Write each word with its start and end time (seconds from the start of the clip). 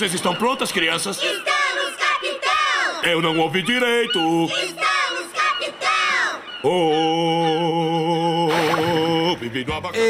Vocês 0.00 0.14
estão 0.14 0.34
prontas, 0.34 0.72
crianças? 0.72 1.18
Estamos, 1.18 1.94
capitão! 1.96 3.02
Eu 3.02 3.20
não 3.20 3.38
ouvi 3.38 3.60
direito. 3.60 4.18
Estamos, 4.46 5.30
capitão! 5.30 6.40
Oh, 6.62 8.48
vivi 9.38 9.62
no 9.62 9.74
abacaxi. 9.74 10.00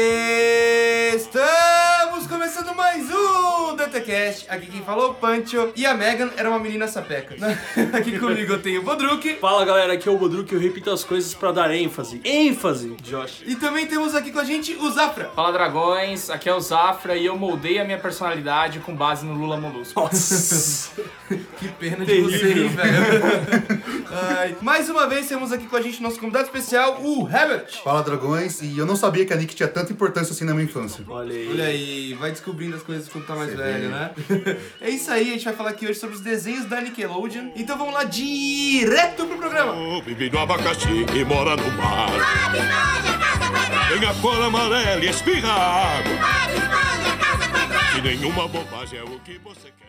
Estamos 1.13 2.25
começando 2.25 2.73
mais 2.73 3.03
um 3.11 3.50
Aqui 3.97 4.67
quem 4.67 4.81
falou 4.83 5.07
é 5.07 5.09
o 5.09 5.13
Pancho 5.13 5.71
e 5.75 5.85
a 5.85 5.93
Megan 5.93 6.29
era 6.37 6.49
uma 6.49 6.59
menina 6.59 6.87
sapeca. 6.87 7.35
Aqui 7.93 8.17
comigo 8.17 8.53
eu 8.53 8.61
tenho 8.61 8.81
o 8.81 8.83
Bodruk 8.83 9.35
Fala 9.39 9.65
galera, 9.65 9.93
aqui 9.93 10.07
é 10.07 10.11
o 10.11 10.17
Bodruk, 10.17 10.51
eu 10.53 10.59
repito 10.59 10.89
as 10.89 11.03
coisas 11.03 11.33
pra 11.33 11.51
dar 11.51 11.73
ênfase. 11.73 12.21
ênfase, 12.23 12.95
Josh. 13.03 13.43
e 13.45 13.55
também 13.55 13.85
temos 13.87 14.15
aqui 14.15 14.31
com 14.31 14.39
a 14.39 14.43
gente 14.43 14.73
o 14.75 14.89
Zafra. 14.91 15.29
Fala 15.35 15.51
dragões, 15.51 16.29
aqui 16.29 16.47
é 16.49 16.53
o 16.53 16.59
Zafra 16.59 17.15
e 17.15 17.25
eu 17.25 17.37
moldei 17.37 17.79
a 17.79 17.85
minha 17.85 17.97
personalidade 17.97 18.79
com 18.79 18.95
base 18.95 19.25
no 19.25 19.33
Lula 19.33 19.57
Molusco. 19.57 19.99
Nossa. 19.99 20.91
Que 21.57 21.69
pena 21.69 22.03
de 22.03 22.07
Terrível. 22.07 22.29
você, 22.29 22.51
hein, 22.51 22.67
velho. 22.67 24.03
Ai, 24.11 24.55
Mais 24.61 24.89
uma 24.89 25.07
vez 25.07 25.27
temos 25.29 25.51
aqui 25.53 25.65
com 25.65 25.77
a 25.77 25.81
gente 25.81 26.01
nosso 26.03 26.19
convidado 26.19 26.45
especial, 26.45 27.01
o 27.01 27.25
Herbert. 27.25 27.67
Fala 27.83 28.03
Dragões, 28.03 28.61
e 28.61 28.77
eu 28.77 28.85
não 28.85 28.97
sabia 28.97 29.25
que 29.25 29.31
a 29.31 29.37
Nick 29.37 29.55
tinha 29.55 29.69
tanta 29.69 29.93
importância 29.93 30.33
assim 30.33 30.43
na 30.43 30.53
minha 30.53 30.65
infância. 30.65 31.05
Olha 31.07 31.33
aí. 31.33 31.49
Olha 31.49 31.63
aí, 31.65 32.13
vai 32.15 32.31
descobrindo 32.31 32.75
as 32.75 32.83
coisas 32.83 33.07
quando 33.07 33.25
tá 33.25 33.35
mais 33.35 33.51
Você 33.51 33.55
velho, 33.55 33.80
vê. 33.81 33.87
né? 33.87 34.11
É 34.81 34.89
isso 34.89 35.11
aí, 35.11 35.29
a 35.29 35.33
gente 35.33 35.45
vai 35.45 35.53
falar 35.53 35.69
aqui 35.71 35.85
hoje 35.85 35.99
sobre 35.99 36.15
os 36.15 36.21
desenhos 36.21 36.65
da 36.65 36.81
Nickelodeon. 36.81 37.51
Então 37.55 37.77
vamos 37.77 37.93
lá 37.93 38.03
direto 38.03 39.25
pro 39.25 39.37
programa. 39.37 39.73
Oh, 39.73 40.01
vivi 40.01 40.29
no 40.29 40.39
abacaxi 40.39 41.05
e 41.15 41.23
mora 41.25 41.55
no 41.55 41.71
mar. 41.73 42.09
Bob 42.09 42.57
Esponja, 42.57 43.17
caça 43.19 43.51
quadrada! 43.51 43.99
Tem 43.99 44.09
a 44.09 44.13
cor 44.15 44.41
amarela 44.41 45.03
e 45.05 45.09
espirra 45.09 45.51
água. 45.51 46.13
Bob 46.15 46.53
Esponja, 46.55 47.17
caça 47.19 47.49
quadrada! 47.49 47.97
E 47.97 48.01
nenhuma 48.01 48.47
bobagem 48.47 48.99
é 48.99 49.03
o 49.03 49.19
que 49.19 49.37
você 49.39 49.69
quer. 49.69 49.81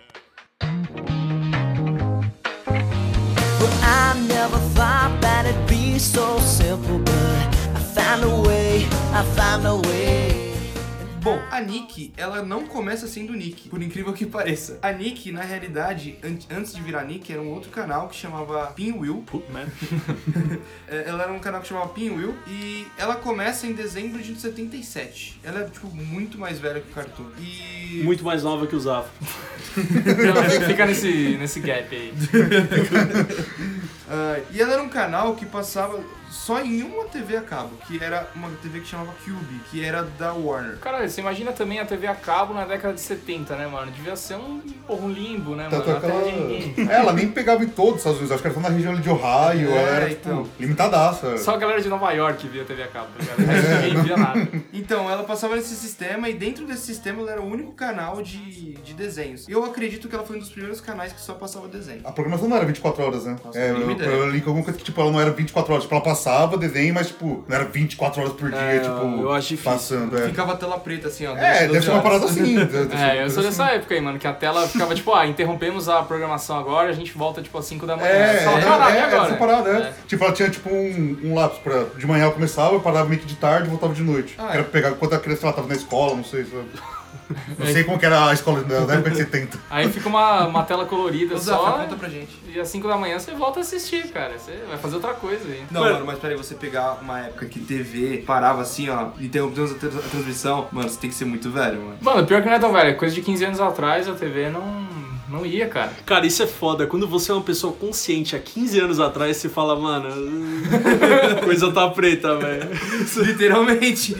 I 3.84 4.14
never 4.28 4.59
thought 4.75 5.20
that 5.20 5.47
it'd 5.47 5.66
be 5.66 5.98
so 5.98 6.38
simple, 6.41 6.98
but 6.98 7.48
I 7.77 7.81
found 7.94 8.25
a 8.25 8.28
way, 8.48 8.86
I 9.12 9.22
found 9.36 9.66
a 9.66 9.75
way. 9.88 10.31
Bom, 11.23 11.41
a 11.51 11.61
Nick, 11.61 12.12
ela 12.17 12.42
não 12.42 12.67
começa 12.67 13.06
sendo 13.06 13.33
Nick, 13.33 13.69
por 13.69 13.81
incrível 13.81 14.12
que 14.12 14.27
pareça. 14.27 14.78
A 14.83 14.91
Nick, 14.92 15.31
na 15.31 15.42
realidade, 15.42 16.17
an- 16.23 16.56
antes 16.59 16.75
de 16.75 16.83
virar 16.83 17.05
Nick, 17.05 17.33
era 17.33 17.41
um 17.41 17.48
outro 17.51 17.70
canal 17.70 18.09
que 18.09 18.17
chamava 18.17 18.67
Pinwheel. 18.69 19.25
Man. 19.53 19.67
É, 20.89 21.09
Ela 21.09 21.23
era 21.25 21.33
um 21.33 21.39
canal 21.39 21.61
que 21.61 21.69
chamava 21.69 21.89
Pinwheel 21.91 22.34
e 22.47 22.87
ela 22.98 23.15
começa 23.17 23.67
em 23.67 23.73
dezembro 23.73 24.20
de 24.20 24.34
77. 24.39 25.41
Ela 25.43 25.61
é, 25.61 25.65
tipo, 25.65 25.87
muito 25.89 26.37
mais 26.39 26.59
velha 26.59 26.81
que 26.81 26.91
o 26.91 26.95
Cartoon. 26.95 27.25
E... 27.39 28.03
Muito 28.05 28.23
mais 28.25 28.43
nova 28.43 28.67
que 28.67 28.75
o. 28.77 28.78
Então, 28.78 29.06
fica 30.67 30.84
nesse, 30.87 31.37
nesse 31.39 31.61
gap 31.61 31.95
aí. 31.95 32.12
Ah, 34.09 34.41
e 34.53 34.61
ela 34.61 34.75
era 34.75 34.83
um 34.83 34.89
canal 34.89 35.34
que 35.34 35.47
passava 35.47 35.98
só 36.33 36.61
em 36.62 36.83
uma 36.83 37.05
TV 37.05 37.36
a 37.36 37.42
cabo, 37.42 37.70
que 37.86 38.02
era 38.02 38.27
uma 38.34 38.48
TV 38.62 38.80
que 38.80 38.86
chamava 38.86 39.12
Cube, 39.25 39.61
que 39.70 39.84
era 39.84 40.02
da 40.19 40.33
Warner. 40.33 40.78
Cara, 40.78 41.06
você 41.06 41.20
imagina 41.20 41.52
também 41.52 41.78
a 41.78 41.84
TV 41.84 42.06
a 42.06 42.14
cabo 42.14 42.55
na 42.55 42.64
década 42.64 42.94
de 42.94 43.00
70, 43.00 43.55
né, 43.55 43.66
mano? 43.66 43.92
Devia 43.92 44.16
ser 44.16 44.36
um, 44.36 44.60
porra, 44.86 45.03
um 45.03 45.10
limbo, 45.10 45.55
né, 45.55 45.69
Tanto 45.70 45.86
mano? 45.88 45.98
é 45.98 46.00
que 46.00 46.06
Na 46.06 46.12
terra 46.12 46.22
ela... 46.22 46.33
de 46.33 46.41
ninguém. 46.41 46.88
É, 46.88 46.94
ela 46.94 47.12
nem 47.12 47.28
pegava 47.28 47.62
em 47.62 47.69
todos 47.69 47.92
os 47.92 47.98
Estados 47.98 48.19
Unidos, 48.19 48.33
acho 48.33 48.42
que 48.42 48.48
era 48.48 48.55
só 48.55 48.60
na 48.62 48.70
região 48.70 48.94
de 48.98 49.10
Ohio, 49.10 49.70
É, 49.70 49.83
era, 49.83 50.08
tipo, 50.08 50.28
então. 50.28 50.48
limitadaça. 50.58 51.36
Só 51.36 51.55
a 51.55 51.58
galera 51.58 51.83
de 51.83 51.88
Nova 51.88 52.10
York 52.12 52.48
via 52.48 52.64
TV 52.64 52.83
a 52.83 52.88
cabo, 52.88 53.08
tá 53.16 53.20
ligado? 53.22 53.38
Resto 53.47 53.70
ninguém 53.86 54.03
via 54.03 54.16
nada. 54.16 54.48
Então, 54.72 55.10
ela 55.10 55.25
passava 55.25 55.55
nesse 55.56 55.75
sistema 55.77 56.30
e 56.30 56.34
dentro 56.34 56.64
desse 56.66 56.82
sistema 56.87 57.20
ela 57.20 57.32
era 57.32 57.43
o 57.43 57.47
único 57.47 57.72
canal 57.72 58.22
de, 58.22 58.72
de 58.72 58.94
desenhos. 58.94 59.47
Eu 59.49 59.64
acredito 59.64 60.09
que 60.09 60.14
ela 60.14 60.25
foi 60.25 60.37
um 60.37 60.41
dos 60.41 60.49
primeiros 60.49 60.81
canais 60.81 61.12
que 61.12 61.20
só 61.20 61.34
passava 61.34 61.69
desenho. 61.69 62.00
A 62.04 62.10
programação 62.12 62.49
não 62.49 62.56
era 62.56 62.64
24 62.64 63.03
horas, 63.04 63.25
né? 63.26 63.37
Nossa, 63.44 63.59
é, 63.59 63.70
eu, 63.70 63.91
eu 63.91 64.31
li 64.31 64.41
com 64.41 64.49
alguma 64.50 64.64
coisa 64.64 64.78
que, 64.78 64.84
tipo, 64.84 64.99
ela 64.99 65.10
não 65.10 65.20
era 65.20 65.31
24 65.31 65.72
horas. 65.72 65.84
Tipo, 65.84 65.94
ela 65.94 66.03
passava 66.03 66.22
desenho, 66.59 66.94
mas, 66.94 67.09
tipo, 67.09 67.44
não 67.49 67.56
era 67.56 67.65
24 67.65 68.21
horas 68.21 68.33
por 68.34 68.50
dia, 68.50 68.59
É, 68.60 68.78
tipo, 68.81 69.21
eu 69.22 69.33
acho 69.33 69.49
difícil. 69.49 69.72
passando, 69.72 70.19
é. 70.19 70.27
Ficava 70.28 70.53
a 70.53 70.56
tela 70.56 70.78
preta 70.78 71.09
assim, 71.09 71.27
ó. 71.27 71.37
É, 71.37 71.66
durante 71.66 71.72
deve 71.72 71.84
ser 71.84 71.91
uma 71.91 72.03
12 72.03 72.03
parada 72.03 72.25
assim. 72.27 72.53
É, 73.03 73.25
eu 73.25 73.31
sou 73.31 73.43
dessa 73.43 73.65
assim. 73.65 73.75
época 73.77 73.94
aí, 73.94 74.00
mano, 74.00 74.19
que 74.19 74.27
a 74.27 74.32
tela 74.32 74.66
ficava 74.69 74.94
tipo, 74.94 75.12
ah, 75.15 75.27
interrompemos 75.27 75.88
a 75.88 76.03
programação 76.03 76.59
agora, 76.59 76.88
a 76.91 76.93
gente 76.93 77.12
volta 77.16 77.43
tipo 77.43 77.56
às 77.59 77.65
5 77.66 77.87
da 77.87 77.97
manhã. 77.97 78.09
É, 78.09 78.37
fala, 78.44 78.59
é, 78.59 78.62
"Caralho, 78.62 78.94
é, 78.94 78.99
é 78.99 79.03
agora?" 79.05 79.27
essa 79.28 79.37
parada, 79.37 79.71
é. 79.71 79.77
É. 79.82 79.93
Tipo, 80.06 80.25
ela 80.25 80.32
tinha 80.32 80.50
tipo 80.50 80.71
um, 80.71 81.19
um 81.25 81.34
lápis 81.34 81.59
pra. 81.59 81.84
De 81.97 82.06
manhã 82.06 82.25
ela 82.25 82.32
começava, 82.32 82.75
eu 82.75 82.81
parava 82.81 83.09
meio 83.09 83.21
que 83.21 83.27
de 83.27 83.37
tarde 83.37 83.66
e 83.66 83.71
voltava 83.71 83.94
de 83.94 84.03
noite. 84.03 84.34
Ah, 84.38 84.50
é. 84.50 84.55
Era 84.55 84.62
pra 84.65 84.72
pegar 84.72 84.93
quando 84.93 85.15
a 85.15 85.19
criança 85.19 85.47
ela 85.47 85.53
tava 85.55 85.69
na 85.69 85.75
escola, 85.75 86.15
não 86.16 86.25
sei. 86.25 86.44
sabe? 86.44 86.65
Não 87.59 87.66
sei 87.66 87.84
como 87.84 87.99
que 87.99 88.05
era 88.06 88.28
a 88.28 88.33
escola 88.34 88.62
da 88.65 88.94
época 88.94 89.10
de 89.10 89.16
70. 89.16 89.59
Aí 89.71 89.88
fica 89.91 90.09
uma, 90.09 90.47
uma 90.47 90.62
tela 90.65 90.84
colorida 90.84 91.38
só. 91.38 91.78
conta 91.78 91.97
pra 91.97 92.09
gente. 92.09 92.31
E 92.55 92.60
às 92.60 92.69
5 92.69 92.87
da 92.87 92.97
manhã 92.97 93.19
você 93.19 93.33
volta 93.33 93.60
a 93.60 93.62
assistir, 93.62 94.09
cara. 94.09 94.38
Você 94.38 94.53
vai 94.69 94.77
fazer 94.78 94.97
outra 94.97 95.15
coisa 95.15 95.44
aí. 95.49 95.62
Não, 95.71 95.81
Mano. 95.81 95.94
mano, 95.94 96.06
mas 96.06 96.19
peraí, 96.19 96.37
você 96.37 96.55
pegar 96.55 96.99
uma 97.00 97.21
época 97.21 97.47
que 97.47 97.61
TV 97.61 98.19
parava 98.27 98.62
assim, 98.62 98.88
ó, 98.91 99.09
interrompemos 99.21 99.72
a, 99.72 99.75
tra- 99.75 99.88
a 99.88 100.09
transmissão, 100.11 100.69
mano, 100.72 100.88
você 100.88 100.99
tem 100.99 101.11
que 101.11 101.16
ser 101.16 101.25
muito 101.25 101.50
velho, 101.50 101.81
mano. 101.81 101.97
Mano, 102.00 102.27
pior 102.27 102.43
que 102.43 102.49
não 102.49 102.55
é 102.55 102.59
tão 102.59 102.72
velho. 102.72 102.97
Coisa 102.97 103.15
de 103.15 103.22
15 103.22 103.44
anos 103.44 103.61
atrás 103.61 104.09
a 104.09 104.15
TV 104.15 104.50
não, 104.50 104.87
não 105.32 105.47
ia, 105.47 105.66
cara. 105.66 105.93
Cara, 106.04 106.26
isso 106.26 106.43
é 106.43 106.47
foda. 106.47 106.87
Quando 106.87 107.09
você 107.09 107.31
é 107.31 107.34
uma 107.34 107.43
pessoa 107.43 107.72
consciente 107.72 108.37
há 108.37 108.38
15 108.38 108.78
anos 108.81 109.00
atrás, 109.00 109.37
você 109.38 109.48
fala, 109.48 109.75
mano, 109.75 110.09
coisa 111.44 111.72
tá 111.72 111.88
preta, 111.88 112.37
velho. 112.37 112.69
Literalmente. 113.26 114.15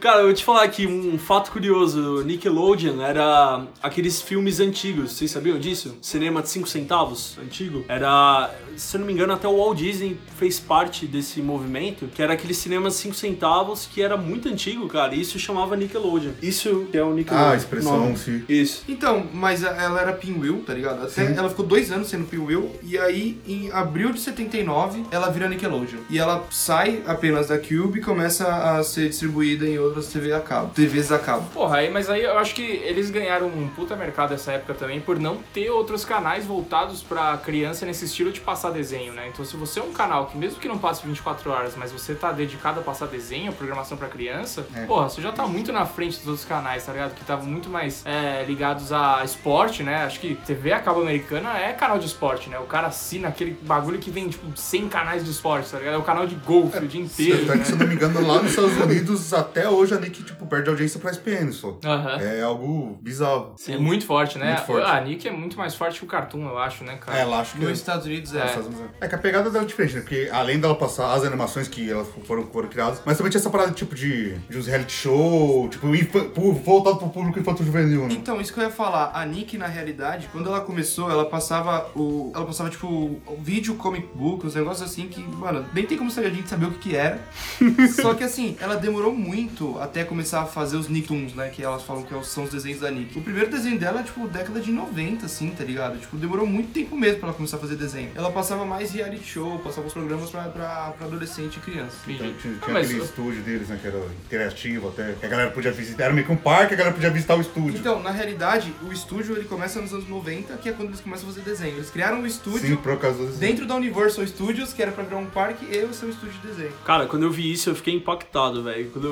Cara, 0.00 0.20
eu 0.20 0.24
vou 0.26 0.34
te 0.34 0.44
falar 0.44 0.62
aqui 0.62 0.86
um 0.86 1.18
fato 1.18 1.50
curioso. 1.50 2.22
Nickelodeon 2.24 3.00
era 3.02 3.64
aqueles 3.82 4.22
filmes 4.22 4.60
antigos. 4.60 5.12
Vocês 5.12 5.30
sabiam 5.30 5.58
disso? 5.58 5.96
Cinema 6.00 6.40
de 6.42 6.48
5 6.50 6.68
centavos, 6.68 7.36
antigo. 7.42 7.84
Era, 7.88 8.50
se 8.76 8.96
eu 8.96 9.00
não 9.00 9.06
me 9.06 9.12
engano, 9.12 9.32
até 9.32 9.48
o 9.48 9.56
Walt 9.56 9.78
Disney 9.78 10.16
fez 10.36 10.60
parte 10.60 11.06
desse 11.06 11.40
movimento, 11.40 12.06
que 12.14 12.22
era 12.22 12.34
aquele 12.34 12.54
cinema 12.54 12.88
de 12.88 12.94
5 12.94 13.14
centavos 13.14 13.88
que 13.92 14.00
era 14.02 14.16
muito 14.16 14.48
antigo, 14.48 14.86
cara. 14.88 15.14
E 15.14 15.20
isso 15.20 15.38
chamava 15.38 15.76
Nickelodeon. 15.76 16.32
Isso 16.42 16.86
que 16.90 16.96
é 16.96 17.02
o 17.02 17.12
Nickelodeon. 17.12 17.48
Ah, 17.48 17.52
a 17.52 17.56
expressão, 17.56 17.98
Nome. 17.98 18.16
sim. 18.16 18.44
Isso. 18.48 18.84
Então, 18.88 19.26
mas 19.32 19.62
ela 19.62 20.00
era 20.00 20.12
Pinwheel, 20.32 20.62
tá 20.66 20.74
ligado? 20.74 21.02
Até 21.02 21.26
Sim. 21.26 21.34
ela 21.36 21.48
ficou 21.48 21.64
dois 21.64 21.90
anos 21.90 22.08
sendo 22.08 22.26
Pinwheel, 22.26 22.70
e 22.82 22.98
aí 22.98 23.40
em 23.46 23.70
abril 23.72 24.12
de 24.12 24.20
79 24.20 25.04
ela 25.10 25.30
vira 25.30 25.48
Nickelodeon. 25.48 26.00
E 26.10 26.18
ela 26.18 26.44
sai 26.50 27.02
apenas 27.06 27.48
da 27.48 27.58
Cube 27.58 27.98
e 27.98 28.02
começa 28.02 28.46
a 28.48 28.82
ser 28.82 29.08
distribuída 29.08 29.66
em 29.66 29.78
outras 29.78 30.08
TV 30.08 30.32
a 30.32 30.40
cabo, 30.40 30.70
TVs 30.74 31.10
a 31.12 31.18
cabo. 31.18 31.48
Porra, 31.52 31.78
aí, 31.78 31.90
mas 31.90 32.10
aí 32.10 32.22
eu 32.22 32.38
acho 32.38 32.54
que 32.54 32.62
eles 32.62 33.10
ganharam 33.10 33.46
um 33.48 33.68
puta 33.68 33.96
mercado 33.96 34.30
nessa 34.30 34.52
época 34.52 34.74
também 34.74 35.00
por 35.00 35.18
não 35.18 35.38
ter 35.54 35.70
outros 35.70 36.04
canais 36.04 36.44
voltados 36.44 37.02
pra 37.02 37.36
criança 37.38 37.86
nesse 37.86 38.04
estilo 38.04 38.30
de 38.32 38.40
passar 38.40 38.70
desenho, 38.70 39.12
né? 39.12 39.28
Então 39.32 39.44
se 39.44 39.56
você 39.56 39.80
é 39.80 39.82
um 39.82 39.92
canal 39.92 40.26
que 40.26 40.36
mesmo 40.36 40.60
que 40.60 40.68
não 40.68 40.78
passe 40.78 41.06
24 41.06 41.50
horas, 41.50 41.74
mas 41.76 41.90
você 41.92 42.14
tá 42.14 42.32
dedicado 42.32 42.80
a 42.80 42.82
passar 42.82 43.06
desenho, 43.06 43.52
programação 43.52 43.96
pra 43.96 44.08
criança, 44.08 44.66
É. 44.74 44.84
porra, 44.86 45.08
você 45.08 45.20
já 45.22 45.32
tá 45.32 45.46
muito 45.46 45.72
na 45.72 45.86
frente 45.86 46.18
dos 46.18 46.26
outros 46.28 46.44
canais, 46.44 46.84
tá 46.84 46.92
ligado? 46.92 47.14
Que 47.14 47.22
estavam 47.22 47.46
muito 47.46 47.68
mais 47.70 48.02
é, 48.04 48.44
ligados 48.46 48.92
a 48.92 49.22
esporte, 49.24 49.82
né? 49.82 50.04
Acho 50.04 50.17
que 50.18 50.34
TV 50.46 50.72
a 50.72 50.80
cabo 50.80 51.00
americana 51.02 51.58
é 51.58 51.72
canal 51.72 51.98
de 51.98 52.06
esporte, 52.06 52.48
né? 52.50 52.58
O 52.58 52.64
cara 52.64 52.88
assina 52.88 53.28
aquele 53.28 53.56
bagulho 53.62 53.98
que 53.98 54.10
vem, 54.10 54.28
tipo, 54.28 54.46
100 54.56 54.88
canais 54.88 55.24
de 55.24 55.30
esporte, 55.30 55.70
tá 55.70 55.78
ligado? 55.78 55.94
É 55.94 55.98
o 55.98 56.02
canal 56.02 56.26
de 56.26 56.34
golfe 56.36 56.78
o 56.78 56.86
dia 56.88 57.00
inteiro, 57.00 57.52
é 57.52 57.58
que, 57.58 57.64
se 57.64 57.72
eu 57.72 57.76
né? 57.78 57.84
não 57.84 57.88
me 57.88 57.94
engano, 57.94 58.26
lá 58.26 58.42
nos 58.42 58.50
Estados 58.50 58.76
Unidos, 58.76 59.32
até 59.32 59.68
hoje 59.68 59.94
a 59.94 59.98
Nick, 60.00 60.22
tipo, 60.22 60.46
perde 60.46 60.68
audiência 60.70 60.98
pra 61.00 61.10
SPN 61.10 61.52
só. 61.52 61.78
Aham. 61.84 62.20
É 62.20 62.42
algo 62.42 62.98
bizarro. 63.02 63.54
É 63.68 63.76
muito 63.76 64.04
forte, 64.06 64.38
né? 64.38 64.52
Muito 64.52 64.66
forte. 64.66 64.86
A 64.90 65.00
Nick 65.00 65.26
é 65.28 65.30
muito 65.32 65.56
mais 65.58 65.74
forte 65.74 65.98
que 65.98 66.04
o 66.04 66.08
Cartoon, 66.08 66.46
eu 66.48 66.58
acho, 66.58 66.84
né, 66.84 66.96
cara? 67.00 67.18
É, 67.18 67.24
lá 67.24 67.40
acho 67.40 67.56
que... 67.56 67.64
Nos 67.64 67.78
Estados 67.78 68.06
Unidos 68.06 68.34
é. 68.34 68.40
É. 68.40 68.46
Estados 68.46 68.66
Unidos 68.66 68.84
É 69.00 69.04
É 69.04 69.08
que 69.08 69.14
a 69.14 69.18
pegada 69.18 69.50
dela 69.50 69.64
é 69.64 69.66
diferente, 69.66 69.94
né? 69.96 70.00
Porque 70.00 70.28
além 70.32 70.58
dela 70.60 70.74
passar 70.74 71.12
as 71.12 71.24
animações 71.24 71.68
que 71.68 71.90
elas 71.90 72.08
foram, 72.26 72.46
foram 72.46 72.68
criadas, 72.68 73.00
mas 73.04 73.16
também 73.16 73.30
tinha 73.30 73.38
essa 73.40 73.50
parada 73.50 73.72
tipo 73.72 73.94
de, 73.94 74.34
de 74.48 74.58
uns 74.58 74.66
reality 74.66 74.92
show, 74.92 75.68
tipo, 75.68 75.94
infa- 75.94 76.26
voltado 76.64 76.96
pro 76.96 77.08
público 77.08 77.38
infantil 77.38 77.64
juvenil, 77.66 78.06
né? 78.06 78.14
Então, 78.14 78.40
isso 78.40 78.52
que 78.52 78.60
eu 78.60 78.64
ia 78.64 78.70
falar, 78.70 79.10
a 79.14 79.24
Nick, 79.24 79.56
na 79.58 79.66
realidade, 79.66 79.97
quando 80.32 80.48
ela 80.48 80.60
começou, 80.60 81.10
ela 81.10 81.24
passava 81.26 81.90
o. 81.94 82.30
Ela 82.34 82.44
passava, 82.46 82.70
tipo, 82.70 82.86
o 82.86 83.38
vídeo 83.40 83.74
comic 83.74 84.06
book, 84.14 84.46
uns 84.46 84.54
negócios 84.54 84.88
assim 84.88 85.08
que, 85.08 85.20
mano, 85.22 85.64
nem 85.74 85.84
tem 85.84 85.98
como 85.98 86.10
a 86.10 86.28
gente 86.30 86.48
saber 86.48 86.66
o 86.66 86.70
que, 86.72 86.90
que 86.90 86.96
era. 86.96 87.20
Só 88.00 88.14
que 88.14 88.22
assim, 88.24 88.56
ela 88.60 88.76
demorou 88.76 89.12
muito 89.14 89.78
até 89.80 90.04
começar 90.04 90.42
a 90.42 90.46
fazer 90.46 90.76
os 90.76 90.88
Nicktoons, 90.88 91.34
né? 91.34 91.48
Que 91.48 91.62
elas 91.62 91.82
falam 91.82 92.02
que 92.02 92.14
são 92.24 92.44
os 92.44 92.50
desenhos 92.50 92.80
da 92.80 92.90
Nick. 92.90 93.18
O 93.18 93.22
primeiro 93.22 93.50
desenho 93.50 93.78
dela 93.78 94.00
é, 94.00 94.02
tipo, 94.02 94.26
década 94.28 94.60
de 94.60 94.70
90, 94.70 95.26
assim, 95.26 95.50
tá 95.50 95.64
ligado? 95.64 95.98
Tipo, 95.98 96.16
demorou 96.16 96.46
muito 96.46 96.72
tempo 96.72 96.96
mesmo 96.96 97.18
pra 97.20 97.28
ela 97.28 97.36
começar 97.36 97.56
a 97.56 97.60
fazer 97.60 97.76
desenho. 97.76 98.10
Ela 98.14 98.30
passava 98.30 98.64
mais 98.64 98.92
reality 98.92 99.24
show, 99.24 99.58
passava 99.58 99.86
os 99.86 99.92
programas 99.92 100.30
pra, 100.30 100.42
pra, 100.44 100.92
pra 100.96 101.06
adolescente 101.06 101.56
e 101.56 101.60
criança. 101.60 101.96
Então, 102.06 102.32
tinha, 102.34 102.54
Ah, 102.54 102.64
tinha 102.64 102.74
mas- 102.74 102.86
aquele 102.86 103.04
estúdio 103.04 103.42
deles, 103.42 103.68
né? 103.68 103.78
Que 103.80 103.88
era 103.88 104.02
interativo 104.26 104.88
até. 104.88 105.12
Que 105.12 105.26
a 105.26 105.28
galera 105.28 105.50
podia 105.50 105.72
visitar. 105.72 106.04
Era 106.04 106.12
meio 106.14 106.26
que 106.26 106.32
um 106.32 106.36
parque, 106.36 106.74
a 106.74 106.76
galera 106.76 106.94
podia 106.94 107.10
visitar 107.10 107.34
o 107.36 107.40
estúdio. 107.40 107.78
Então, 107.78 108.02
na 108.02 108.10
realidade, 108.10 108.72
o 108.88 108.92
estúdio 108.92 109.34
ele 109.36 109.44
começa 109.44 109.80
nos 109.92 110.04
anos 110.04 110.08
90, 110.08 110.54
que 110.58 110.68
é 110.68 110.72
quando 110.72 110.88
eles 110.88 111.00
começam 111.00 111.28
a 111.28 111.32
fazer 111.32 111.42
desenho. 111.44 111.74
Eles 111.76 111.90
criaram 111.90 112.18
um 112.18 112.22
Sim, 112.22 112.26
estúdio 112.28 112.76
por 112.78 112.96
causa 112.98 113.24
dentro 113.38 113.66
da 113.66 113.74
Universal 113.74 114.26
Studios, 114.26 114.72
que 114.72 114.82
era 114.82 114.92
pra 114.92 115.04
virar 115.04 115.18
um 115.18 115.26
parque, 115.26 115.64
e 115.70 115.84
o 115.84 115.92
seu 115.94 116.08
estúdio 116.10 116.34
de 116.40 116.48
desenho. 116.48 116.72
Cara, 116.84 117.06
quando 117.06 117.22
eu 117.24 117.30
vi 117.30 117.50
isso, 117.52 117.70
eu 117.70 117.74
fiquei 117.74 117.94
impactado, 117.94 118.62
velho. 118.62 118.90
Quando 118.90 119.06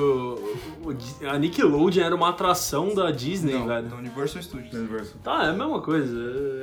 o- 0.83 1.27
a 1.29 1.37
Nickelodeon 1.37 2.03
era 2.05 2.15
uma 2.15 2.29
atração 2.29 2.93
da 2.93 3.11
Disney, 3.11 3.53
Não, 3.53 3.67
velho. 3.67 3.87
da 3.87 3.95
Universal 3.95 4.41
Studios. 4.41 4.73
Universo. 4.73 5.15
Tá, 5.23 5.45
é 5.45 5.49
a 5.49 5.53
mesma 5.53 5.81
coisa. 5.81 6.15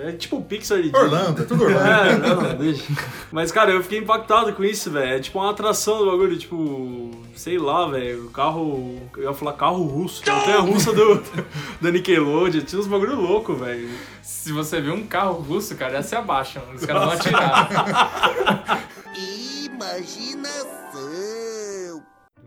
É 0.05 0.13
tipo 0.13 0.37
o 0.37 0.43
Pixar 0.43 0.81
de 0.83 0.95
Orlando, 0.95 1.43
é 1.43 1.45
tudo 1.45 1.65
Orlando. 1.65 1.89
É, 1.89 2.19
não, 2.19 2.57
deixa. 2.59 2.85
Mas, 3.33 3.51
cara, 3.51 3.73
eu 3.73 3.83
fiquei 3.83 3.99
impactado 3.99 4.53
com 4.53 4.63
isso, 4.65 4.91
velho. 4.91 5.15
É 5.15 5.21
tipo 5.21 5.39
uma 5.39 5.51
atração 5.51 5.99
do 5.99 6.11
bagulho, 6.11 6.37
tipo, 6.37 7.11
sei 7.35 7.59
lá, 7.59 7.87
velho. 7.89 8.31
Carro. 8.31 9.01
Eu 9.17 9.25
ia 9.25 9.33
falar 9.35 9.53
carro 9.55 9.83
russo. 9.85 10.23
Montanha 10.27 10.61
russa 10.61 10.93
do, 10.93 11.23
da 11.81 11.91
Nickelodeon. 11.91 12.63
Tinha 12.63 12.81
uns 12.81 12.87
bagulho 12.87 13.21
louco, 13.21 13.55
velho. 13.55 13.89
Se 14.23 14.53
você 14.53 14.81
vê 14.81 14.91
um 14.91 15.07
carro 15.07 15.41
russo, 15.41 15.75
cara, 15.77 15.95
já 15.95 16.03
se 16.03 16.17
abaixam. 16.17 16.63
Os 16.75 16.85
caras 16.85 17.03
vão 17.03 17.13
atirar. 17.13 17.69
Imaginação. 19.65 21.34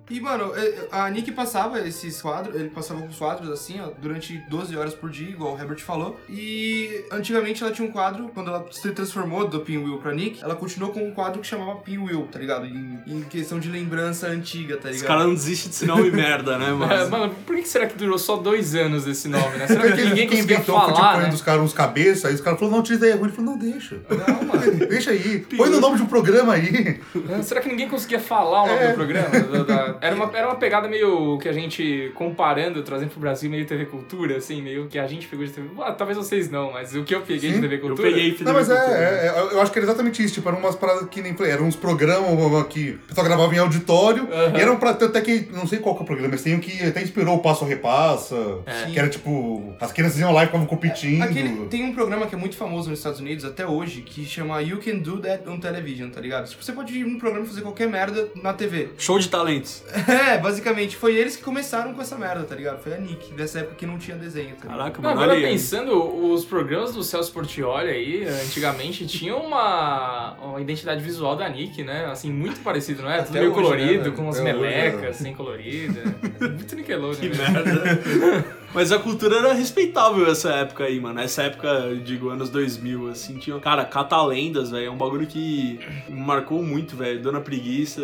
E, 0.09 0.19
mano, 0.21 0.51
a 0.91 1.09
Nick 1.09 1.31
passava 1.31 1.79
esses 1.87 2.21
quadros, 2.21 2.55
ele 2.55 2.69
passava 2.69 3.03
os 3.05 3.15
quadros 3.17 3.49
assim, 3.49 3.79
ó, 3.81 3.89
durante 4.01 4.37
12 4.49 4.75
horas 4.77 4.93
por 4.93 5.09
dia, 5.09 5.29
igual 5.29 5.55
o 5.55 5.59
Herbert 5.59 5.79
falou. 5.81 6.19
E 6.29 7.03
antigamente 7.11 7.61
ela 7.63 7.71
tinha 7.73 7.87
um 7.87 7.91
quadro, 7.91 8.29
quando 8.33 8.49
ela 8.49 8.65
se 8.71 8.89
transformou 8.91 9.47
do 9.47 9.59
Pinwheel 9.59 9.97
pra 9.97 10.13
Nick, 10.13 10.41
ela 10.43 10.55
continuou 10.55 10.91
com 10.93 11.05
um 11.05 11.11
quadro 11.11 11.41
que 11.41 11.47
chamava 11.47 11.75
Pinwheel, 11.75 12.27
tá 12.31 12.39
ligado? 12.39 12.65
Em, 12.65 12.99
em 13.05 13.21
questão 13.23 13.59
de 13.59 13.69
lembrança 13.69 14.27
antiga, 14.27 14.77
tá 14.77 14.89
Os 14.89 14.95
ligado? 14.95 15.07
caras 15.07 15.25
não 15.25 15.33
desistem 15.33 15.69
desse 15.69 15.85
nome 15.85 16.09
merda, 16.11 16.57
né, 16.57 16.69
É, 16.69 16.71
mano? 16.71 17.09
mano, 17.09 17.35
por 17.45 17.55
que 17.55 17.67
será 17.67 17.85
que 17.87 17.97
durou 17.97 18.17
só 18.17 18.37
dois 18.37 18.75
anos 18.75 19.05
esse 19.07 19.27
nome, 19.27 19.57
né? 19.57 19.67
Será 19.67 19.91
que 19.91 20.03
ninguém 20.05 20.27
quem 20.27 20.39
inventou 20.39 20.79
foi 20.79 20.85
tipo 20.87 20.95
falar, 20.97 21.13
põe 21.15 21.23
né? 21.25 21.29
dos 21.29 21.41
caras 21.41 21.61
uns 21.63 21.73
cabeças, 21.73 22.25
aí 22.25 22.33
os 22.33 22.41
caras 22.41 22.59
falaram, 22.59 22.77
não, 22.77 22.83
tira 22.83 22.97
ideia 22.97 23.15
ruim. 23.15 23.25
Ele 23.27 23.33
falou, 23.35 23.51
não, 23.51 23.57
deixa. 23.57 23.97
Não, 24.09 24.43
mano. 24.43 24.67
Deixa 24.87 25.11
aí. 25.11 25.39
Põe 25.55 25.69
no 25.69 25.79
nome 25.81 25.97
de 25.97 26.03
um 26.03 26.07
programa 26.07 26.53
aí. 26.53 26.99
Será 27.43 27.61
que 27.61 27.67
ninguém 27.69 27.87
conseguia 27.89 28.19
falar 28.19 28.63
o 28.63 28.67
nome 28.67 28.79
É. 28.79 28.87
do 28.89 28.93
programa? 28.95 29.29
Da- 29.39 29.63
da- 29.63 29.96
Era, 30.01 30.15
uma, 30.15 30.31
era 30.33 30.47
uma 30.47 30.55
pegada 30.55 30.87
meio 30.87 31.37
que 31.39 31.49
a 31.49 31.53
gente, 31.53 32.11
comparando, 32.13 32.83
trazendo 32.83 33.09
pro 33.09 33.19
Brasil, 33.19 33.49
meio 33.49 33.65
TV 33.65 33.85
Cultura, 33.85 34.37
assim, 34.37 34.61
meio 34.61 34.87
que 34.87 34.99
a 34.99 35.07
gente 35.07 35.27
pegou 35.27 35.45
de 35.45 35.51
TV... 35.51 35.67
Ah, 35.79 35.91
talvez 35.91 36.17
vocês 36.17 36.49
não, 36.49 36.71
mas 36.71 36.95
o 36.95 37.03
que 37.03 37.15
eu 37.15 37.21
peguei 37.21 37.49
de 37.49 37.55
Sim, 37.55 37.61
TV 37.61 37.75
Eu 37.75 37.81
Cultura... 37.81 38.09
peguei 38.09 38.27
Felipe 38.27 38.43
Não, 38.43 38.53
mas 38.53 38.69
é, 38.69 38.73
é, 38.73 39.27
é, 39.27 39.53
eu 39.53 39.61
acho 39.61 39.71
que 39.71 39.79
era 39.79 39.85
exatamente 39.85 40.23
isso. 40.23 40.33
Tipo, 40.35 40.49
eram 40.49 40.59
umas 40.59 40.75
paradas 40.75 41.07
que 41.09 41.21
nem. 41.21 41.35
Eram 41.47 41.65
uns 41.65 41.75
programas 41.75 42.67
que 42.67 42.91
o 42.91 43.07
pessoal 43.07 43.25
gravava 43.25 43.53
em 43.55 43.59
auditório. 43.59 44.27
E 44.55 44.59
eram 44.59 44.77
pra. 44.77 44.91
Até 44.91 45.21
que. 45.21 45.49
Não 45.51 45.67
sei 45.67 45.79
qual 45.79 45.95
que 45.95 46.01
é 46.01 46.03
o 46.03 46.05
programa, 46.05 46.31
mas 46.31 46.41
tem 46.41 46.55
um 46.55 46.59
que 46.59 46.83
até 46.83 47.01
inspirou 47.01 47.35
o 47.35 47.39
Passo 47.39 47.63
a 47.63 47.67
Repassa. 47.67 48.59
É. 48.65 48.91
Que 48.91 48.99
era 48.99 49.09
tipo. 49.09 49.75
As 49.79 49.91
crianças 49.91 50.19
iam 50.19 50.31
lá 50.31 50.43
e 50.43 50.47
ficavam 50.47 50.67
competindo. 50.67 51.21
Aquele, 51.21 51.67
tem 51.67 51.83
um 51.83 51.93
programa 51.93 52.27
que 52.27 52.35
é 52.35 52.37
muito 52.37 52.55
famoso 52.55 52.89
nos 52.89 52.99
Estados 52.99 53.19
Unidos 53.19 53.45
até 53.45 53.65
hoje 53.65 54.01
que 54.01 54.25
chama 54.25 54.61
You 54.61 54.79
Can 54.83 54.97
Do 54.97 55.19
That 55.21 55.47
on 55.47 55.59
Television, 55.59 56.09
tá 56.09 56.19
ligado? 56.19 56.49
Tipo, 56.49 56.63
você 56.63 56.71
pode 56.71 56.97
ir 56.97 57.05
num 57.05 57.17
programa 57.17 57.45
e 57.45 57.47
fazer 57.47 57.61
qualquer 57.61 57.87
merda 57.87 58.29
na 58.41 58.53
TV. 58.53 58.89
Show 58.97 59.19
de 59.19 59.29
talentos. 59.29 59.83
É, 60.07 60.37
basicamente, 60.37 60.95
foi 60.95 61.15
eles 61.15 61.35
que 61.35 61.43
começaram 61.43 61.93
com 61.93 62.01
essa 62.01 62.17
merda, 62.17 62.43
tá 62.43 62.55
ligado? 62.55 62.81
Foi 62.81 62.93
a 62.93 62.97
Nick, 62.97 63.33
nessa 63.33 63.59
época 63.59 63.75
que 63.75 63.85
não 63.85 63.97
tinha 63.97 64.17
desenho, 64.17 64.55
tá? 64.55 64.67
Caraca, 64.67 65.01
mano, 65.01 65.21
agora 65.21 65.39
pensando, 65.39 66.31
os 66.31 66.43
programas 66.43 66.93
do 66.93 67.03
Celso 67.03 67.31
Portioli 67.31 67.89
aí, 67.89 68.25
antigamente, 68.25 69.07
tinham 69.07 69.39
uma, 69.39 70.33
uma 70.41 70.61
identidade 70.61 71.01
visual 71.01 71.35
da 71.35 71.47
Nick, 71.47 71.83
né? 71.83 72.05
Assim, 72.05 72.31
muito 72.31 72.59
parecido, 72.59 73.03
não 73.03 73.09
é? 73.09 73.19
Tudo 73.19 73.29
Até 73.29 73.39
meio 73.39 73.51
hoje, 73.51 73.61
colorido, 73.61 74.09
né, 74.09 74.15
com 74.15 74.23
umas 74.23 74.39
melecas, 74.41 75.03
é. 75.03 75.07
assim, 75.07 75.33
coloridas. 75.33 76.03
Muito 76.39 76.75
Nickelodeon, 76.75 77.19
Que 77.19 77.29
né? 77.29 77.49
merda. 77.49 78.45
Mas 78.73 78.91
a 78.91 78.99
cultura 78.99 79.37
era 79.37 79.53
respeitável 79.53 80.29
essa 80.29 80.51
época 80.51 80.83
aí, 80.83 80.99
mano. 80.99 81.19
Essa 81.19 81.43
época, 81.43 81.67
eu 81.67 81.97
digo, 81.97 82.29
anos 82.29 82.49
2000, 82.49 83.09
assim, 83.09 83.37
tinha... 83.37 83.57
Cara, 83.59 83.85
Catalendas, 83.85 84.71
velho, 84.71 84.87
é 84.87 84.89
um 84.89 84.97
bagulho 84.97 85.25
que 85.25 85.79
marcou 86.09 86.61
muito, 86.61 86.95
velho. 86.95 87.21
Dona 87.21 87.39
Preguiça, 87.39 88.01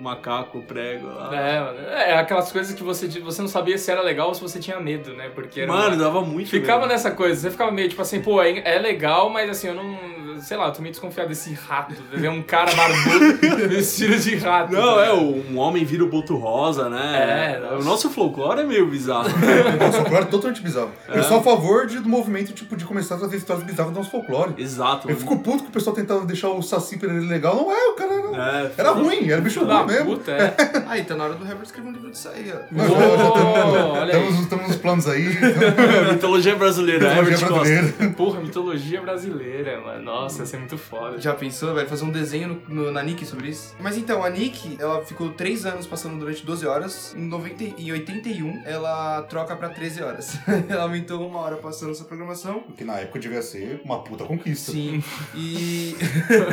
Macaco, 0.00 0.58
o 0.58 0.62
Prego. 0.62 1.06
lá. 1.08 1.30
É, 1.34 1.60
mano, 1.60 1.78
é 1.88 2.18
aquelas 2.18 2.50
coisas 2.52 2.74
que 2.74 2.82
você, 2.82 3.06
você 3.20 3.40
não 3.42 3.48
sabia 3.48 3.76
se 3.78 3.90
era 3.90 4.02
legal 4.02 4.28
ou 4.28 4.34
se 4.34 4.40
você 4.40 4.58
tinha 4.58 4.78
medo, 4.80 5.12
né? 5.14 5.30
Porque 5.34 5.60
era 5.60 5.72
Mano, 5.72 5.96
dava 5.96 6.20
muito, 6.22 6.50
Ficava 6.50 6.80
velho. 6.80 6.92
nessa 6.92 7.10
coisa, 7.10 7.40
você 7.40 7.50
ficava 7.50 7.70
meio 7.70 7.88
tipo 7.88 8.02
assim, 8.02 8.20
pô, 8.20 8.42
é, 8.42 8.58
é 8.64 8.78
legal, 8.78 9.30
mas 9.30 9.48
assim, 9.50 9.68
eu 9.68 9.74
não. 9.74 10.18
Sei 10.40 10.56
lá, 10.56 10.66
eu 10.66 10.72
tô 10.72 10.80
meio 10.80 10.92
desconfiado 10.92 11.28
desse 11.28 11.52
rato. 11.52 11.96
Ver 12.12 12.28
um 12.30 12.42
cara 12.42 12.70
barbudo 12.72 13.66
vestido 13.68 14.16
de 14.16 14.36
rato. 14.36 14.72
Não, 14.72 14.94
tá 14.94 15.06
é, 15.06 15.12
um 15.12 15.58
homem 15.58 15.84
vira 15.84 16.04
o 16.04 16.08
boto 16.08 16.36
rosa, 16.36 16.88
né? 16.88 17.58
É, 17.60 17.74
o 17.74 17.82
nosso 17.82 18.08
folclore 18.08 18.60
é 18.60 18.64
meio 18.64 18.86
bizarro. 18.86 19.28
O 19.74 19.76
nosso 19.84 19.98
folclore 19.98 20.22
é 20.24 20.26
totalmente 20.26 20.62
bizarro. 20.62 20.90
Eu 21.08 21.22
sou 21.24 21.38
a 21.38 21.42
favor 21.42 21.86
de, 21.86 21.98
do 21.98 22.08
movimento, 22.08 22.52
tipo, 22.52 22.76
de 22.76 22.84
começar 22.84 23.16
a 23.16 23.18
trazer 23.18 23.36
histórias 23.36 23.64
bizarras 23.64 23.92
do 23.92 23.96
nosso 23.98 24.10
folclore. 24.10 24.54
Exato. 24.56 25.08
Eu 25.08 25.14
mano. 25.14 25.20
fico 25.20 25.38
puto 25.42 25.64
que 25.64 25.70
o 25.70 25.72
pessoal 25.72 25.94
tentava 25.94 26.24
deixar 26.24 26.48
o 26.50 26.62
Saci 26.62 26.98
Pereira 26.98 27.24
legal. 27.24 27.56
Não 27.56 27.72
é, 27.72 27.88
o 27.88 27.94
cara 27.94 28.12
era, 28.14 28.62
É, 28.68 28.72
era 28.76 28.90
ruim, 28.92 29.28
era 29.30 29.40
bicho 29.40 29.64
ruim 29.64 29.86
mesmo. 29.86 29.97
Puta, 30.04 30.30
é. 30.32 30.54
Aí, 30.86 31.04
tá 31.04 31.14
na 31.16 31.24
hora 31.24 31.34
do 31.34 31.44
Herbert 31.44 31.64
escrever 31.64 31.88
um 31.88 31.92
livro 31.92 32.10
disso 32.10 32.28
aí, 32.28 32.52
ó. 32.52 32.74
Nós 32.74 32.90
já, 32.90 32.98
já 32.98 33.34
Oh, 33.34 33.92
olha 33.92 34.02
aí. 34.04 34.10
temos, 34.10 34.46
temos 34.46 34.68
uns 34.70 34.76
planos 34.88 35.06
aí. 35.08 35.26
então, 35.28 36.12
mitologia 36.14 36.56
brasileira, 36.56 37.08
Mitologia 37.10 37.34
Herbert 37.34 37.48
Costa. 37.48 37.74
brasileira. 37.74 38.14
Porra, 38.14 38.40
mitologia 38.40 39.00
brasileira, 39.02 39.80
mano. 39.80 40.02
Nossa, 40.02 40.40
ia 40.40 40.46
ser 40.46 40.56
muito 40.58 40.78
foda. 40.78 41.20
Já 41.20 41.34
pensou, 41.34 41.74
velho, 41.74 41.88
fazer 41.88 42.04
um 42.04 42.10
desenho 42.10 42.62
no- 42.68 42.84
no- 42.84 42.92
na 42.92 43.02
Nick 43.02 43.24
sobre 43.26 43.48
isso? 43.48 43.74
Mas 43.80 43.96
então, 43.98 44.24
a 44.24 44.30
Nick, 44.30 44.76
ela 44.80 45.04
ficou 45.04 45.30
3 45.30 45.66
anos 45.66 45.86
passando 45.86 46.18
durante 46.18 46.44
12 46.44 46.66
horas. 46.66 47.14
Em, 47.16 47.26
90, 47.28 47.64
em 47.78 47.92
81, 47.92 48.62
ela 48.64 49.22
troca 49.22 49.54
pra 49.56 49.68
13 49.68 50.02
horas. 50.02 50.38
ela 50.68 50.84
aumentou 50.84 51.26
uma 51.28 51.40
hora 51.40 51.56
passando 51.56 51.90
essa 51.92 52.04
programação. 52.04 52.62
Que 52.76 52.84
na 52.84 52.94
época 52.98 53.18
devia 53.18 53.42
ser 53.42 53.80
uma 53.84 53.98
puta 54.02 54.24
conquista. 54.24 54.72
Sim. 54.72 55.02
E. 55.34 55.94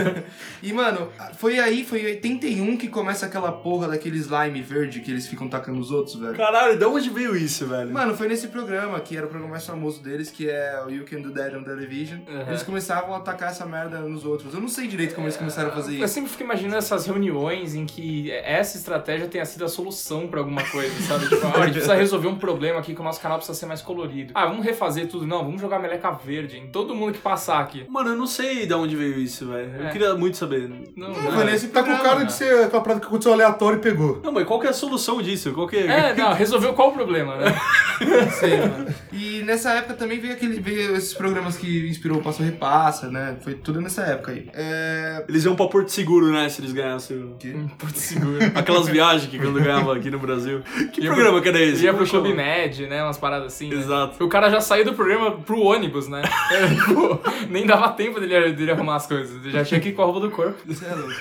e, 0.62 0.74
mano, 0.74 1.10
foi 1.38 1.60
aí, 1.60 1.84
foi 1.86 2.02
em 2.02 2.06
81 2.08 2.78
que 2.78 2.88
começa 2.90 3.26
aquela 3.26 3.52
porra 3.52 3.88
daquele 3.88 4.18
slime 4.18 4.62
verde 4.62 5.00
que 5.00 5.12
eles 5.12 5.28
ficam 5.28 5.48
tacando 5.48 5.78
nos 5.80 5.92
outros, 5.92 6.16
velho. 6.16 6.36
Caralho, 6.36 6.78
de 6.78 6.86
onde 6.86 7.10
veio 7.10 7.36
isso, 7.36 7.66
velho? 7.68 7.92
Mano, 7.92 8.16
foi 8.16 8.25
nesse 8.28 8.48
programa, 8.48 9.00
que 9.00 9.16
era 9.16 9.26
o 9.26 9.30
programa 9.30 9.52
mais 9.54 9.66
famoso 9.66 10.02
deles, 10.02 10.30
que 10.32 10.50
é 10.50 10.82
o 10.86 10.90
You 10.90 11.06
Can 11.10 11.22
Do 11.22 11.32
That 11.34 11.56
on 11.56 11.64
Television. 11.64 12.20
Uhum. 12.28 12.42
Eles 12.48 12.64
começavam 12.64 13.14
a 13.14 13.18
atacar 13.18 13.50
essa 13.52 13.66
merda 13.66 14.00
nos 14.00 14.26
outros. 14.26 14.54
Eu 14.54 14.60
não 14.62 14.68
sei 14.68 14.88
direito 14.88 15.16
como 15.16 15.28
eles 15.28 15.38
começaram 15.38 15.70
a 15.70 15.72
fazer 15.72 15.98
Eu 16.00 16.06
isso. 16.06 16.14
sempre 16.14 16.30
fico 16.30 16.44
imaginando 16.44 16.78
essas 16.78 17.06
reuniões 17.06 17.76
em 17.76 17.86
que 17.86 18.32
essa 18.32 18.78
estratégia 18.78 19.28
tenha 19.28 19.46
sido 19.46 19.66
a 19.66 19.68
solução 19.70 20.28
pra 20.28 20.40
alguma 20.40 20.64
coisa, 20.64 20.94
sabe? 21.04 21.28
Tipo, 21.30 21.46
ah, 21.48 21.52
a 21.56 21.62
gente 21.66 21.72
precisa 21.74 21.96
resolver 21.96 22.28
um 22.28 22.36
problema 22.38 22.80
aqui 22.80 22.94
que 22.94 23.02
o 23.02 23.04
nosso 23.04 23.20
canal 23.22 23.38
precisa 23.38 23.58
ser 23.58 23.66
mais 23.66 23.82
colorido. 23.82 24.32
Ah, 24.36 24.46
vamos 24.46 24.66
refazer 24.66 25.08
tudo. 25.08 25.26
Não, 25.26 25.44
vamos 25.44 25.62
jogar 25.62 25.80
meleca 25.80 26.12
verde 26.12 26.58
em 26.58 26.68
todo 26.68 26.94
mundo 26.96 27.14
que 27.14 27.20
passar 27.20 27.60
aqui. 27.60 27.86
Mano, 27.90 28.10
eu 28.12 28.16
não 28.16 28.28
sei 28.28 28.66
de 28.66 28.74
onde 28.74 28.96
veio 28.96 29.20
isso, 29.20 29.48
velho. 29.48 29.72
Eu 29.80 29.88
É. 29.88 29.92
queria 29.92 30.16
muito 30.16 30.38
saber. 30.38 30.70
Não, 30.70 31.10
Não, 31.10 31.10
não. 31.22 31.32
foi 31.32 31.56
Tá 31.70 31.84
com 31.84 31.98
cara 31.98 32.24
de 32.24 32.34
ser 32.34 32.66
aquela 32.66 32.82
parada 32.82 33.00
que 33.02 33.08
aconteceu 33.08 33.34
aleatório 33.34 33.78
e 33.78 33.82
pegou. 33.82 34.22
Não, 34.24 34.32
mas 34.32 34.46
qual 34.46 34.60
que 34.60 34.68
é 34.68 34.70
a 34.70 34.74
solução 34.74 35.22
disso? 35.22 35.52
Qual 35.54 35.68
que 35.68 35.78
É, 35.78 36.14
não, 36.16 36.34
resolveu 36.34 36.74
qual 36.74 36.90
o 36.90 36.94
problema, 36.94 37.36
né? 37.38 37.46
Sei, 38.40 38.58
mano. 38.58 38.88
E 39.12 39.42
nessa 39.44 39.72
época 39.74 39.94
também 39.94 40.20
veio 40.20 40.34
aquele 40.34 40.60
veio 40.60 40.96
esses 40.96 41.14
programas 41.14 41.58
que 41.58 41.88
inspirou 41.90 42.20
o 42.20 42.22
Passo 42.22 42.44
Repassa, 42.44 43.10
né? 43.10 43.38
Foi 43.42 43.54
tudo 43.56 43.82
nessa 43.82 44.02
época 44.04 44.32
aí. 44.32 44.50
É... 44.54 45.24
Eles 45.28 45.46
iam 45.46 45.56
pra 45.56 45.68
Porto 45.68 45.90
Seguro, 45.90 46.32
né? 46.32 46.48
Se 46.50 46.62
eles 46.62 46.72
ganhassem. 46.74 47.18
o- 47.18 47.36
Porto 47.78 47.96
Seguro. 47.98 48.38
Aquelas 48.56 48.88
viagens 48.88 49.30
que 49.30 49.38
quando 49.38 49.62
ganhava 49.62 49.96
aqui 49.96 50.10
no 50.10 50.20
Brasil. 50.20 50.62
Que 50.92 51.02
Ia 51.02 51.12
programa 51.12 51.42
que 51.42 51.50
era 51.50 51.60
esse? 51.62 51.84
Ia 51.84 51.94
pro 51.94 52.08
Clube? 52.08 52.34
Med, 52.34 52.88
né? 52.88 53.04
Umas 53.04 53.18
paradas 53.18 53.48
assim. 53.54 53.70
né? 53.70 53.76
Exato. 53.76 54.24
O 54.24 54.30
cara 54.30 54.50
já 54.50 54.62
saiu 54.62 54.86
do 54.86 54.94
programa 54.94 55.32
pro 55.32 55.60
ônibus, 55.62 56.08
né? 56.08 56.22
É, 56.52 56.68
tipo, 56.68 57.20
nem 57.50 57.66
dava 57.66 57.90
tempo 57.90 58.20
dele, 58.20 58.54
dele 58.54 58.72
arrumar 58.72 58.96
as 58.98 59.08
coisas. 59.08 59.36
Ele 59.44 59.52
já 59.52 59.64
tinha 59.66 59.80
que 59.80 59.90
ir 59.90 59.94
com 59.94 60.02
a 60.04 60.06
roupa 60.06 60.20
do 60.22 60.30
corpo. 60.32 60.56
Você 60.66 60.86
é 60.86 60.94
louco. 60.94 61.14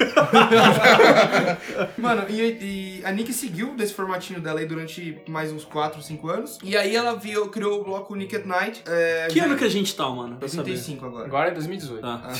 Mano, 1.98 2.24
e, 2.28 2.40
e 3.00 3.02
a 3.04 3.10
Nick 3.12 3.32
seguiu 3.32 3.74
desse 3.74 3.94
formatinho 3.94 4.40
dela 4.40 4.60
aí 4.60 4.66
durante 4.66 5.18
mais 5.28 5.50
uns 5.52 5.64
4, 5.64 6.00
5 6.02 6.28
anos. 6.28 6.58
E 6.62 6.76
aí 6.76 6.83
ela 6.92 7.14
viu, 7.14 7.48
criou 7.48 7.80
o 7.80 7.84
bloco 7.84 8.14
Nick 8.16 8.34
at 8.34 8.44
Night. 8.44 8.82
É, 8.86 9.28
Que 9.30 9.38
já- 9.38 9.44
ano 9.44 9.56
que 9.56 9.64
a 9.64 9.68
gente 9.68 9.94
tá, 9.94 10.08
mano? 10.10 10.36
Pra 10.36 10.48
saber. 10.48 10.72
85 10.72 11.06
agora. 11.06 11.26
Agora 11.26 11.48
é 11.48 11.50
2018. 11.52 12.00
Tá. 12.02 12.22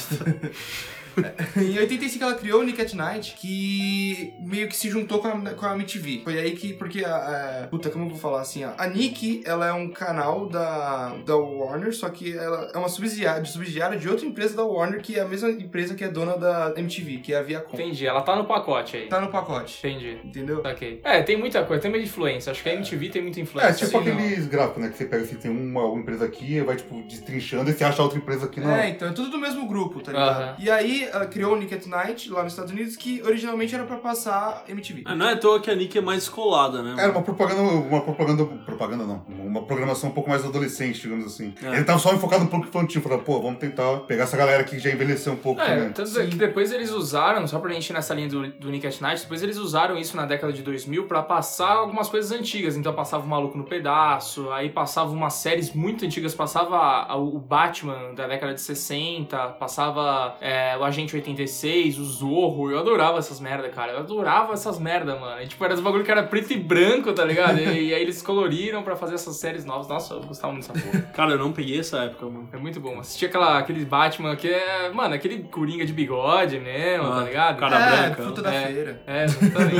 Em 1.57 1.79
85 1.79 2.25
ela 2.25 2.35
criou 2.35 2.61
o 2.61 2.65
Nick 2.65 2.81
at 2.81 2.93
Night, 2.95 3.35
que 3.39 4.35
meio 4.41 4.69
que 4.69 4.77
se 4.77 4.89
juntou 4.91 5.19
com 5.21 5.29
a, 5.29 5.51
com 5.51 5.67
a 5.67 5.75
MTV. 5.75 6.23
Foi 6.25 6.39
aí 6.39 6.53
que, 6.53 6.73
porque 6.75 7.05
a, 7.05 7.15
a- 7.63 7.67
Puta, 7.69 7.91
como 7.91 8.05
eu 8.07 8.11
vou 8.11 8.19
falar 8.19 8.41
assim, 8.41 8.65
ó. 8.65 8.71
A 8.79 8.87
Nick, 8.87 9.43
ela 9.45 9.67
é 9.67 9.73
um 9.73 9.89
canal 9.91 10.49
da, 10.49 11.15
da 11.25 11.37
Warner, 11.37 11.95
só 11.95 12.09
que 12.09 12.37
ela 12.37 12.71
é 12.75 12.79
uma 12.79 12.89
subsidiária, 12.89 13.45
subsidiária 13.45 13.99
de 13.99 14.09
outra 14.09 14.27
empresa 14.27 14.57
da 14.57 14.65
Warner, 14.65 15.01
que 15.01 15.19
é 15.19 15.23
a 15.23 15.29
mesma 15.29 15.51
empresa 15.51 15.95
que 15.95 16.05
é 16.05 16.09
dona 16.09 16.37
da 16.37 16.73
MTV, 16.77 17.19
que 17.19 17.33
é 17.33 17.39
a 17.39 17.43
Viacom. 17.43 17.75
Entendi, 17.75 18.07
ela 18.07 18.23
tá 18.23 18.37
no 18.37 18.45
pacote 18.45 18.97
aí. 18.97 19.07
Tá 19.09 19.21
no 19.21 19.29
pacote. 19.29 19.79
Entendi. 19.79 20.19
Entendeu? 20.25 20.61
Ok. 20.65 21.01
É, 21.05 21.23
tem 21.23 21.37
muita 21.37 21.65
coisa, 21.65 21.83
tem 21.83 21.91
muita 21.91 22.07
influência. 22.07 22.51
Acho 22.51 22.63
que 22.63 22.69
a 22.69 22.75
MTV 22.75 23.09
tem 23.09 23.23
muita 23.23 23.41
influência. 23.41 23.71
É, 23.71 23.73
tipo 23.75 23.91
Sim, 24.03 24.11
aqueles 24.11 24.47
gráficos, 24.47 24.83
né? 24.83 24.89
Que 24.91 24.97
você 24.99 25.05
pega 25.07 25.23
assim, 25.25 25.37
tem 25.37 25.51
uma, 25.51 25.85
uma 25.85 26.01
empresa 26.01 26.25
aqui, 26.25 26.61
vai, 26.61 26.77
tipo, 26.77 27.03
destrinchando 27.03 27.71
e 27.71 27.73
você 27.73 27.85
acha 27.85 28.03
outra 28.03 28.19
empresa 28.19 28.47
aqui 28.47 28.61
na. 28.61 28.85
É, 28.85 28.89
então 28.91 29.09
é 29.09 29.13
tudo 29.13 29.31
do 29.31 29.39
mesmo 29.39 29.67
grupo, 29.67 30.01
tá 30.01 30.13
ligado? 30.13 30.43
Aham. 30.43 30.57
E 30.59 30.71
aí 30.71 31.04
ela 31.13 31.27
criou 31.27 31.55
o 31.55 31.57
Nick 31.57 31.75
at 31.75 31.87
Night 31.87 32.31
lá 32.31 32.43
nos 32.43 32.53
Estados 32.53 32.73
Unidos, 32.73 32.97
que 32.97 33.23
originalmente 33.23 33.75
era 33.75 33.85
pra 33.85 33.97
passar 33.97 34.65
MTV. 34.69 35.03
Ah, 35.07 35.15
não 35.15 35.27
é 35.29 35.33
à 35.33 35.37
toa 35.37 35.61
que 35.61 35.71
a 35.71 35.75
Nick 35.75 35.97
é 35.97 36.01
mais 36.01 36.29
colada, 36.29 36.83
né? 36.83 36.95
Era 36.99 37.13
uma 37.13 37.23
propaganda, 37.23 37.61
uma 37.63 38.01
propaganda, 38.01 38.45
propaganda 38.45 39.05
não, 39.05 39.23
uma 39.29 39.63
programação 39.65 40.11
um 40.11 40.13
pouco 40.13 40.31
mais 40.31 40.45
adolescente, 40.45 41.01
digamos 41.03 41.27
assim. 41.27 41.55
É. 41.63 41.69
Ele 41.75 41.85
tava 41.85 41.99
só 41.99 42.13
enfocado 42.13 42.45
um 42.45 42.49
pouco 42.49 42.67
infantil, 42.67 43.01
falando, 43.03 43.23
pô, 43.23 43.41
vamos 43.41 43.59
tentar 43.59 44.01
pegar 44.01 44.25
essa 44.25 44.37
galera 44.37 44.65
que 44.65 44.79
já 44.79 44.91
envelheceu 44.91 45.33
um 45.33 45.37
pouco 45.37 45.61
É, 45.61 45.67
também. 45.67 45.93
tanto 45.93 46.21
é 46.21 46.27
que 46.27 46.37
depois 46.37 46.73
eles 46.73 46.91
usaram, 46.91 47.47
só 47.47 47.59
pra 47.59 47.73
gente 47.73 47.89
ir 47.91 47.93
nessa 47.93 48.15
linha 48.15 48.29
do, 48.29 48.47
do 48.53 48.71
Nick 48.71 48.87
at 48.87 49.01
Night, 49.01 49.23
depois 49.23 49.43
eles 49.43 49.57
usaram 49.57 49.97
isso 49.97 50.17
na 50.17 50.27
década 50.27 50.53
de 50.53 50.63
2000 50.63 51.07
pra 51.07 51.23
passar 51.23 51.73
algumas 51.73 52.09
coisas 52.09 52.31
antigas. 52.33 52.77
Então 52.77 52.93
passava 52.95 53.25
o 53.25 53.29
Maluco 53.29 53.57
no 53.59 53.65
Pedaço, 53.65 54.51
aí 54.51 54.69
passava 54.71 55.11
umas 55.13 55.35
séries 55.35 55.73
muito 55.73 56.05
antigas, 56.05 56.35
passava 56.35 56.77
a- 56.77 57.17
o 57.17 57.39
Batman 57.39 58.15
da 58.15 58.27
década 58.27 58.55
de 58.55 58.61
60, 58.61 59.37
passava 59.59 60.37
é, 60.41 60.77
o 60.77 60.85
Agente 60.95 61.17
86, 61.17 61.99
o 61.99 62.05
Zorro. 62.05 62.71
Eu 62.71 62.79
adorava 62.79 63.19
essas 63.19 63.41
merda, 63.41 63.69
cara. 63.69 63.93
Eu 63.93 63.99
adorava 63.99 64.53
essas 64.53 64.79
merda, 64.79 65.17
mano. 65.17 65.43
E, 65.43 65.47
tipo, 65.49 65.65
era 65.65 65.75
os 65.75 65.81
bagulho 65.81 66.05
que 66.05 66.11
era 66.11 66.23
preto 66.23 66.53
e 66.53 66.57
branco, 66.57 67.13
tá 67.13 67.25
ligado? 67.25 67.59
E, 67.59 67.89
e 67.89 67.95
aí 67.95 68.01
eles 68.03 68.23
coloriram 68.23 68.83
pra 68.83 68.95
fazer 68.95 69.15
essas 69.15 69.37
séries 69.37 69.65
novas. 69.65 69.89
Nossa, 69.89 70.15
eu 70.15 70.21
gostava 70.21 70.53
muito 70.53 70.73
dessa 70.73 70.87
porra. 70.87 71.03
Cara, 71.15 71.33
eu 71.33 71.39
não 71.39 71.53
peguei 71.53 71.81
essa 71.81 71.99
época, 72.05 72.27
mano. 72.27 72.49
É 72.53 72.57
muito 72.57 72.79
bom. 72.81 73.01
Assistir 73.01 73.27
aquela, 73.27 73.59
aquele 73.59 73.85
Batman 73.85 74.37
que 74.37 74.49
é, 74.49 74.91
mano, 74.93 75.15
aquele 75.15 75.43
coringa 75.45 75.85
de 75.85 75.93
bigode 75.93 76.59
mesmo, 76.61 77.07
Ah, 77.09 77.17
tá 77.17 77.23
ligado? 77.25 77.59
cara 77.59 77.77
é, 77.77 77.97
branca. 78.07 78.23
fruta 78.23 78.43
da 78.43 78.55
É. 78.55 78.67
feira. 78.67 79.03
É, 79.07 79.25
exatamente. 79.25 79.75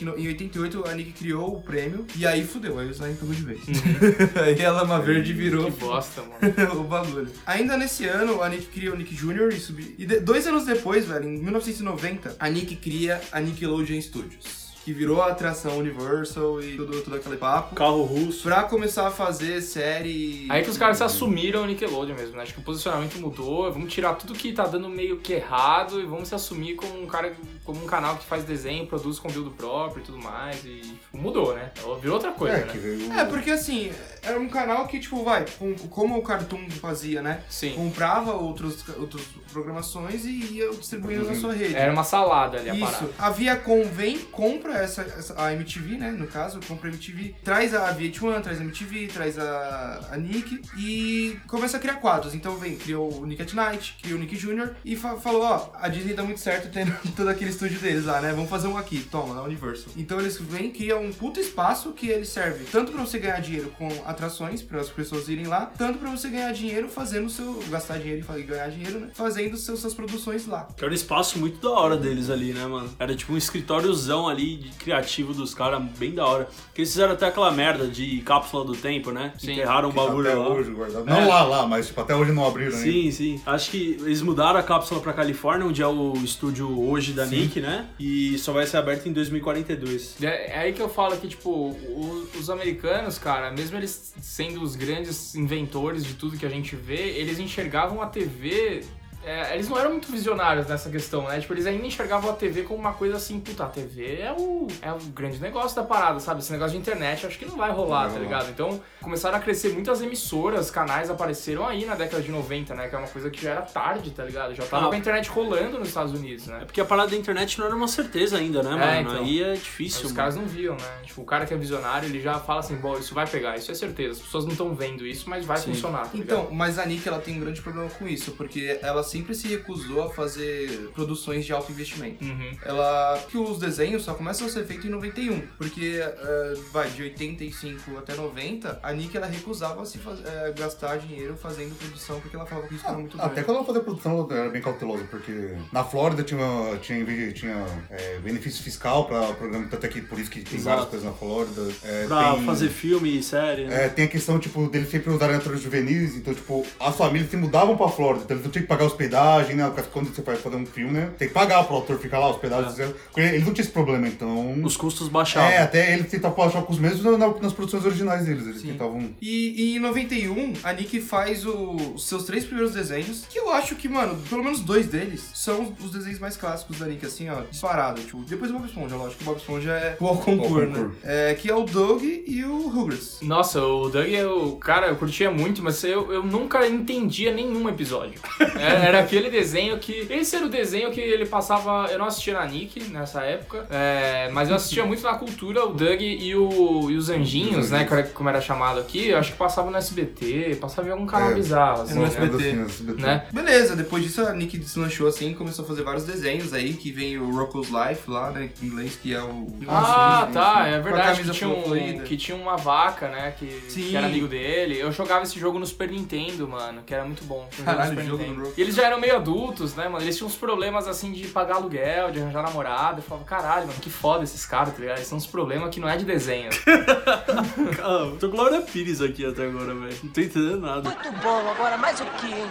frente, 0.00 0.04
no- 0.04 0.18
em 0.18 0.28
88 0.28 0.84
a 0.88 0.94
Nick 0.94 1.12
criou 1.12 1.56
o 1.56 1.62
prêmio 1.62 2.06
e 2.16 2.26
aí 2.26 2.44
fudeu, 2.44 2.78
aí 2.78 2.88
o 2.88 2.90
slime 2.90 3.14
pegou 3.16 3.34
de 3.34 3.42
vez. 3.42 3.60
aí 4.42 4.64
a 4.64 4.72
Lama 4.72 5.00
Verde 5.00 5.32
virou 5.32 5.66
que 5.66 5.72
bosta, 5.72 6.22
mano. 6.22 6.80
o 6.80 6.84
bagulho. 6.84 7.30
Ainda 7.46 7.76
nesse 7.76 8.06
ano, 8.06 8.42
a 8.42 8.48
Nick 8.48 8.66
cria 8.66 8.92
o 8.92 8.96
Nick 8.96 9.14
Jr. 9.14 9.48
e 9.52 9.60
subi... 9.60 9.94
E 9.98 10.06
de- 10.06 10.20
dois 10.20 10.46
anos 10.46 10.64
depois, 10.64 11.04
velho, 11.06 11.28
em 11.28 11.38
1990, 11.42 12.36
a 12.38 12.48
Nick 12.48 12.76
cria 12.76 13.20
a 13.32 13.40
Nickelodeon 13.40 14.00
Studios. 14.00 14.60
Que 14.82 14.94
virou 14.94 15.20
a 15.20 15.26
atração 15.26 15.76
Universal 15.76 16.62
e 16.62 16.74
tudo, 16.74 17.02
todo 17.02 17.14
aquele 17.14 17.36
papo. 17.36 17.74
Carro 17.74 18.02
russo. 18.02 18.44
Pra 18.44 18.62
começar 18.62 19.08
a 19.08 19.10
fazer 19.10 19.60
série. 19.60 20.46
Aí 20.48 20.64
que 20.64 20.70
os 20.70 20.78
caras 20.78 20.96
se 20.96 21.04
assumiram 21.04 21.64
o 21.64 21.66
Nickelodeon 21.66 22.16
mesmo, 22.16 22.34
né? 22.34 22.42
Acho 22.42 22.54
que 22.54 22.60
o 22.60 22.62
posicionamento 22.62 23.16
mudou, 23.20 23.70
vamos 23.70 23.92
tirar 23.92 24.14
tudo 24.14 24.32
que 24.32 24.54
tá 24.54 24.66
dando 24.66 24.88
meio 24.88 25.18
que 25.18 25.34
errado 25.34 26.00
e 26.00 26.06
vamos 26.06 26.28
se 26.28 26.34
assumir 26.34 26.76
como 26.76 26.98
um 27.02 27.06
cara, 27.06 27.30
como 27.72 27.84
um 27.84 27.86
canal 27.86 28.16
que 28.16 28.24
faz 28.24 28.44
desenho, 28.44 28.86
produz 28.86 29.18
conteúdo 29.18 29.50
próprio 29.50 30.02
e 30.02 30.04
tudo 30.04 30.18
mais. 30.18 30.64
E 30.64 30.80
tipo, 30.80 31.16
mudou, 31.18 31.54
né? 31.54 31.70
Virou 32.00 32.14
outra 32.14 32.32
coisa, 32.32 32.56
É, 32.56 32.64
né? 32.64 32.72
que 32.72 32.78
veio... 32.78 33.12
É, 33.12 33.24
porque 33.24 33.50
assim, 33.50 33.92
era 34.22 34.38
um 34.38 34.48
canal 34.48 34.86
que, 34.86 34.98
tipo, 34.98 35.22
vai, 35.24 35.44
com- 35.58 35.74
como 35.88 36.18
o 36.18 36.22
Cartoon 36.22 36.68
fazia, 36.70 37.22
né? 37.22 37.42
Sim. 37.48 37.74
Comprava 37.74 38.32
outros, 38.32 38.84
outras 38.98 39.22
programações 39.52 40.24
e 40.24 40.30
ia 40.54 40.70
distribuindo 40.70 41.24
na 41.24 41.34
sua 41.34 41.52
rede. 41.52 41.74
Era 41.74 41.92
uma 41.92 42.04
salada 42.04 42.58
ali 42.58 42.70
a 42.70 42.74
Isso. 42.74 42.84
parada. 42.84 43.10
A 43.18 43.30
Viacom 43.30 43.84
vem, 43.84 44.18
compra 44.18 44.74
essa, 44.78 45.02
essa- 45.02 45.34
a 45.42 45.52
MTV, 45.52 45.96
né? 45.98 46.10
No 46.10 46.26
caso, 46.26 46.60
compra 46.66 46.88
a 46.88 46.92
MTV, 46.92 47.34
traz 47.44 47.74
a 47.74 47.92
VH1, 47.94 48.40
traz 48.42 48.60
a 48.60 48.64
MTV, 48.64 49.08
traz 49.08 49.38
a, 49.38 50.08
a 50.12 50.16
Nick 50.16 50.60
e 50.78 51.38
começa 51.46 51.76
a 51.76 51.80
criar 51.80 51.94
quadros. 51.96 52.34
Então 52.34 52.56
vem, 52.56 52.76
criou 52.76 53.20
o 53.20 53.26
Nick 53.26 53.42
at 53.42 53.52
Night, 53.54 53.96
criou 54.02 54.18
o 54.18 54.20
Nick 54.20 54.36
Jr. 54.36 54.70
e 54.84 54.96
fa- 54.96 55.16
falou: 55.16 55.42
ó, 55.42 55.70
a 55.74 55.88
Disney 55.88 56.14
dá 56.14 56.22
muito 56.22 56.40
certo 56.40 56.70
tendo 56.72 56.94
todo 57.16 57.28
aquele 57.28 57.50
estúdio 57.60 57.78
deles 57.78 58.06
lá, 58.06 58.22
né? 58.22 58.32
Vamos 58.32 58.48
fazer 58.48 58.68
um 58.68 58.76
aqui, 58.78 59.00
toma, 59.00 59.34
na 59.34 59.42
Universal. 59.42 59.92
Então 59.94 60.18
eles 60.18 60.38
vêm, 60.38 60.70
criam 60.70 61.04
um 61.04 61.12
puto 61.12 61.38
espaço 61.38 61.92
que 61.92 62.08
ele 62.08 62.24
serve 62.24 62.64
tanto 62.64 62.90
pra 62.90 63.02
você 63.02 63.18
ganhar 63.18 63.38
dinheiro 63.40 63.70
com 63.76 63.88
atrações, 64.06 64.62
para 64.62 64.80
as 64.80 64.88
pessoas 64.88 65.28
irem 65.28 65.46
lá, 65.46 65.66
tanto 65.76 65.98
pra 65.98 66.10
você 66.10 66.30
ganhar 66.30 66.52
dinheiro 66.52 66.88
fazendo 66.88 67.26
o 67.26 67.30
seu. 67.30 67.62
gastar 67.68 67.98
dinheiro 67.98 68.24
e 68.38 68.42
ganhar 68.42 68.68
dinheiro, 68.68 69.00
né? 69.00 69.08
Fazendo 69.12 69.56
seus, 69.58 69.80
suas 69.80 69.92
produções 69.92 70.46
lá. 70.46 70.68
Que 70.74 70.84
era 70.84 70.90
um 70.90 70.94
espaço 70.94 71.38
muito 71.38 71.60
da 71.60 71.70
hora 71.70 71.96
deles 71.98 72.30
ali, 72.30 72.54
né, 72.54 72.64
mano? 72.64 72.90
Era 72.98 73.14
tipo 73.14 73.34
um 73.34 73.36
escritóriozão 73.36 74.26
ali 74.26 74.56
de 74.56 74.70
criativo 74.70 75.34
dos 75.34 75.54
caras, 75.54 75.82
bem 75.98 76.14
da 76.14 76.24
hora. 76.24 76.48
Que 76.74 76.80
eles 76.80 76.90
fizeram 76.90 77.12
até 77.12 77.26
aquela 77.26 77.50
merda 77.50 77.86
de 77.86 78.22
cápsula 78.22 78.64
do 78.64 78.74
tempo, 78.74 79.10
né? 79.10 79.34
Sim. 79.38 79.52
Enterraram 79.52 79.90
o 79.90 79.92
que 79.92 79.98
tá 79.98 80.06
bagulho 80.06 80.28
até 80.28 80.38
lá. 80.38 80.48
hoje 80.48 80.70
guardado. 80.70 81.04
Não 81.04 81.28
lá, 81.28 81.42
lá, 81.42 81.66
mas 81.66 81.88
tipo, 81.88 82.00
até 82.00 82.14
hoje 82.14 82.32
não 82.32 82.46
abriram 82.46 82.74
ainda. 82.76 82.90
Sim, 82.90 83.10
sim. 83.10 83.40
Acho 83.44 83.70
que 83.70 83.98
eles 84.00 84.22
mudaram 84.22 84.58
a 84.58 84.62
cápsula 84.62 85.00
pra 85.00 85.12
Califórnia, 85.12 85.66
onde 85.66 85.82
é 85.82 85.86
o 85.86 86.14
estúdio 86.24 86.80
hoje 86.88 87.12
da 87.12 87.26
Nick, 87.50 87.60
né? 87.60 87.88
E 87.98 88.38
só 88.38 88.52
vai 88.52 88.66
ser 88.66 88.76
aberto 88.76 89.06
em 89.08 89.12
2042. 89.12 90.22
É, 90.22 90.52
é 90.52 90.58
aí 90.58 90.72
que 90.72 90.80
eu 90.80 90.88
falo 90.88 91.16
que, 91.16 91.26
tipo, 91.28 91.50
o- 91.50 92.28
os 92.38 92.48
americanos, 92.48 93.18
cara, 93.18 93.50
mesmo 93.50 93.76
eles 93.76 94.14
sendo 94.20 94.62
os 94.62 94.76
grandes 94.76 95.34
inventores 95.34 96.04
de 96.04 96.14
tudo 96.14 96.36
que 96.38 96.46
a 96.46 96.48
gente 96.48 96.76
vê, 96.76 97.10
eles 97.18 97.38
enxergavam 97.38 98.00
a 98.00 98.06
TV. 98.06 98.84
É, 99.24 99.54
eles 99.54 99.68
não 99.68 99.78
eram 99.78 99.90
muito 99.90 100.10
visionários 100.10 100.66
nessa 100.66 100.88
questão, 100.88 101.24
né? 101.28 101.38
Tipo, 101.40 101.52
eles 101.52 101.66
ainda 101.66 101.86
enxergavam 101.86 102.30
a 102.30 102.32
TV 102.32 102.62
como 102.62 102.78
uma 102.80 102.92
coisa 102.94 103.16
assim, 103.16 103.38
puta, 103.38 103.64
a 103.64 103.68
TV 103.68 104.18
é 104.20 104.32
o, 104.32 104.66
é 104.80 104.90
o 104.92 104.98
grande 105.14 105.38
negócio 105.40 105.76
da 105.76 105.82
parada, 105.84 106.18
sabe? 106.20 106.40
Esse 106.40 106.50
negócio 106.52 106.72
de 106.72 106.78
internet 106.78 107.26
acho 107.26 107.38
que 107.38 107.44
não 107.44 107.56
vai 107.56 107.70
rolar, 107.70 108.06
Não 108.08 108.14
tá 108.14 108.18
ligado? 108.20 108.48
Então, 108.50 108.80
começaram 109.00 109.36
a 109.36 109.40
crescer 109.40 109.70
muitas 109.74 110.00
emissoras, 110.00 110.70
canais 110.70 111.10
apareceram 111.10 111.66
aí 111.66 111.84
na 111.84 111.94
década 111.94 112.22
de 112.22 112.30
90, 112.30 112.74
né? 112.74 112.88
Que 112.88 112.94
é 112.94 112.98
uma 112.98 113.08
coisa 113.08 113.28
que 113.30 113.42
já 113.42 113.50
era 113.50 113.62
tarde, 113.62 114.10
tá 114.10 114.24
ligado? 114.24 114.54
Já 114.54 114.64
tava 114.64 114.86
Ah. 114.86 114.88
com 114.88 114.94
a 114.94 114.98
internet 114.98 115.28
rolando 115.28 115.78
nos 115.78 115.88
Estados 115.88 116.12
Unidos, 116.12 116.46
né? 116.46 116.60
É 116.62 116.64
porque 116.64 116.80
a 116.80 116.84
parada 116.84 117.10
da 117.10 117.16
internet 117.16 117.58
não 117.58 117.66
era 117.66 117.76
uma 117.76 117.88
certeza 117.88 118.38
ainda, 118.38 118.62
né, 118.62 118.70
mano? 118.70 119.00
então. 119.10 119.24
Aí 119.24 119.42
é 119.42 119.52
difícil, 119.52 119.98
Os 120.00 120.04
mano. 120.06 120.16
caras 120.16 120.36
não 120.36 120.46
viam, 120.46 120.74
né? 120.76 120.98
Tipo, 121.04 121.20
o 121.20 121.24
cara 121.24 121.44
que 121.44 121.52
é 121.52 121.56
visionário, 121.56 122.08
ele 122.08 122.20
já 122.20 122.38
fala 122.40 122.60
assim, 122.60 122.76
bom, 122.76 122.96
isso 122.98 123.14
vai 123.14 123.26
pegar, 123.26 123.56
isso 123.56 123.70
é 123.70 123.74
certeza. 123.74 124.12
As 124.18 124.24
pessoas 124.24 124.44
não 124.44 124.52
estão 124.52 124.74
vendo 124.74 125.06
isso, 125.06 125.28
mas 125.28 125.44
vai 125.44 125.58
Sim. 125.58 125.74
funcionar, 125.74 126.04
tá 126.04 126.10
Então, 126.14 126.48
mas 126.50 126.78
a 126.78 126.86
Nick 126.86 127.06
ela 127.06 127.18
tem 127.20 127.36
um 127.36 127.40
grande 127.40 127.60
problema 127.60 127.88
com 127.90 128.08
isso, 128.08 128.32
porque 128.32 128.78
ela 128.82 129.02
sempre 129.10 129.34
se 129.34 129.48
recusou 129.48 130.02
a 130.04 130.10
fazer 130.10 130.90
produções 130.94 131.44
de 131.44 131.52
alto 131.52 131.72
investimento. 131.72 132.24
Uhum. 132.24 132.52
Ela 132.64 133.18
que 133.28 133.36
os 133.38 133.58
desenhos 133.58 134.02
só 134.04 134.14
começam 134.14 134.46
a 134.46 134.50
ser 134.50 134.64
feitos 134.66 134.86
em 134.86 134.90
91, 134.90 135.40
porque 135.58 136.00
eh, 136.02 136.54
vai 136.72 136.88
de 136.90 137.02
85 137.02 137.98
até 137.98 138.14
90, 138.14 138.78
a 138.82 138.92
Nick 138.92 139.16
ela 139.16 139.26
recusava 139.26 139.84
se 139.84 139.98
faz- 139.98 140.20
eh, 140.24 140.54
gastar 140.58 140.96
dinheiro 140.98 141.36
fazendo 141.36 141.74
produção 141.78 142.20
porque 142.20 142.36
ela 142.36 142.46
falava 142.46 142.68
que 142.68 142.74
isso 142.74 142.86
era 142.86 142.96
muito 142.96 143.16
grande. 143.16 143.32
Até 143.32 143.42
quando 143.42 143.56
ela 143.58 143.66
fazia 143.66 143.82
produção, 143.82 144.12
ela 144.30 144.40
era 144.40 144.50
bem 144.50 144.62
cautelosa, 144.62 145.04
porque 145.10 145.54
na 145.72 145.84
Flórida 145.84 146.22
tinha, 146.22 146.76
tinha, 146.80 147.32
tinha 147.32 147.66
é, 147.90 148.18
benefício 148.18 148.62
fiscal 148.62 149.06
para 149.06 149.30
o 149.30 149.34
programa, 149.34 149.66
tanto 149.70 149.84
é 149.86 149.88
que 149.88 150.00
por 150.00 150.18
isso 150.18 150.30
que 150.30 150.42
tem 150.42 150.58
Exato. 150.58 150.76
várias 150.76 150.90
coisas 150.90 151.06
na 151.08 151.12
Flórida. 151.14 151.72
É, 151.82 152.06
Pra 152.06 152.34
tem- 152.34 152.44
fazer 152.46 152.68
filme 152.68 153.18
e 153.18 153.22
série, 153.22 153.64
né? 153.66 153.86
É, 153.86 153.88
tem 153.88 154.04
a 154.04 154.08
questão, 154.08 154.38
tipo, 154.38 154.68
deles 154.68 154.90
sempre 154.90 155.10
usarem 155.10 155.36
atores 155.36 155.60
juvenis, 155.60 156.14
então, 156.16 156.34
tipo, 156.34 156.66
as 156.78 156.96
famílias 156.96 157.30
se 157.30 157.36
mudavam 157.36 157.76
pra 157.76 157.88
Flórida, 157.88 158.24
então 158.24 158.36
eles 158.36 158.44
não 158.44 158.50
tinham 158.52 158.62
que 158.62 158.68
pagar 158.68 158.84
hospedagem, 159.04 159.56
né? 159.56 159.72
Quando 159.92 160.14
você 160.14 160.22
vai 160.22 160.36
fazer 160.36 160.56
um 160.56 160.66
filme, 160.66 160.92
né? 160.92 161.10
Tem 161.18 161.28
que 161.28 161.34
pagar 161.34 161.64
pro 161.64 161.76
autor 161.76 161.98
ficar 161.98 162.18
lá, 162.18 162.28
hospedagem, 162.28 162.94
É. 163.16 163.28
eles 163.34 163.46
não 163.46 163.52
tinham 163.54 163.64
esse 163.64 163.70
problema, 163.72 164.06
então... 164.06 164.62
Os 164.62 164.76
custos 164.76 165.08
baixavam. 165.08 165.48
É, 165.50 165.58
até 165.58 165.94
eles 165.94 166.10
tentavam 166.10 166.44
achar 166.44 166.62
com 166.62 166.72
os 166.72 166.78
mesmos 166.78 167.02
na- 167.04 167.16
na- 167.18 167.34
nas 167.40 167.52
produções 167.52 167.84
originais 167.84 168.26
deles, 168.26 168.46
eles 168.46 168.60
Sim. 168.60 168.68
tentavam... 168.72 169.10
E, 169.20 169.72
e 169.72 169.76
em 169.76 169.78
91, 169.80 170.54
a 170.62 170.72
Nick 170.72 171.00
faz 171.00 171.46
o- 171.46 171.76
os 171.94 172.06
seus 172.06 172.24
três 172.24 172.44
primeiros 172.44 172.74
desenhos, 172.74 173.24
que 173.28 173.38
eu 173.38 173.50
acho 173.52 173.74
que, 173.76 173.88
mano, 173.88 174.16
pelo 174.28 174.44
menos 174.44 174.60
dois 174.60 174.86
deles 174.86 175.30
são 175.34 175.74
os 175.82 175.90
desenhos 175.90 176.18
mais 176.18 176.36
clássicos 176.36 176.78
da 176.78 176.86
Nick, 176.86 177.04
assim, 177.06 177.28
ó, 177.28 177.40
disparado. 177.50 178.00
Tipo, 178.02 178.22
depois 178.24 178.50
o 178.50 178.54
Bob 178.54 178.66
Esponja, 178.66 178.96
lógico, 178.96 179.22
o 179.22 179.24
Bob 179.24 179.36
Esponja 179.38 179.70
é 179.72 179.96
o 179.98 180.16
concurso, 180.16 180.66
né? 180.66 180.90
É, 181.02 181.34
que 181.34 181.50
é 181.50 181.54
o 181.54 181.64
Doug 181.64 182.02
e 182.02 182.44
o 182.44 182.68
Rugrats. 182.68 183.18
Nossa, 183.22 183.62
o 183.62 183.88
Doug, 183.88 184.06
eu, 184.08 184.56
cara, 184.56 184.88
eu 184.88 184.96
curtia 184.96 185.30
muito, 185.30 185.62
mas 185.62 185.82
eu, 185.84 186.12
eu 186.12 186.22
nunca 186.22 186.66
entendia 186.66 187.32
nenhum 187.32 187.68
episódio. 187.68 188.20
Era, 188.58 188.89
era 188.90 189.00
aquele 189.00 189.30
desenho 189.30 189.78
que. 189.78 190.06
Esse 190.10 190.36
era 190.36 190.46
o 190.46 190.48
desenho 190.48 190.90
que 190.90 191.00
ele 191.00 191.26
passava. 191.26 191.88
Eu 191.90 191.98
não 191.98 192.06
assistia 192.06 192.34
na 192.34 192.46
Nick 192.46 192.82
nessa 192.84 193.22
época, 193.22 193.66
é, 193.70 194.28
mas 194.32 194.48
eu 194.48 194.56
assistia 194.56 194.84
muito 194.84 195.02
na 195.02 195.14
cultura 195.14 195.64
o 195.64 195.72
Doug 195.72 196.00
e, 196.00 196.34
o, 196.34 196.90
e 196.90 196.96
os 196.96 197.08
Anjinhos, 197.08 197.70
né? 197.70 197.86
Como 198.14 198.28
era 198.28 198.40
chamado 198.40 198.80
aqui. 198.80 199.08
Eu 199.08 199.18
acho 199.18 199.32
que 199.32 199.38
passava 199.38 199.70
no 199.70 199.76
SBT, 199.76 200.56
passava 200.60 200.88
em 200.88 200.92
algum 200.92 201.06
canal 201.06 201.30
É, 201.30 201.34
bizarro, 201.34 201.82
assim, 201.82 201.94
no 201.94 202.02
né? 202.02 202.06
SBT. 202.08 202.36
Assim, 202.36 202.64
SBT. 202.64 203.02
né? 203.02 203.26
Beleza, 203.32 203.76
depois 203.76 204.02
disso 204.02 204.22
a 204.22 204.32
Nick 204.32 204.58
deslanchou 204.58 205.08
assim, 205.08 205.34
começou 205.34 205.64
a 205.64 205.68
fazer 205.68 205.82
vários 205.82 206.04
desenhos 206.04 206.52
aí, 206.52 206.74
que 206.74 206.90
vem 206.90 207.18
o 207.18 207.30
Rocco's 207.36 207.68
Life 207.68 208.10
lá, 208.10 208.30
né, 208.30 208.50
em 208.62 208.66
inglês, 208.66 208.98
que 209.00 209.14
é 209.14 209.22
o... 209.22 209.46
Ah, 209.68 210.28
tá, 210.32 210.66
é 210.66 210.80
verdade. 210.80 211.22
Que 211.22 211.30
tinha, 211.30 211.48
um, 211.50 211.98
que 212.04 212.16
tinha 212.16 212.36
uma 212.36 212.56
vaca, 212.56 213.08
né? 213.08 213.34
Que, 213.38 213.46
Sim. 213.68 213.82
que 213.90 213.96
era 213.96 214.06
amigo 214.06 214.26
dele. 214.26 214.78
Eu 214.78 214.90
jogava 214.92 215.24
esse 215.24 215.38
jogo 215.38 215.58
no 215.58 215.66
Super 215.66 215.90
Nintendo, 215.90 216.48
mano, 216.48 216.82
que 216.84 216.94
era 216.94 217.04
muito 217.04 217.24
bom. 217.24 217.48
Um 217.58 217.64
Caralho, 217.64 217.94
no 217.94 218.02
jogo 218.02 218.20
Rock. 218.40 218.54
E 218.58 218.60
eles 218.62 218.74
já 218.80 218.86
eram 218.86 218.98
meio 218.98 219.16
adultos, 219.16 219.74
né, 219.74 219.88
mano? 219.88 220.04
Eles 220.04 220.16
tinham 220.16 220.28
uns 220.28 220.36
problemas, 220.36 220.88
assim, 220.88 221.12
de 221.12 221.28
pagar 221.28 221.56
aluguel, 221.56 222.10
de 222.10 222.20
arranjar 222.20 222.42
namorada. 222.42 222.98
Eu 222.98 223.02
falava, 223.02 223.26
caralho, 223.26 223.66
mano, 223.66 223.78
que 223.80 223.90
foda 223.90 224.24
esses 224.24 224.44
caras, 224.46 224.72
tá 224.72 224.80
ligado? 224.80 224.96
Eles 224.96 225.08
são 225.08 225.18
uns 225.18 225.26
problemas 225.26 225.72
que 225.72 225.80
não 225.80 225.88
é 225.88 225.96
de 225.96 226.04
desenho. 226.04 226.50
Cara, 227.76 228.16
tô 228.18 228.28
Glória 228.28 228.62
Pires 228.62 229.00
aqui 229.00 229.24
até 229.26 229.44
agora, 229.44 229.74
velho. 229.74 229.96
Não 230.02 230.10
tô 230.10 230.20
entendendo 230.20 230.60
nada. 230.60 230.82
Muito 230.82 231.12
bom, 231.22 231.50
agora 231.50 231.76
mais 231.76 232.00
o 232.00 232.04
que, 232.04 232.26
hein? 232.26 232.50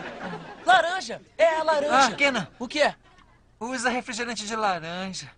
Laranja! 0.66 1.22
É 1.38 1.56
a 1.56 1.64
laranja! 1.64 2.08
Ah, 2.08 2.12
Kena. 2.12 2.50
O 2.60 2.68
que 2.68 2.82
é? 2.82 2.96
Usa 3.60 3.90
refrigerante 3.90 4.46
de 4.46 4.56
laranja. 4.56 5.30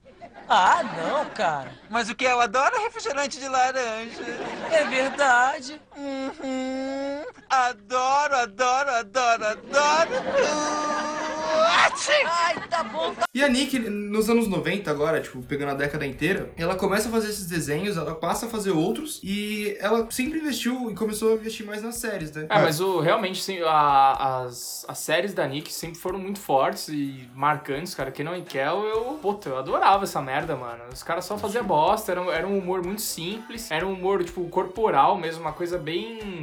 Ah, 0.48 0.83
não, 0.83 1.25
cara. 1.29 1.71
Mas 1.89 2.10
o 2.10 2.15
que 2.15 2.25
eu 2.25 2.41
adoro 2.41 2.75
é 2.75 2.79
refrigerante 2.79 3.39
de 3.39 3.48
laranja. 3.48 4.21
É 4.69 4.83
verdade. 4.83 5.81
Uhum. 6.01 7.24
Adoro, 7.50 8.36
adoro, 8.36 8.89
adoro, 8.89 9.46
adoro. 9.46 10.12
Ai, 12.25 12.55
tá 12.70 12.84
bom, 12.84 13.13
tá 13.13 13.25
E 13.34 13.43
a 13.43 13.48
Nick, 13.48 13.77
nos 13.77 14.29
anos 14.29 14.48
90 14.48 14.89
agora, 14.89 15.22
tipo, 15.22 15.41
pegando 15.43 15.72
a 15.72 15.74
década 15.75 16.05
inteira, 16.05 16.50
ela 16.58 16.75
começa 16.75 17.08
a 17.10 17.12
fazer 17.12 17.29
esses 17.29 17.48
desenhos, 17.48 17.98
ela 17.98 18.15
passa 18.15 18.46
a 18.46 18.50
fazer 18.50 18.72
outros, 18.72 19.20
e 19.24 19.77
ela 19.79 20.08
sempre 20.10 20.39
investiu 20.39 20.89
e 20.89 20.96
começou 20.96 21.31
a 21.31 21.36
investir 21.36 21.65
mais 21.65 21.81
nas 21.84 21.96
séries, 21.96 22.31
né? 22.31 22.48
É, 22.50 22.60
mas 22.60 22.79
o, 22.79 23.00
realmente, 23.00 23.41
sim, 23.41 23.60
a- 23.63 24.43
as, 24.46 24.86
as 24.88 24.98
séries 24.98 25.34
da 25.34 25.46
Nick 25.48 25.72
sempre 25.72 26.00
foram 26.00 26.17
muito 26.17 26.39
fortes 26.39 26.88
e 26.88 27.29
marcantes, 27.36 27.93
cara. 27.93 28.12
Kenan 28.12 28.38
e 28.38 28.41
Kel, 28.41 28.84
eu, 28.86 29.20
puta, 29.22 29.50
eu 29.50 29.58
adorava 29.58 30.03
essa 30.05 30.22
merda, 30.22 30.55
mano. 30.55 30.81
Os 30.91 31.03
caras 31.03 31.25
só 31.25 31.38
faziam 31.38 31.63
bosta, 31.63 32.12
era, 32.12 32.22
era 32.34 32.48
um 32.48 32.58
humor 32.58 32.84
muito 32.84 33.01
simples, 33.01 33.70
era 33.70 33.86
um 33.86 33.93
humor, 33.93 34.24
tipo, 34.24 34.48
corporal 34.50 35.17
mesmo, 35.17 35.41
uma 35.41 35.53
coisa 35.53 35.77
bem 35.77 35.90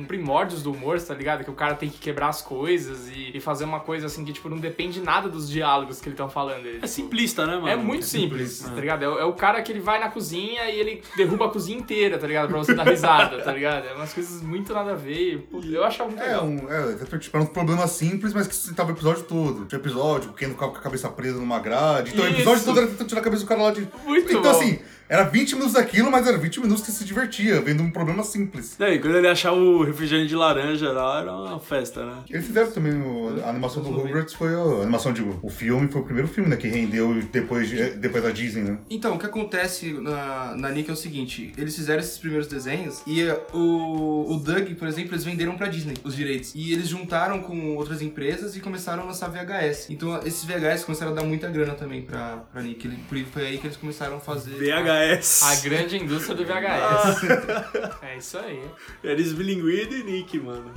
primórdios 0.07 0.63
do 0.63 0.73
humor, 0.73 1.01
tá 1.01 1.15
ligado? 1.15 1.45
Que 1.45 1.51
o 1.51 1.55
cara 1.55 1.75
tem 1.75 1.89
que 1.89 1.99
quebrar 1.99 2.29
as 2.29 2.43
coisas 2.43 3.09
e, 3.09 3.31
e 3.35 3.41
fazer 3.41 3.65
uma 3.65 3.81
coisa 3.81 4.07
assim 4.07 4.25
que, 4.25 4.33
tipo, 4.33 4.49
não 4.49 4.59
depende 4.59 5.01
nada 5.01 5.29
dos 5.29 5.49
diálogos 5.49 6.01
que 6.01 6.09
eles 6.09 6.15
estão 6.15 6.29
falando. 6.29 6.67
Ele, 6.67 6.81
É 6.83 6.87
simplista, 6.87 7.47
né, 7.47 7.55
mano? 7.57 7.69
É 7.69 7.77
muito 7.77 8.05
simples, 8.05 8.61
tá 8.61 8.71
ligado? 8.81 9.03
É, 9.05 9.09
o- 9.09 9.19
é 9.19 9.25
o 9.25 9.33
cara 9.33 9.61
que 9.63 9.71
ele 9.73 9.81
vai 9.81 9.99
na 9.99 10.09
cozinha 10.11 10.69
e 10.71 10.79
ele 10.81 11.03
derruba 11.17 11.47
a 11.47 11.49
cozinha 11.51 11.79
inteira, 11.79 12.19
tá 12.19 12.27
ligado? 12.27 12.49
Pra 12.49 12.59
você 12.59 12.75
dar 12.75 12.85
risada, 12.89 13.41
tá 13.43 13.53
ligado? 13.53 13.87
É 13.87 13.95
umas 13.95 14.13
coisas 14.13 14.43
muito 14.43 14.73
nada 14.73 14.93
a 14.93 14.95
ver. 14.95 15.35
e, 15.35 15.39
pô, 15.39 15.61
Eu 15.63 15.85
achava 15.85 16.11
muito 16.11 16.23
É, 16.23 16.27
legal. 16.29 16.45
um, 16.45 16.73
é, 16.73 16.93
exatamente, 16.93 17.25
tipo, 17.25 17.37
era 17.37 17.45
um 17.45 17.49
problema 17.49 17.87
simples, 17.87 18.33
mas 18.35 18.47
que 18.47 18.55
sustentava 18.55 18.91
o 18.91 18.95
episódio 18.95 19.23
todo. 19.25 19.65
Tinha 19.67 19.79
episódio, 19.79 20.31
o 20.31 20.33
Ken 20.35 20.49
ficava 20.51 20.73
com 20.73 20.79
a 20.79 20.81
cabeça 20.81 21.09
presa 21.09 21.39
numa 21.39 21.59
grade. 21.59 22.13
Então 22.13 22.25
o 22.25 22.29
episódio 22.29 22.57
Isso. 22.59 22.65
todo 22.67 22.79
era 22.79 22.87
tentando 22.89 23.09
tirar 23.09 23.21
a 23.21 23.25
cabeça 23.25 23.43
do 23.45 23.49
cara 23.49 23.63
lá 23.63 23.71
de. 23.71 23.87
Muito 24.05 24.29
então, 24.31 24.43
bom. 24.43 24.51
assim, 24.51 24.79
era 25.09 25.25
20 25.25 25.53
minutos 25.55 25.73
daquilo, 25.75 26.11
mas 26.11 26.27
era 26.27 26.37
20 26.39 26.61
minutos 26.61 26.85
que 26.85 26.91
se 26.93 27.05
divertia, 27.05 27.61
vendo 27.61 27.83
um 27.83 27.91
problema 27.91 28.23
simples. 28.23 28.79
É, 28.81 28.95
e 28.95 28.99
quando 28.99 29.17
ele 29.17 29.29
achava 29.29 29.57
o 29.57 29.83
refrigerante 29.85 30.29
de 30.29 30.37
laranja 30.37 30.93
lá, 30.93 31.21
era 31.21 31.33
uma 31.33 31.59
festa, 31.61 32.05
né? 32.05 32.23
Eles 32.29 32.47
fizeram 32.47 32.71
também 32.71 32.93
o- 32.95 33.41
a 33.45 33.49
animação 33.49 33.83
do 33.83 33.91
Rugrats, 33.91 34.35
foi 34.35 34.55
a, 34.55 34.59
a 34.59 34.83
animação, 34.83 35.13
digo, 35.13 35.39
o 35.43 35.49
filme 35.49 35.89
foi 35.89 36.01
o 36.01 36.05
primeiro 36.05 36.29
filme, 36.29 36.49
né, 36.51 36.57
que 36.57 36.69
rendeu 36.69 37.15
depois, 37.33 37.69
de- 37.69 37.91
depois 37.91 38.23
da 38.23 38.31
Disney, 38.31 38.63
né? 38.63 38.79
Então, 38.91 39.15
o 39.15 39.19
que 39.19 39.27
acontece 39.27 39.93
na, 39.93 40.55
na 40.57 40.71
Nick 40.71 40.91
é 40.91 40.93
o 40.93 40.97
seguinte: 40.97 41.53
eles 41.57 41.75
fizeram 41.75 42.01
esses 42.01 42.19
primeiros 42.19 42.47
desenhos 42.47 43.03
e 43.07 43.23
eh, 43.23 43.41
o, 43.53 44.35
o 44.35 44.37
Doug, 44.39 44.69
por 44.75 44.87
exemplo, 44.89 45.15
eles 45.15 45.25
venderam 45.25 45.57
pra 45.57 45.69
Disney 45.69 45.95
os 46.05 46.15
direitos. 46.15 46.53
E 46.55 46.73
eles 46.73 46.89
juntaram 46.89 47.41
com 47.41 47.77
outras 47.77 48.03
empresas 48.03 48.57
e 48.57 48.61
começaram 48.61 49.03
a 49.03 49.07
lançar 49.07 49.29
VHS. 49.29 49.87
Então, 49.91 50.19
esses 50.25 50.45
VHS 50.45 50.85
começaram 50.85 51.13
a 51.13 51.15
dar 51.15 51.25
muita 51.25 51.49
grana 51.49 51.75
também 51.75 52.03
pra, 52.03 52.39
pra 52.53 52.63
Nick. 52.63 52.87
Ele- 52.87 52.99
Por 53.09 53.17
isso 53.17 53.29
foi 53.33 53.47
aí 53.47 53.59
que 53.59 53.67
eles 53.67 53.77
começaram 53.77 54.17
a 54.17 54.21
fazer. 54.21 54.51
VHS. 54.53 54.98
A 55.43 55.57
grande 55.57 55.97
indústria 55.97 56.35
do 56.35 56.45
VHS. 56.45 58.03
é 58.03 58.17
isso 58.17 58.39
aí. 58.39 58.63
Eles 59.03 59.33
bilinguido 59.33 59.95
e 59.95 60.03
Nick, 60.03 60.39
mano. 60.39 60.73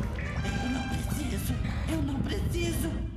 preciso. 0.89 1.53
Eu 1.89 2.01
não 2.03 2.19
preciso. 2.21 3.10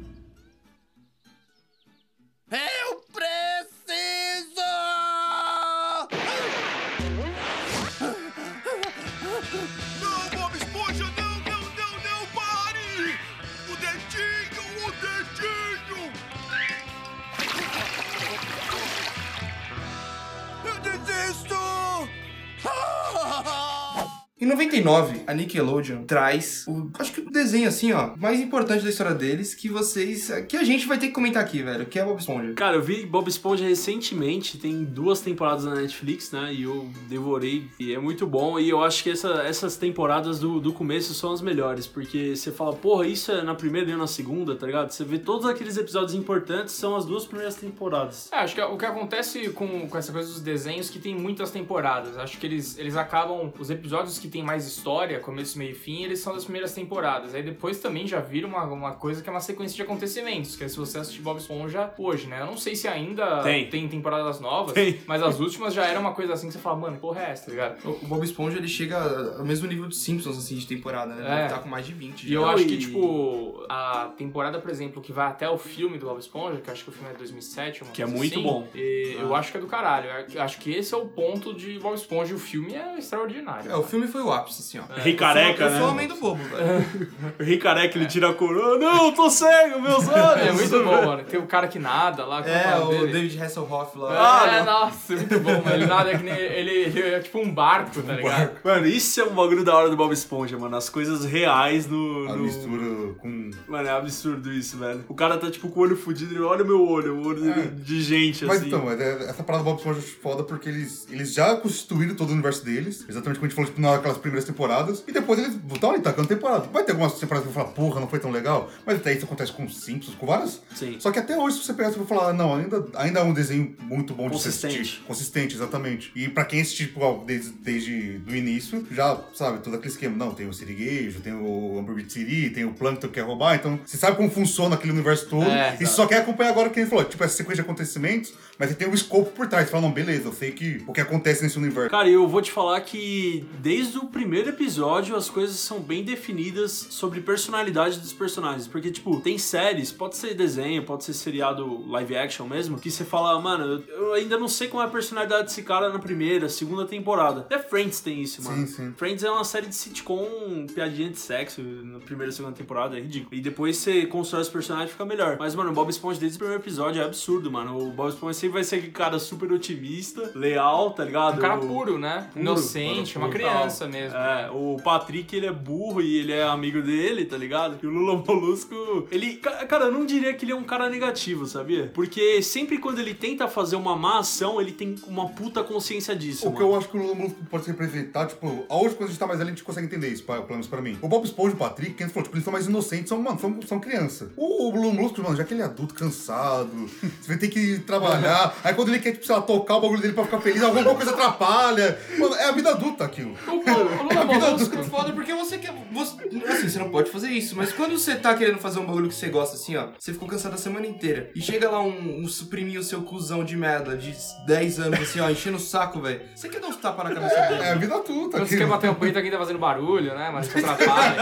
Em 24.44 24.46
99, 24.46 25.22
a 25.26 25.32
Nickelodeon 25.32 26.02
traz 26.04 26.66
o, 26.68 26.90
acho 26.98 27.12
que 27.14 27.20
o 27.22 27.30
desenho 27.30 27.66
assim, 27.66 27.92
ó, 27.92 28.10
mais 28.18 28.38
importante 28.40 28.84
da 28.84 28.90
história 28.90 29.14
deles 29.14 29.54
que 29.54 29.70
vocês, 29.70 30.30
que 30.46 30.54
a 30.58 30.62
gente 30.62 30.86
vai 30.86 30.98
ter 30.98 31.06
que 31.06 31.12
comentar 31.14 31.42
aqui, 31.42 31.62
velho, 31.62 31.86
que 31.86 31.98
é 31.98 32.04
Bob 32.04 32.18
Esponja. 32.20 32.52
Cara, 32.52 32.76
eu 32.76 32.82
vi 32.82 33.06
Bob 33.06 33.26
Esponja 33.26 33.64
recentemente, 33.66 34.58
tem 34.58 34.84
duas 34.84 35.22
temporadas 35.22 35.64
na 35.64 35.74
Netflix, 35.76 36.30
né? 36.30 36.52
E 36.52 36.64
eu 36.64 36.86
devorei, 37.08 37.68
e 37.80 37.94
é 37.94 37.98
muito 37.98 38.26
bom. 38.26 38.58
E 38.60 38.68
eu 38.68 38.84
acho 38.84 39.02
que 39.02 39.10
essa- 39.12 39.42
essas 39.46 39.78
temporadas 39.78 40.38
do, 40.38 40.60
do 40.60 40.74
começo 40.74 41.14
são 41.14 41.32
as 41.32 41.40
melhores, 41.40 41.86
porque 41.86 42.36
você 42.36 42.52
fala, 42.52 42.74
porra, 42.74 43.06
isso 43.06 43.32
é 43.32 43.42
na 43.42 43.54
primeira 43.54 43.90
e 43.90 43.96
na 43.96 44.06
segunda, 44.06 44.54
tá 44.54 44.66
ligado? 44.66 44.90
Você 44.90 45.04
vê 45.04 45.18
todos 45.18 45.46
aqueles 45.46 45.78
episódios 45.78 46.12
importantes, 46.12 46.74
são 46.74 46.94
as 46.96 47.06
duas 47.06 47.24
primeiras 47.24 47.54
temporadas. 47.54 48.28
É, 48.30 48.36
acho 48.40 48.54
que 48.54 48.60
o 48.60 48.76
que 48.76 48.84
acontece 48.84 49.48
com, 49.50 49.88
com 49.88 49.96
essa 49.96 50.12
coisa 50.12 50.28
dos 50.30 50.42
desenhos 50.42 50.90
é 50.90 50.92
que 50.92 50.98
tem 50.98 51.14
muitas 51.14 51.50
temporadas. 51.50 52.18
Acho 52.18 52.36
que 52.36 52.44
eles, 52.46 52.76
eles 52.78 52.94
acabam. 52.94 53.50
Os 53.58 53.70
episódios 53.70 54.18
que 54.18 54.33
tem 54.34 54.42
mais 54.42 54.66
história, 54.66 55.18
começo, 55.20 55.58
meio 55.58 55.70
e 55.70 55.74
fim, 55.74 56.02
eles 56.04 56.18
são 56.20 56.34
das 56.34 56.44
primeiras 56.44 56.72
temporadas. 56.72 57.34
Aí 57.34 57.42
depois 57.42 57.78
também 57.78 58.06
já 58.06 58.20
vira 58.20 58.46
uma, 58.46 58.64
uma 58.64 58.92
coisa 58.92 59.22
que 59.22 59.28
é 59.28 59.32
uma 59.32 59.40
sequência 59.40 59.76
de 59.76 59.82
acontecimentos. 59.82 60.56
Que 60.56 60.64
é 60.64 60.68
se 60.68 60.76
você 60.76 60.98
assistir 60.98 61.22
Bob 61.22 61.38
Esponja 61.38 61.92
hoje, 61.98 62.26
né? 62.26 62.40
Eu 62.40 62.46
não 62.46 62.56
sei 62.56 62.74
se 62.76 62.86
ainda 62.86 63.42
Tem. 63.42 63.68
temporadas 63.88 64.40
novas, 64.40 64.74
Tem. 64.74 65.00
mas 65.06 65.22
as 65.22 65.40
últimas 65.40 65.72
já 65.72 65.86
era 65.86 65.98
uma 65.98 66.12
coisa 66.12 66.32
assim 66.34 66.48
que 66.48 66.52
você 66.52 66.58
fala, 66.58 66.76
mano, 66.76 66.96
porra 66.98 67.22
é 67.22 67.30
essa, 67.30 67.46
tá 67.46 67.50
ligado? 67.50 67.78
O 67.84 68.04
o 68.04 68.06
Bob 68.06 68.24
Esponja 68.24 68.58
ele 68.58 68.68
chega 68.68 68.98
ao 69.38 69.44
mesmo 69.44 69.66
nível 69.66 69.88
dos 69.88 70.02
Simpsons 70.02 70.36
assim 70.36 70.56
de 70.56 70.66
temporada, 70.66 71.14
né? 71.14 71.24
É. 71.26 71.40
Ele 71.42 71.48
tá 71.48 71.58
com 71.58 71.68
mais 71.68 71.86
de 71.86 71.92
20. 71.92 72.24
E 72.28 72.34
eu 72.34 72.42
já. 72.42 72.50
acho 72.52 72.64
que, 72.66 72.76
tipo, 72.76 73.64
a 73.68 74.12
temporada, 74.16 74.58
por 74.58 74.70
exemplo, 74.70 75.00
que 75.00 75.12
vai 75.12 75.26
até 75.28 75.48
o 75.48 75.56
filme 75.56 75.96
do 75.96 76.06
Bob 76.06 76.18
Esponja, 76.18 76.60
que 76.60 76.68
eu 76.68 76.72
acho 76.72 76.84
que 76.84 76.90
o 76.90 76.92
filme 76.92 77.10
é 77.10 77.16
2007, 77.16 77.82
uma 77.82 77.92
Que 77.92 78.02
é 78.02 78.06
muito 78.06 78.34
assim, 78.34 78.42
bom. 78.42 78.68
e 78.74 79.16
Eu 79.18 79.34
acho 79.34 79.50
que 79.52 79.58
é 79.58 79.60
do 79.60 79.66
caralho. 79.66 80.08
Eu 80.32 80.42
acho 80.42 80.58
que 80.58 80.72
esse 80.72 80.92
é 80.92 80.96
o 80.96 81.06
ponto 81.06 81.54
de 81.54 81.78
Bob 81.78 81.94
Esponja 81.94 82.34
o 82.34 82.38
filme 82.38 82.74
é 82.74 82.98
extraordinário. 82.98 83.70
É, 83.70 83.76
o 83.76 83.82
filme 83.82 84.06
foi 84.06 84.22
o 84.24 84.32
ápice, 84.32 84.60
assim, 84.62 84.78
ó. 84.78 85.00
Rei 85.00 85.14
Careca, 85.14 85.64
eu 85.64 85.68
sou, 85.70 85.76
eu 85.76 85.78
sou 85.78 85.86
né? 85.86 85.92
homem 85.92 86.08
do 86.08 86.16
bobo, 86.16 86.42
velho. 86.44 87.08
O 87.38 87.42
Rei 87.42 87.56
Careca, 87.58 87.98
ele 87.98 88.06
tira 88.06 88.30
a 88.30 88.34
coroa. 88.34 88.78
Não, 88.78 89.06
eu 89.06 89.12
tô 89.12 89.28
cego, 89.30 89.80
meus 89.80 90.06
olhos. 90.08 90.46
É 90.46 90.52
muito 90.52 90.84
bom, 90.84 91.06
mano. 91.06 91.24
Tem 91.24 91.38
o 91.40 91.46
cara 91.46 91.66
que 91.68 91.78
nada 91.78 92.24
lá. 92.24 92.42
como 92.42 92.54
É, 92.54 92.78
o 92.78 92.86
o 92.86 92.90
dele? 92.90 93.12
David 93.12 93.42
Hasselhoff 93.42 93.98
lá. 93.98 94.42
Ah, 94.44 94.46
é, 94.54 94.58
não. 94.58 94.64
nossa, 94.66 95.12
muito 95.16 95.40
bom, 95.40 95.50
mano. 95.62 95.74
Ele 95.74 95.86
nada 95.86 96.16
que 96.16 96.22
nem. 96.22 96.34
Ele, 96.34 96.70
ele 96.70 97.00
é 97.02 97.20
tipo 97.20 97.38
um 97.38 97.50
barco, 97.52 98.02
tá 98.02 98.12
ligado? 98.14 98.50
Mano, 98.64 98.86
isso 98.86 99.20
é 99.20 99.24
um 99.24 99.34
bagulho 99.34 99.64
da 99.64 99.74
hora 99.74 99.90
do 99.90 99.96
Bob 99.96 100.12
Esponja, 100.12 100.56
mano. 100.58 100.76
As 100.76 100.88
coisas 100.88 101.24
reais 101.24 101.86
no. 101.86 102.28
A 102.30 102.36
no- 102.36 102.44
mistura 102.44 103.14
com. 103.20 103.50
Mano, 103.68 103.88
é 103.88 103.92
absurdo 103.92 104.52
isso, 104.52 104.76
velho. 104.78 105.04
O 105.08 105.14
cara 105.14 105.36
tá 105.38 105.50
tipo 105.50 105.68
com 105.68 105.80
o 105.80 105.82
olho 105.82 105.96
fudido, 105.96 106.34
ele 106.34 106.42
olha 106.42 106.64
meu 106.64 106.86
olho, 106.86 107.16
o 107.16 107.26
olho 107.26 107.40
dele 107.42 107.70
de 107.76 108.02
gente, 108.02 108.44
Mas 108.44 108.58
assim. 108.58 108.68
então, 108.68 108.84
mas 108.84 109.00
é- 109.00 109.30
essa 109.30 109.42
parada 109.42 109.64
do 109.64 109.70
Bob 109.70 109.78
Esponja 109.78 109.98
eu 109.98 110.02
acho 110.04 110.16
foda 110.20 110.42
porque 110.44 110.68
eles, 110.68 111.06
eles 111.10 111.32
já 111.34 111.56
constituíram 111.56 112.14
todo 112.14 112.30
o 112.30 112.32
universo 112.32 112.64
deles, 112.64 113.04
exatamente 113.08 113.38
como 113.38 113.46
a 113.46 113.48
gente 113.48 113.54
falou 113.56 113.70
tipo, 113.70 113.80
naquelas 114.14 114.18
primeiras 114.18 114.44
temporadas, 114.44 115.04
e 115.06 115.12
depois 115.12 115.38
eles 115.38 115.54
estão 115.72 115.90
ali 115.90 116.00
tacando 116.00 116.28
temporada. 116.28 116.68
Vai 116.72 116.84
ter 116.84 116.92
algumas 116.92 117.18
temporadas 117.18 117.44
que 117.44 117.50
eu 117.50 117.52
vou 117.54 117.62
falar, 117.64 117.74
porra, 117.74 118.00
não 118.00 118.08
foi 118.08 118.18
tão 118.18 118.30
legal, 118.30 118.70
mas 118.86 118.96
até 118.96 119.12
isso 119.12 119.24
acontece 119.24 119.52
com 119.52 119.68
Simpsons, 119.68 120.14
com 120.14 120.26
várias. 120.26 120.60
Sim. 120.74 120.96
Só 120.98 121.10
que 121.10 121.18
até 121.18 121.36
hoje, 121.36 121.58
se 121.58 121.64
você 121.64 121.74
pegar, 121.74 121.90
você 121.90 121.98
vai 121.98 122.06
falar, 122.06 122.32
não, 122.32 122.54
ainda, 122.54 122.86
ainda 122.94 123.20
é 123.20 123.22
um 123.22 123.32
desenho 123.32 123.76
muito 123.82 124.14
bom 124.14 124.24
de 124.24 124.34
Consistente. 124.34 124.80
assistir. 124.80 125.02
Consistente, 125.06 125.54
exatamente. 125.54 126.12
E 126.14 126.28
pra 126.28 126.44
quem 126.44 126.60
assistiu 126.60 126.88
tipo, 126.88 127.24
desde, 127.26 127.50
desde 127.50 128.18
do 128.18 128.34
início, 128.34 128.86
já 128.90 129.18
sabe, 129.34 129.58
todo 129.58 129.74
aquele 129.74 129.92
esquema. 129.92 130.16
Não, 130.16 130.34
tem 130.34 130.46
o 130.46 130.52
Siriguejo, 130.52 131.20
tem 131.20 131.32
o 131.32 131.78
Amber 131.78 132.04
City, 132.08 132.50
tem 132.50 132.64
o 132.64 132.72
Plankton 132.72 133.08
que 133.08 133.14
quer 133.14 133.22
roubar, 133.22 133.54
então 133.54 133.78
você 133.84 133.96
sabe 133.96 134.16
como 134.16 134.30
funciona 134.30 134.74
aquele 134.74 134.92
universo 134.92 135.28
todo. 135.28 135.48
É, 135.48 135.76
e 135.80 135.86
só 135.86 136.06
quer 136.06 136.18
acompanhar 136.18 136.50
agora 136.50 136.68
o 136.68 136.70
que 136.70 136.80
ele 136.80 136.88
falou, 136.88 137.04
tipo, 137.04 137.22
essa 137.24 137.36
sequência 137.36 137.56
de 137.56 137.60
acontecimentos, 137.62 138.34
mas 138.58 138.68
ele 138.68 138.78
tem 138.78 138.88
um 138.88 138.94
escopo 138.94 139.30
por 139.30 139.46
trás. 139.48 139.66
Você 139.66 139.70
fala, 139.70 139.82
não, 139.82 139.92
beleza, 139.92 140.28
eu 140.28 140.32
sei 140.32 140.52
que 140.52 140.82
o 140.86 140.92
que 140.92 141.00
acontece 141.00 141.42
nesse 141.42 141.58
universo. 141.58 141.90
Cara, 141.90 142.08
eu 142.08 142.28
vou 142.28 142.42
te 142.42 142.50
falar 142.50 142.80
que 142.80 143.44
desde 143.60 143.98
o 143.98 144.03
primeiro 144.06 144.50
episódio 144.50 145.16
as 145.16 145.28
coisas 145.30 145.56
são 145.56 145.80
bem 145.80 146.02
definidas 146.04 146.72
sobre 146.90 147.20
personalidade 147.20 147.98
dos 147.98 148.12
personagens. 148.12 148.66
Porque, 148.66 148.90
tipo, 148.90 149.20
tem 149.20 149.38
séries, 149.38 149.90
pode 149.92 150.16
ser 150.16 150.34
desenho, 150.34 150.84
pode 150.84 151.04
ser 151.04 151.12
seriado 151.14 151.88
live 151.90 152.16
action 152.16 152.46
mesmo, 152.46 152.78
que 152.78 152.90
você 152.90 153.04
fala, 153.04 153.38
mano, 153.40 153.82
eu- 153.88 154.14
ainda 154.14 154.38
não 154.38 154.48
sei 154.48 154.68
como 154.68 154.82
é 154.82 154.86
a 154.86 154.88
personalidade 154.88 155.44
desse 155.44 155.62
cara 155.62 155.90
na 155.90 155.98
primeira, 155.98 156.48
segunda 156.48 156.84
temporada. 156.86 157.40
Até 157.40 157.58
Friends 157.58 158.00
tem 158.00 158.20
isso, 158.22 158.42
mano. 158.42 158.66
Sim, 158.66 158.72
sim. 158.72 158.94
Friends 158.96 159.22
é 159.24 159.30
uma 159.30 159.44
série 159.44 159.66
de 159.66 159.74
sitcom, 159.74 160.66
piadinha 160.74 161.10
de 161.10 161.18
sexo 161.18 161.60
na 161.62 161.98
primeira 162.00 162.30
e 162.30 162.34
segunda 162.34 162.54
temporada, 162.56 162.96
é 162.96 163.00
ridículo. 163.00 163.34
E 163.34 163.40
depois 163.40 163.76
você 163.76 164.06
constrói 164.06 164.42
os 164.42 164.48
personagens 164.48 164.90
e 164.90 164.92
fica 164.92 165.04
melhor. 165.04 165.36
Mas, 165.38 165.54
mano, 165.54 165.70
o 165.70 165.74
Bob 165.74 165.88
Esponja 165.90 166.20
desde 166.20 166.36
o 166.36 166.38
primeiro 166.38 166.62
episódio 166.62 167.00
é 167.02 167.04
absurdo, 167.04 167.50
mano. 167.50 167.78
O 167.78 167.90
Bob 167.90 168.08
Esponja 168.10 168.34
sempre 168.38 168.54
vai 168.54 168.64
ser 168.64 168.76
aquele 168.76 168.92
cara 168.92 169.18
super 169.18 169.50
otimista, 169.52 170.30
leal, 170.34 170.90
tá 170.92 171.04
ligado? 171.04 171.36
Um 171.38 171.40
cara 171.40 171.56
puro, 171.58 171.98
né? 171.98 172.28
Puro, 172.32 172.40
Inocente, 172.44 173.14
puro, 173.14 173.24
uma 173.26 173.32
criança. 173.32 173.54
criança 173.54 173.88
mesmo. 173.94 174.18
É, 174.18 174.50
o 174.52 174.76
Patrick, 174.82 175.34
ele 175.36 175.46
é 175.46 175.52
burro 175.52 176.00
e 176.02 176.18
ele 176.18 176.32
é 176.32 176.42
amigo 176.44 176.82
dele, 176.82 177.24
tá 177.24 177.36
ligado? 177.36 177.78
E 177.82 177.86
o 177.86 177.90
Lula 177.90 178.22
Molusco, 178.26 179.06
ele... 179.10 179.36
ca- 179.36 179.64
Cara, 179.66 179.86
eu 179.86 179.92
não 179.92 180.04
diria 180.04 180.34
que 180.34 180.44
ele 180.44 180.52
é 180.52 180.56
um 180.56 180.64
cara 180.64 180.88
negativo, 180.90 181.46
sabia? 181.46 181.90
Porque 181.94 182.42
sempre 182.42 182.78
quando 182.78 182.98
ele 182.98 183.14
tenta 183.14 183.48
fazer 183.48 183.76
uma 183.76 183.96
má 183.96 184.18
ação, 184.18 184.60
ele 184.60 184.72
tem 184.72 184.94
uma 185.06 185.28
puta 185.28 185.62
consciência 185.62 186.14
disso, 186.14 186.48
O 186.48 186.52
que 186.52 186.60
mano. 186.60 186.72
eu 186.72 186.78
acho 186.78 186.88
que 186.88 186.96
o 186.96 187.00
Lula 187.02 187.14
Molusco 187.14 187.38
pode 187.50 187.64
se 187.64 187.70
representar, 187.70 188.26
tipo, 188.26 188.64
hoje 188.68 188.94
quando 188.94 189.04
a 189.04 189.06
gente 189.12 189.18
tá 189.18 189.26
mais 189.26 189.38
velho, 189.38 189.48
a 189.50 189.52
gente 189.52 189.64
consegue 189.64 189.86
entender 189.86 190.08
isso, 190.08 190.22
pelo 190.24 190.44
menos 190.48 190.66
pra 190.66 190.80
mim. 190.82 190.98
O 191.00 191.08
Bob 191.08 191.24
Esponja 191.24 191.50
e 191.52 191.54
o 191.54 191.58
Patrick, 191.58 191.94
quem 191.94 192.08
falou, 192.08 192.24
tipo, 192.24 192.34
eles 192.36 192.44
são 192.44 192.52
mais 192.52 192.66
inocentes, 192.66 193.08
são, 193.08 193.20
mano, 193.22 193.38
são, 193.38 193.60
são 193.62 193.80
criança. 193.80 194.30
O, 194.36 194.68
o 194.68 194.74
Lula 194.74 194.92
Molusco, 194.92 195.22
mano, 195.22 195.36
já 195.36 195.44
que 195.44 195.54
ele 195.54 195.62
é 195.62 195.64
adulto, 195.64 195.94
cansado, 195.94 196.70
você 197.20 197.28
vai 197.28 197.36
ter 197.38 197.48
que 197.48 197.78
trabalhar, 197.80 198.56
aí 198.64 198.74
quando 198.74 198.88
ele 198.88 198.98
quer, 198.98 199.12
tipo, 199.12 199.24
sei 199.26 199.34
lá, 199.34 199.42
tocar 199.42 199.76
o 199.76 199.80
bagulho 199.80 200.00
dele 200.00 200.14
pra 200.14 200.24
ficar 200.24 200.40
feliz, 200.40 200.62
alguma 200.62 200.94
coisa 200.94 201.10
atrapalha. 201.12 201.98
Mano, 202.18 202.34
é 202.34 202.44
a 202.48 202.52
vida 202.52 202.70
adulta 202.70 203.04
aquilo. 203.04 203.34
O, 203.46 203.60
o, 203.76 203.80
o 203.80 204.02
Lula 204.04 204.24
Molusco. 204.24 204.78
É 204.78 204.82
foda 204.82 205.12
porque 205.12 205.32
você 205.32 205.58
quer. 205.58 205.72
Você, 205.92 206.16
assim, 206.48 206.68
você 206.68 206.78
não 206.78 206.90
pode 206.90 207.10
fazer 207.10 207.30
isso, 207.30 207.56
mas 207.56 207.72
quando 207.72 207.98
você 207.98 208.14
tá 208.16 208.34
querendo 208.34 208.58
fazer 208.58 208.78
um 208.80 208.86
bagulho 208.86 209.08
que 209.08 209.14
você 209.14 209.28
gosta, 209.28 209.56
assim, 209.56 209.76
ó, 209.76 209.88
você 209.98 210.12
ficou 210.12 210.28
cansado 210.28 210.54
a 210.54 210.58
semana 210.58 210.86
inteira. 210.86 211.30
E 211.34 211.40
chega 211.40 211.70
lá 211.70 211.82
um, 211.82 212.22
um 212.22 212.28
suprimir 212.28 212.80
o 212.80 212.82
seu 212.82 213.02
cuzão 213.02 213.44
de 213.44 213.56
merda 213.56 213.96
de 213.96 214.14
10 214.46 214.80
anos, 214.80 215.00
assim, 215.00 215.20
ó, 215.20 215.30
enchendo 215.30 215.56
o 215.56 215.60
saco, 215.60 216.00
velho. 216.00 216.22
Você 216.34 216.48
quer 216.48 216.60
dar 216.60 216.68
uns 216.68 216.76
tapas 216.76 217.08
na 217.08 217.14
cabeça 217.14 217.40
dele? 217.48 217.62
É 217.62 217.72
a 217.72 217.74
vida 217.74 217.94
adulta 217.94 218.38
Quando 218.38 218.48
você 218.48 218.56
quer 218.56 218.66
bater 218.66 218.90
o 218.90 218.94
peito, 218.94 219.16
alguém 219.16 219.30
tá 219.30 219.38
fazendo 219.38 219.58
barulho, 219.58 220.14
né? 220.14 220.30
Mas 220.32 220.48
te 220.48 220.58
atrapalha. 220.58 221.14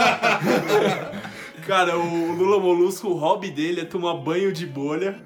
Cara, 1.67 1.97
o 1.97 2.33
Lula 2.33 2.59
Molusco, 2.59 3.07
o 3.07 3.13
hobby 3.13 3.49
dele 3.49 3.81
é 3.81 3.85
tomar 3.85 4.15
banho 4.15 4.51
de 4.51 4.65
bolha 4.65 5.21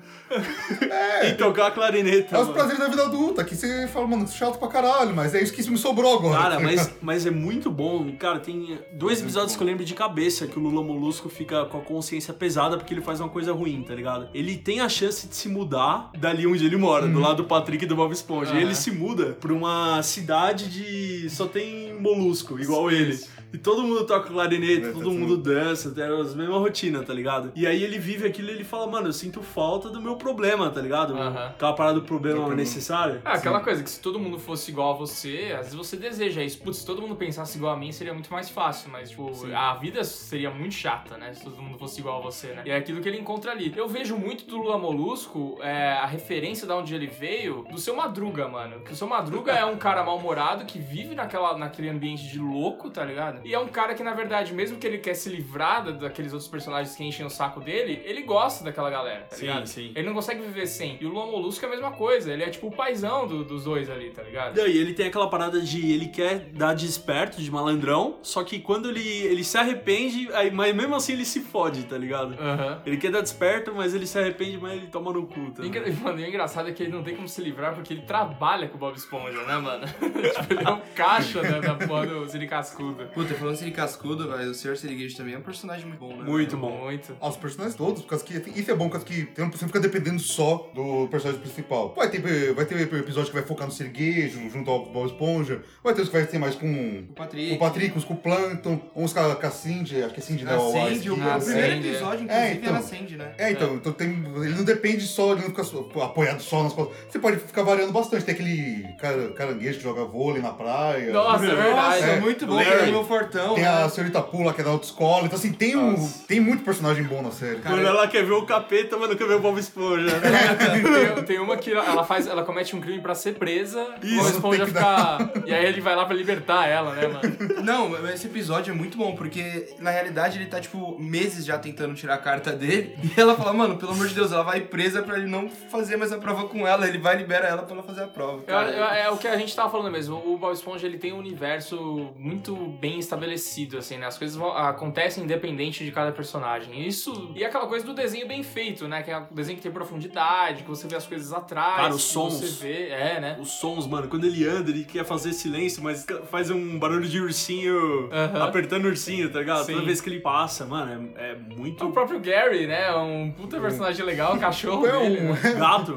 e 1.28 1.34
tocar 1.34 1.71
clarineta. 1.71 2.38
É 2.38 2.41
os 2.41 2.50
prazeres 2.50 2.80
da 2.80 2.88
vida 2.88 3.04
adulta, 3.04 3.43
que 3.43 3.56
você 3.56 3.88
fala, 3.88 4.08
mano, 4.08 4.28
chato 4.28 4.60
pra 4.60 4.67
caralho, 4.67 5.15
mas 5.15 5.34
é 5.34 5.41
isso 5.41 5.54
que 5.54 5.69
me 5.69 5.78
sobrou 5.78 6.17
agora. 6.17 6.41
Cara, 6.41 6.60
mas, 6.60 6.93
mas 7.02 7.26
é 7.26 7.32
muito 7.32 7.71
bom. 7.71 8.12
Cara, 8.17 8.39
tem 8.39 8.80
dois 8.93 9.21
episódios 9.21 9.56
que 9.56 9.63
eu 9.63 9.67
lembro 9.67 9.86
de 9.86 9.93
cabeça 9.93 10.47
que 10.47 10.60
o 10.60 10.62
Lula 10.62 10.84
Molusco 10.84 11.30
fica 11.30 11.65
com 11.65 11.78
a 11.78 11.82
consciência 11.82 12.34
pesada 12.34 12.78
porque 12.78 12.93
ele 12.93 13.02
faz 13.02 13.19
uma 13.19 13.30
coisa 13.30 13.54
ruim, 13.54 13.84
tá 13.84 13.95
ligado? 13.95 14.30
Ele 14.34 14.58
tem 14.58 14.80
a 14.80 14.89
chance 14.89 15.28
de 15.28 15.36
se 15.36 15.50
mudar 15.50 16.12
dali 16.17 16.45
onde 16.45 16.65
ele 16.65 16.78
mora, 16.78 17.08
do 17.08 17.19
lado 17.19 17.38
do 17.38 17.45
Patrick 17.45 17.84
e 17.86 17.88
do 17.88 17.95
Bob 17.95 18.12
Esponja. 18.12 18.54
E 18.54 18.62
ele 18.62 18.76
se 18.76 18.91
muda 18.91 19.38
pra 19.39 19.54
uma 19.54 20.02
cidade 20.04 20.69
de. 20.69 21.30
só 21.30 21.47
tem 21.47 21.93
molusco, 22.00 22.60
igual 22.60 22.91
ele. 22.91 23.17
E 23.53 23.57
todo 23.57 23.83
mundo 23.83 24.05
toca 24.05 24.29
clarinete, 24.29 24.88
É, 24.88 24.91
todo 24.91 25.12
mundo 25.12 25.38
dança, 25.38 25.91
tem 25.91 26.03
as 26.03 26.36
mesma 26.36 26.57
rotina, 26.57 27.03
tá 27.03 27.13
ligado? 27.13 27.51
E 27.55 27.65
aí 27.65 27.83
ele 27.83 27.97
vive 27.97 28.27
aquilo 28.27 28.49
e 28.49 28.51
ele 28.51 28.63
fala, 28.63 28.88
mano, 28.88 29.07
eu 29.07 29.13
sinto 29.13 29.41
falta 29.41 29.89
do 29.89 30.01
meu 30.01 30.15
problema, 30.15 30.69
tá 30.69 30.81
ligado? 30.81 31.15
Aham. 31.15 31.47
Aquela 31.47 31.73
parada 31.73 31.99
do 31.99 32.05
problema 32.05 32.53
necessário. 32.53 33.21
É 33.23 33.29
aquela 33.29 33.60
coisa 33.60 33.83
que 33.83 33.89
se 33.89 34.01
todo 34.01 34.19
mundo 34.19 34.38
fosse 34.39 34.71
igual 34.71 34.93
a 34.93 34.97
você, 34.97 35.51
às 35.53 35.65
vezes 35.65 35.73
você 35.73 35.95
deseja 35.95 36.43
isso. 36.43 36.60
Putz, 36.60 36.79
se 36.79 36.86
todo 36.86 37.01
mundo 37.01 37.15
pensasse 37.15 37.57
igual 37.57 37.73
a 37.73 37.77
mim, 37.77 37.91
seria 37.91 38.13
muito 38.13 38.31
mais 38.31 38.49
fácil. 38.49 38.89
Mas, 38.91 39.10
tipo, 39.10 39.31
a 39.53 39.75
vida 39.75 40.03
seria 40.03 40.49
muito 40.49 40.73
chata, 40.73 41.17
né? 41.17 41.33
Se 41.33 41.43
todo 41.43 41.62
mundo 41.62 41.77
fosse 41.77 41.99
igual 41.99 42.19
a 42.19 42.21
você, 42.23 42.47
né? 42.47 42.63
E 42.65 42.69
é 42.69 42.75
aquilo 42.75 43.01
que 43.01 43.07
ele 43.07 43.19
encontra 43.19 43.51
ali. 43.51 43.73
Eu 43.75 43.88
vejo 43.88 44.17
muito 44.17 44.45
do 44.45 44.57
Lula 44.57 44.77
Molusco, 44.77 45.57
é, 45.62 45.93
a 45.93 46.05
referência 46.05 46.67
da 46.67 46.75
onde 46.75 46.93
ele 46.93 47.07
veio, 47.07 47.65
do 47.71 47.77
seu 47.77 47.95
Madruga, 47.95 48.47
mano. 48.47 48.81
Que 48.81 48.93
o 48.93 48.95
seu 48.95 49.07
Madruga 49.07 49.51
é 49.51 49.65
um 49.65 49.77
cara 49.77 50.03
mal-humorado 50.03 50.65
que 50.65 50.79
vive 50.79 51.15
naquela, 51.15 51.57
naquele 51.57 51.89
ambiente 51.89 52.27
de 52.27 52.39
louco, 52.39 52.89
tá 52.89 53.03
ligado? 53.03 53.37
E 53.43 53.54
é 53.54 53.60
um 53.60 53.67
cara 53.67 53.93
que, 53.93 54.04
na 54.04 54.13
verdade, 54.13 54.54
mesmo 54.54 54.78
que 54.78 54.86
ele 54.88 54.97
quer 54.97 55.13
se 55.13 55.30
livrar 55.30 55.84
da- 55.84 55.91
daqueles 55.91 56.34
outros 56.34 56.50
personagens 56.50 56.95
que 56.95 57.04
enchem 57.04 57.26
o 57.26 57.30
saco 57.30 57.60
dele, 57.60 58.02
ele 58.06 58.21
gosta 58.23 58.63
daquela 58.63 58.89
galera, 58.89 59.21
tá 59.30 59.36
Sim, 59.36 59.47
ligado? 59.47 59.67
sim. 59.67 59.91
Ele 59.95 60.08
não 60.08 60.13
consegue 60.13 60.41
viver 60.41 60.67
sem. 60.67 60.97
E 61.02 61.06
o 61.06 61.10
Lula 61.10 61.26
Molusco 61.28 61.63
é 61.65 61.67
a 61.67 61.71
mesma 61.71 61.91
coisa. 61.91 62.32
Ele 62.34 62.43
é 62.43 62.50
tipo 62.50 62.67
o 62.67 62.71
paizão 62.71 63.28
do- 63.28 63.43
dos 63.43 63.63
dois 63.63 63.89
ali, 63.89 64.10
tá 64.12 64.21
ligado? 64.23 64.58
E 64.60 64.78
ele 64.78 64.93
tem 64.93 65.08
aquela 65.08 65.30
parada 65.30 65.60
de 65.62 65.91
ele 65.91 66.08
quer 66.08 66.50
dar 66.54 66.73
de 66.73 66.86
esperto, 66.86 67.41
de 67.41 67.50
malandrão, 67.52 68.17
só 68.21 68.43
que 68.43 68.60
quando 68.60 68.89
ele, 68.89 69.08
ele 69.08 69.43
se 69.43 69.58
arrepende, 69.58 70.30
aí, 70.34 70.52
mas 70.52 70.76
mesmo 70.76 70.95
assim 70.95 71.13
ele 71.13 71.26
se 71.26 71.41
fode, 71.41 71.84
tá 71.86 71.97
ligado? 71.97 72.34
Aham. 72.39 72.82
Ele 72.86 72.97
quer 72.97 73.12
dar 73.12 73.21
de 73.21 73.28
esperto, 73.28 73.73
mas 73.76 73.93
ele 73.93 74.06
se 74.08 74.17
arrepende, 74.17 74.58
mas 74.58 74.73
ele 74.73 74.88
toma 74.88 75.12
no 75.13 75.26
cu, 75.28 75.52
tá 75.52 75.63
ligado? 75.63 75.88
engra- 75.89 75.97
Mano, 76.08 76.19
e 76.19 76.23
o 76.23 76.28
engraçado 76.28 76.69
é 76.69 76.71
que 76.71 76.84
ele 76.84 76.91
não 76.91 77.04
tem 77.04 77.15
como 77.15 77.28
se 77.28 77.41
livrar 77.41 77.73
porque 77.73 77.93
ele 77.93 78.02
trabalha 78.04 78.67
com 78.67 78.76
o 78.76 78.80
Bob 78.80 78.95
Esponja, 78.95 79.41
né, 79.43 79.58
mano? 79.58 79.86
tipo, 79.97 80.54
ele 80.54 80.63
é 80.67 80.71
um 80.71 80.82
caixa 80.95 81.41
né, 81.41 81.60
da 81.60 81.76
porra 81.76 82.06
do 82.08 82.30
Siri 82.30 82.47
Cascudo. 82.47 83.08
Puta, 83.27 83.39
falando 83.39 83.53
assim 83.55 83.65
de 83.65 83.71
cascudo, 83.71 84.29
velho, 84.29 84.51
o 84.51 84.53
Sr. 84.53 84.75
Sirigueijo 84.77 85.15
também 85.17 85.33
é 85.35 85.37
um 85.37 85.41
personagem 85.41 85.85
muito 85.85 85.99
bom, 85.99 86.15
né? 86.15 86.23
Muito 86.23 86.57
bom. 86.57 86.77
Muito. 86.85 87.15
Aos 87.19 87.37
personagens 87.37 87.75
todos, 87.75 88.01
por 88.01 88.09
causa 88.09 88.23
que 88.23 88.33
isso 88.59 88.71
é 88.71 88.75
bom, 88.75 88.85
por 88.85 88.93
causa 88.93 89.05
que 89.05 89.25
tem- 89.25 89.49
você 89.49 89.61
não 89.63 89.69
fica 89.69 89.79
dependendo 89.79 90.19
só 90.19 90.71
do 90.73 91.07
personagem 91.09 91.41
principal. 91.41 91.93
Vai 91.95 92.09
ter, 92.09 92.53
vai 92.53 92.65
ter 92.65 92.81
episódio 92.81 93.29
que 93.29 93.35
vai 93.35 93.43
focar 93.43 93.67
no 93.67 93.73
Siriguejo, 93.73 94.49
junto 94.49 94.69
ao 94.69 94.85
Bob 94.85 95.05
Esponja. 95.07 95.61
Vai 95.83 95.93
ter 95.93 96.01
os 96.01 96.09
que 96.09 96.15
vai 96.17 96.25
ter 96.25 96.37
mais 96.37 96.55
com 96.55 96.67
O 97.09 97.13
Patrick. 97.13 97.53
o 97.53 97.59
Patrick, 97.59 97.97
uns 97.97 98.03
com 98.05 98.13
o 98.13 98.17
Plankton, 98.17 98.79
uns 98.95 99.13
com 99.13 99.19
a, 99.19 99.35
com 99.35 99.47
a 99.47 99.51
Cindy, 99.51 100.03
acho 100.03 100.13
que 100.13 100.19
é 100.19 100.23
Cindy, 100.23 100.43
né? 100.45 100.55
A 100.55 100.59
Sandy, 100.59 101.09
o, 101.09 101.13
o 101.13 101.17
primeiro 101.17 101.73
é. 101.73 101.77
episódio, 101.77 102.23
inclusive, 102.23 102.31
É, 102.47 102.53
então. 102.53 102.69
era 102.69 102.77
a 102.79 102.81
Sandy, 102.81 103.15
né? 103.17 103.31
É, 103.37 103.51
então, 103.51 103.75
então 103.75 103.91
tem, 103.93 104.09
ele 104.09 104.55
não 104.55 104.63
depende 104.63 105.05
só, 105.05 105.31
ele 105.33 105.41
não 105.41 105.49
fica 105.49 105.63
só- 105.63 105.87
apoiado 106.01 106.41
só 106.41 106.63
nas 106.63 106.73
costas. 106.73 106.95
Você 107.09 107.19
pode 107.19 107.37
ficar 107.37 107.63
variando 107.63 107.91
bastante. 107.91 108.25
Tem 108.25 108.33
aquele 108.35 108.87
cara- 108.99 109.29
caranguejo 109.33 109.77
que 109.77 109.83
joga 109.83 110.05
vôlei 110.05 110.41
na 110.41 110.51
praia. 110.51 111.11
Nossa, 111.11 111.45
é 111.45 111.47
verdade. 111.47 111.71
Nossa, 112.01 112.05
É. 112.05 112.19
muito 112.19 112.45
bom, 112.47 112.55
Larry. 112.55 112.91
O 113.17 113.19
fortão. 113.19 113.56
Tem 113.56 113.63
né? 113.63 113.69
a 113.69 113.89
senhorita 113.89 114.21
Pula, 114.21 114.53
que 114.53 114.62
é 114.62 114.63
da 114.63 114.69
autoescola. 114.71 115.25
Então, 115.25 115.38
assim, 115.38 115.51
tem, 115.51 115.75
um, 115.75 116.10
tem 116.27 116.39
muito 116.39 116.63
personagem 116.63 117.03
bom 117.03 117.21
na 117.21 117.32
série. 117.32 117.60
Quando 117.60 117.86
ela 117.86 118.08
quer 118.08 118.23
ver 118.23 118.34
o 118.34 118.45
capeta, 118.45 118.97
mas 118.97 119.10
não 119.10 119.15
quer 119.15 119.27
ver 119.27 119.36
o 119.36 119.39
Bob 119.39 119.60
Esponja. 119.60 120.17
né? 120.19 120.27
Tem, 121.17 121.23
tem 121.25 121.39
uma 121.39 121.58
que 121.58 121.71
ela 121.71 122.03
faz, 122.03 122.27
ela 122.27 122.43
comete 122.43 122.75
um 122.75 122.82
crime 122.82 123.01
pra 123.01 123.13
ser 123.15 123.36
presa, 123.36 123.80
o 124.01 124.06
Isso, 124.06 124.17
Bob 124.17 124.30
Esponja 124.56 124.67
fica. 124.67 125.17
E 125.45 125.53
aí 125.53 125.65
ele 125.65 125.82
vai 125.82 125.95
lá 125.95 126.06
pra 126.06 126.15
libertar 126.15 126.67
ela, 126.67 126.93
né, 126.93 127.08
mano? 127.08 127.63
Não, 127.63 127.89
mas 127.89 128.15
esse 128.15 128.27
episódio 128.27 128.71
é 128.71 128.75
muito 128.75 128.97
bom, 128.97 129.15
porque 129.15 129.73
na 129.80 129.89
realidade 129.91 130.38
ele 130.38 130.47
tá, 130.47 130.60
tipo, 130.60 130.97
meses 130.99 131.45
já 131.45 131.58
tentando 131.58 131.93
tirar 131.95 132.15
a 132.15 132.17
carta 132.17 132.51
dele. 132.51 132.97
E 133.03 133.19
ela 133.19 133.36
fala, 133.36 133.53
mano, 133.53 133.77
pelo 133.77 133.91
amor 133.91 134.08
de 134.08 134.13
Deus, 134.13 134.32
ela 134.32 134.43
vai 134.43 134.62
presa 134.62 135.01
pra 135.01 135.17
ele 135.17 135.27
não 135.27 135.49
fazer 135.49 135.97
mais 135.97 136.12
a 136.12 136.17
prova 136.17 136.47
com 136.47 136.67
ela. 136.67 136.88
Ele 136.88 136.97
vai 136.97 137.15
e 137.15 137.17
libera 137.19 137.47
ela 137.47 137.63
pra 137.63 137.73
ela 137.73 137.84
fazer 137.84 138.03
a 138.03 138.08
prova. 138.08 138.41
Cara, 138.43 138.69
eu- 138.71 138.84
é 138.84 139.10
o 139.10 139.17
que 139.17 139.27
a 139.27 139.38
gente 139.38 139.56
tava 139.56 139.69
falando 139.69 139.91
mesmo. 139.91 140.15
O 140.25 140.38
Bob 140.38 140.53
Esponja 140.53 140.86
ele 140.88 140.97
tem 140.97 141.13
um 141.13 141.17
universo 141.19 142.10
muito 142.17 142.56
bem 142.56 142.99
estabelecido, 143.08 143.78
assim, 143.78 143.98
né? 143.98 144.06
As 144.08 144.17
coisas 144.17 144.36
vão- 144.38 144.52
acontecem 144.56 145.24
independente 145.24 145.84
de 145.84 145.91
cada 145.91 146.12
personagem. 146.12 146.88
Isso. 146.88 147.32
E 147.36 147.43
aquela 147.43 147.65
coisa 147.67 147.86
do 147.86 147.93
desenho 147.93 148.28
bem 148.28 148.43
feito, 148.43 148.88
né? 148.88 149.02
Que 149.02 149.12
é 149.12 149.17
um 149.20 149.26
desenho 149.32 149.58
que 149.58 149.63
tem 149.63 149.72
profundidade, 149.72 150.63
que 150.63 150.70
você 150.70 150.88
vê 150.88 150.96
as 150.96 151.06
coisas 151.08 151.34
atrás. 151.34 151.76
Cara, 151.78 151.93
os 151.96 152.06
que 152.06 152.12
sons. 152.13 152.34
Você 152.39 152.63
vê, 152.65 152.89
é, 152.89 153.20
né? 153.20 153.38
Os 153.39 153.50
sons, 153.60 153.88
mano, 153.88 154.08
quando 154.08 154.26
ele 154.26 154.46
anda, 154.48 154.70
ele 154.70 154.84
quer 154.86 155.06
fazer 155.06 155.34
silêncio, 155.34 155.82
mas 155.84 156.06
faz 156.30 156.50
um 156.52 156.78
barulho 156.78 157.08
de 157.08 157.20
ursinho 157.20 158.10
Aham. 158.12 158.43
apertando 158.43 158.86
o 158.86 158.88
ursinho, 158.89 159.32
tá 159.32 159.39
ligado? 159.39 159.65
Sim. 159.65 159.74
Toda 159.74 159.86
vez 159.86 160.02
que 160.02 160.10
ele 160.10 160.20
passa, 160.20 160.65
mano, 160.65 161.12
é, 161.15 161.32
é 161.32 161.36
muito 161.36 161.86
O 161.86 161.91
próprio 161.91 162.20
Gary, 162.20 162.67
né? 162.67 162.93
Um 162.96 163.32
puta 163.32 163.60
personagem 163.60 164.06
legal, 164.06 164.36
o 164.36 164.39
cachorro 164.39 164.86
É 164.88 165.00
dele, 165.00 165.20
né? 165.22 165.54
gato. 165.58 165.96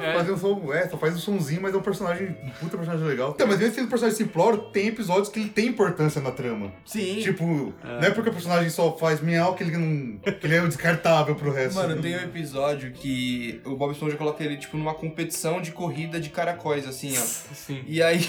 É. 0.00 0.14
Fazer 0.14 0.32
um 0.32 0.38
som, 0.38 0.72
é, 0.72 0.88
só 0.88 0.96
faz 0.96 1.14
um 1.14 1.18
sonzinho, 1.18 1.62
mas 1.62 1.74
é 1.74 1.76
um 1.76 1.82
personagem, 1.82 2.36
um 2.42 2.50
puta 2.50 2.76
personagem 2.76 3.06
legal. 3.06 3.32
Então, 3.34 3.46
mas 3.46 3.58
mesmo 3.58 3.74
sendo 3.74 3.86
um 3.86 3.90
personagem 3.90 4.16
simplório, 4.16 4.58
tem 4.70 4.88
episódios 4.88 5.28
que 5.28 5.40
ele 5.40 5.48
tem 5.48 5.66
importância 5.66 6.20
na 6.20 6.30
trama. 6.30 6.72
Sim. 6.84 7.20
Tipo, 7.22 7.72
não 7.84 8.02
é 8.02 8.10
porque 8.10 8.30
o 8.30 8.32
personagem 8.32 8.70
só 8.70 8.96
faz 8.96 9.20
miau 9.20 9.54
que 9.54 9.62
ele 9.62 9.76
não. 9.76 10.18
que 10.18 10.46
ele 10.46 10.56
é 10.56 10.62
o 10.62 10.68
descartável 10.68 11.34
pro 11.34 11.52
resto. 11.52 11.76
Mano, 11.76 12.00
tem 12.00 12.16
um 12.16 12.20
episódio 12.20 12.92
que 12.92 13.60
o 13.64 13.76
Bob 13.76 13.92
Esponja 13.92 14.16
coloca 14.16 14.42
ele, 14.42 14.56
tipo, 14.56 14.76
numa 14.76 14.94
competição 14.94 15.60
de 15.60 15.72
corrida 15.72 16.20
de 16.20 16.30
caracóis, 16.30 16.86
assim, 16.86 17.16
ó. 17.16 17.22
Sim. 17.54 17.84
E 17.86 18.02
aí. 18.02 18.28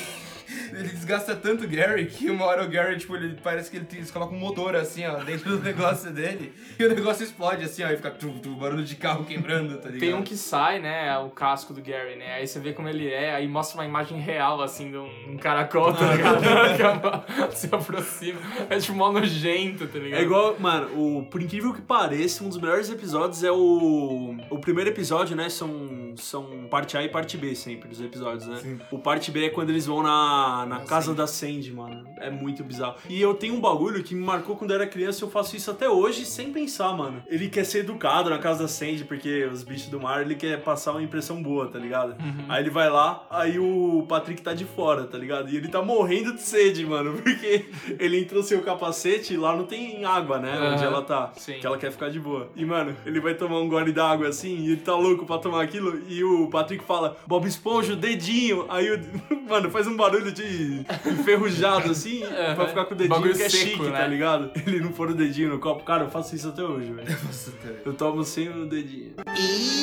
Ele 0.71 0.89
desgasta 0.89 1.35
tanto 1.35 1.65
o 1.65 1.67
Gary 1.67 2.05
que 2.05 2.29
uma 2.29 2.45
hora 2.45 2.63
o 2.63 2.69
Gary, 2.69 2.97
tipo, 2.97 3.15
ele 3.15 3.37
parece 3.43 3.69
que 3.69 3.77
ele 3.77 3.85
tem, 3.85 3.99
eles 3.99 4.11
colocam 4.11 4.37
um 4.37 4.39
motor 4.39 4.75
assim, 4.75 5.05
ó, 5.05 5.17
dentro 5.23 5.57
do 5.57 5.63
negócio 5.63 6.11
dele. 6.11 6.53
E 6.79 6.85
o 6.85 6.93
negócio 6.93 7.23
explode 7.23 7.63
assim, 7.63 7.83
ó, 7.83 7.89
e 7.89 7.97
fica 7.97 8.11
tu, 8.11 8.29
tu, 8.41 8.55
barulho 8.55 8.83
de 8.83 8.95
carro 8.95 9.25
quebrando, 9.25 9.77
tá 9.77 9.89
ligado? 9.89 9.99
Tem 9.99 10.13
um 10.13 10.21
que 10.21 10.37
sai, 10.37 10.79
né? 10.79 11.17
O 11.19 11.29
casco 11.29 11.73
do 11.73 11.81
Gary, 11.81 12.15
né? 12.15 12.35
Aí 12.35 12.47
você 12.47 12.59
vê 12.59 12.73
como 12.73 12.87
ele 12.87 13.07
é, 13.07 13.35
aí 13.35 13.47
mostra 13.47 13.77
uma 13.79 13.85
imagem 13.85 14.19
real, 14.19 14.61
assim, 14.61 14.91
de 14.91 14.97
um, 14.97 15.09
um 15.29 15.37
caracol, 15.37 15.93
tá 15.93 16.13
ligado? 16.13 17.25
se 17.53 17.67
aproxima. 17.73 18.39
É 18.69 18.79
tipo 18.79 18.95
mó 18.95 19.11
nojento, 19.11 19.87
tá 19.87 19.99
ligado? 19.99 20.19
É 20.19 20.23
igual, 20.23 20.55
mano, 20.59 20.87
o, 20.95 21.25
por 21.25 21.41
incrível 21.41 21.73
que 21.73 21.81
pareça, 21.81 22.43
um 22.43 22.49
dos 22.49 22.57
melhores 22.57 22.89
episódios 22.89 23.43
é 23.43 23.51
o. 23.51 24.35
O 24.49 24.59
primeiro 24.59 24.89
episódio, 24.89 25.35
né? 25.35 25.49
São, 25.49 26.13
são 26.15 26.67
parte 26.69 26.97
A 26.97 27.03
e 27.03 27.09
parte 27.09 27.37
B 27.37 27.55
sempre 27.55 27.89
dos 27.89 28.01
episódios, 28.01 28.47
né? 28.47 28.57
Sim. 28.61 28.79
O 28.91 28.99
parte 28.99 29.31
B 29.31 29.45
é 29.45 29.49
quando 29.49 29.69
eles 29.69 29.85
vão 29.85 30.03
na, 30.03 30.36
na 30.67 30.79
casa 30.81 31.13
da 31.13 31.27
Sandy, 31.27 31.71
mano. 31.71 32.05
É 32.19 32.29
muito 32.29 32.63
bizarro. 32.63 32.95
E 33.09 33.21
eu 33.21 33.33
tenho 33.33 33.55
um 33.55 33.61
bagulho 33.61 34.03
que 34.03 34.13
me 34.15 34.23
marcou 34.23 34.55
quando 34.55 34.71
eu 34.71 34.75
era 34.75 34.87
criança 34.87 35.23
e 35.23 35.25
eu 35.25 35.29
faço 35.31 35.55
isso 35.55 35.69
até 35.71 35.89
hoje 35.89 36.25
sem 36.25 36.51
pensar, 36.51 36.93
mano. 36.93 37.23
Ele 37.27 37.49
quer 37.49 37.65
ser 37.65 37.79
educado 37.79 38.29
na 38.29 38.37
casa 38.39 38.63
da 38.63 38.67
Sandy, 38.67 39.03
porque 39.05 39.45
os 39.45 39.63
bichos 39.63 39.87
do 39.89 39.99
mar 39.99 40.21
ele 40.21 40.35
quer 40.35 40.61
passar 40.61 40.91
uma 40.91 41.01
impressão 41.03 41.41
boa, 41.41 41.67
tá 41.67 41.79
ligado? 41.79 42.15
Aí 42.49 42.63
ele 42.63 42.69
vai 42.69 42.89
lá, 42.89 43.25
aí 43.29 43.59
o 43.59 44.05
Patrick 44.07 44.41
tá 44.41 44.53
de 44.53 44.65
fora, 44.65 45.03
tá 45.05 45.17
ligado? 45.17 45.49
E 45.49 45.55
ele 45.57 45.67
tá 45.67 45.81
morrendo 45.81 46.33
de 46.33 46.41
sede, 46.41 46.85
mano, 46.85 47.13
porque 47.21 47.65
ele 47.99 48.19
entrou 48.19 48.43
sem 48.43 48.57
o 48.57 48.61
capacete 48.61 49.33
e 49.33 49.37
lá 49.37 49.55
não 49.55 49.65
tem 49.65 50.03
água, 50.05 50.39
né? 50.39 50.53
Onde 50.53 50.83
Aham, 50.83 50.93
ela 50.93 51.01
tá. 51.01 51.31
sim. 51.35 51.59
Que 51.59 51.65
ela 51.67 51.77
quer 51.77 51.91
ficar 51.91 52.09
de 52.09 52.19
boa. 52.19 52.49
E, 52.55 52.65
mano, 52.65 52.95
ele 53.05 53.19
vai 53.19 53.33
tomar 53.33 53.59
um 53.59 53.67
gole 53.69 53.91
d'água 53.91 54.27
assim 54.27 54.55
e 54.57 54.71
ele 54.71 54.77
tá 54.81 54.95
louco 54.95 55.25
pra 55.25 55.37
tomar 55.37 55.61
aquilo. 55.63 56.01
E 56.07 56.23
o 56.23 56.47
Patrick 56.49 56.83
fala, 56.83 57.17
Bob 57.25 57.47
Esponja, 57.47 57.93
o 57.93 57.95
dedinho. 57.95 58.65
Aí, 58.69 58.89
o, 58.91 58.99
mano, 59.49 59.69
faz 59.69 59.87
um 59.87 59.95
barulho 59.95 60.26
de 60.31 60.85
enferrujado 61.05 61.91
assim 61.91 62.21
pra 62.55 62.67
ficar 62.67 62.85
com 62.85 62.93
o 62.93 62.97
dedinho 62.97 63.15
Bagulho 63.15 63.35
que 63.35 63.43
é 63.43 63.49
seco, 63.49 63.63
chique, 63.65 63.83
né? 63.83 63.97
tá 63.97 64.07
ligado? 64.07 64.51
Ele 64.67 64.79
não 64.79 64.91
pôr 64.91 65.09
o 65.11 65.15
dedinho 65.15 65.49
no 65.49 65.59
copo. 65.59 65.83
Cara, 65.83 66.03
eu 66.05 66.09
faço 66.09 66.35
isso 66.35 66.49
até 66.49 66.63
hoje, 66.63 66.91
velho. 66.91 67.17
Nossa, 67.25 67.51
tá. 67.51 67.69
Eu 67.85 67.93
tomo 67.93 68.23
sem 68.23 68.49
o 68.49 68.65
dedinho. 68.67 69.13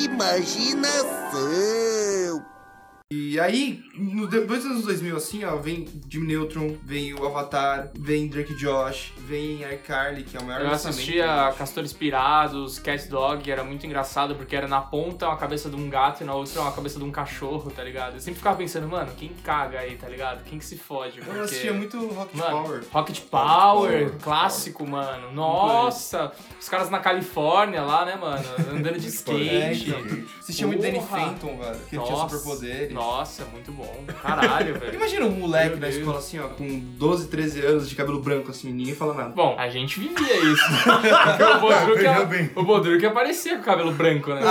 Imaginação. 0.03 1.35
E 3.13 3.39
aí, 3.39 3.83
no, 3.93 4.25
depois 4.25 4.63
dos 4.63 4.71
anos 4.71 4.85
2000, 4.85 5.15
assim, 5.15 5.45
ó, 5.45 5.57
vem 5.57 5.85
Jimmy 6.09 6.25
Neutron, 6.25 6.75
vem 6.83 7.13
o 7.13 7.23
Avatar, 7.23 7.91
vem 7.93 8.27
Drake 8.27 8.55
Josh, 8.55 9.13
vem 9.27 9.61
iCarly, 9.61 10.23
que 10.23 10.35
é 10.35 10.39
o 10.39 10.43
maior 10.43 10.61
Eu 10.61 10.71
assistia 10.71 11.23
eu. 11.23 11.53
Castores 11.53 11.93
Pirados, 11.93 12.79
Cat 12.79 13.07
Dog, 13.07 13.51
era 13.51 13.63
muito 13.63 13.85
engraçado 13.85 14.33
porque 14.33 14.55
era 14.55 14.67
na 14.67 14.81
ponta 14.81 15.27
uma 15.27 15.37
cabeça 15.37 15.69
de 15.69 15.75
um 15.75 15.87
gato 15.87 16.21
e 16.21 16.25
na 16.25 16.33
outra 16.33 16.59
uma 16.61 16.71
cabeça 16.71 16.97
de 16.97 17.05
um 17.05 17.11
cachorro, 17.11 17.69
tá 17.69 17.83
ligado? 17.83 18.15
Eu 18.15 18.19
sempre 18.19 18.39
ficava 18.39 18.57
pensando, 18.57 18.87
mano, 18.87 19.11
quem 19.15 19.29
caga 19.43 19.81
aí, 19.81 19.95
tá 19.97 20.09
ligado? 20.09 20.43
Quem 20.43 20.57
que 20.57 20.65
se 20.65 20.75
fode? 20.75 21.19
Eu 21.19 21.25
Porque... 21.25 21.41
assistia 21.41 21.73
muito 21.73 21.99
Rocket 22.07 22.35
Mano, 22.35 22.63
Power. 22.63 22.83
Rocket 22.91 23.19
Power, 23.29 24.11
clássico, 24.23 24.87
mano. 24.87 25.31
Nossa, 25.31 26.31
os 26.59 26.67
caras 26.67 26.89
na 26.89 26.97
Califórnia 26.97 27.83
lá, 27.83 28.03
né, 28.03 28.15
mano? 28.15 28.43
Andando 28.73 28.97
de 28.97 29.05
É, 29.05 29.09
skate. 29.09 29.89
então. 29.91 30.25
Assistia 30.39 30.65
muito 30.65 30.81
Danny. 30.81 30.99
Phantom, 30.99 31.55
velho, 31.59 31.79
que 31.87 31.95
ele 31.95 32.03
tinha 32.03 32.17
Nossa, 32.17 32.35
superpoderes. 32.39 32.94
Nossa, 32.95 33.45
muito 33.45 33.71
bom. 33.71 34.03
Caralho, 34.21 34.73
velho. 34.79 34.95
Imagina 34.95 35.25
um 35.25 35.31
moleque 35.31 35.75
Deus. 35.77 35.95
escola 35.95 36.17
assim, 36.19 36.39
ó, 36.39 36.47
com 36.47 36.79
12, 36.97 37.27
13 37.27 37.61
anos, 37.65 37.89
de 37.89 37.95
cabelo 37.95 38.19
branco, 38.21 38.51
assim, 38.51 38.71
ninguém 38.71 38.95
fala 38.95 39.13
nada. 39.13 39.29
Bom, 39.29 39.55
a 39.57 39.69
gente 39.69 39.99
vivia 39.99 40.35
isso. 40.37 40.63
O 41.55 41.59
Bodruk, 41.59 42.05
é- 42.05 42.25
bem. 42.25 42.49
o 42.55 42.63
Bodruk 42.63 43.05
aparecia 43.05 43.55
com 43.55 43.61
o 43.61 43.65
cabelo 43.65 43.91
branco, 43.91 44.33
né? 44.33 44.41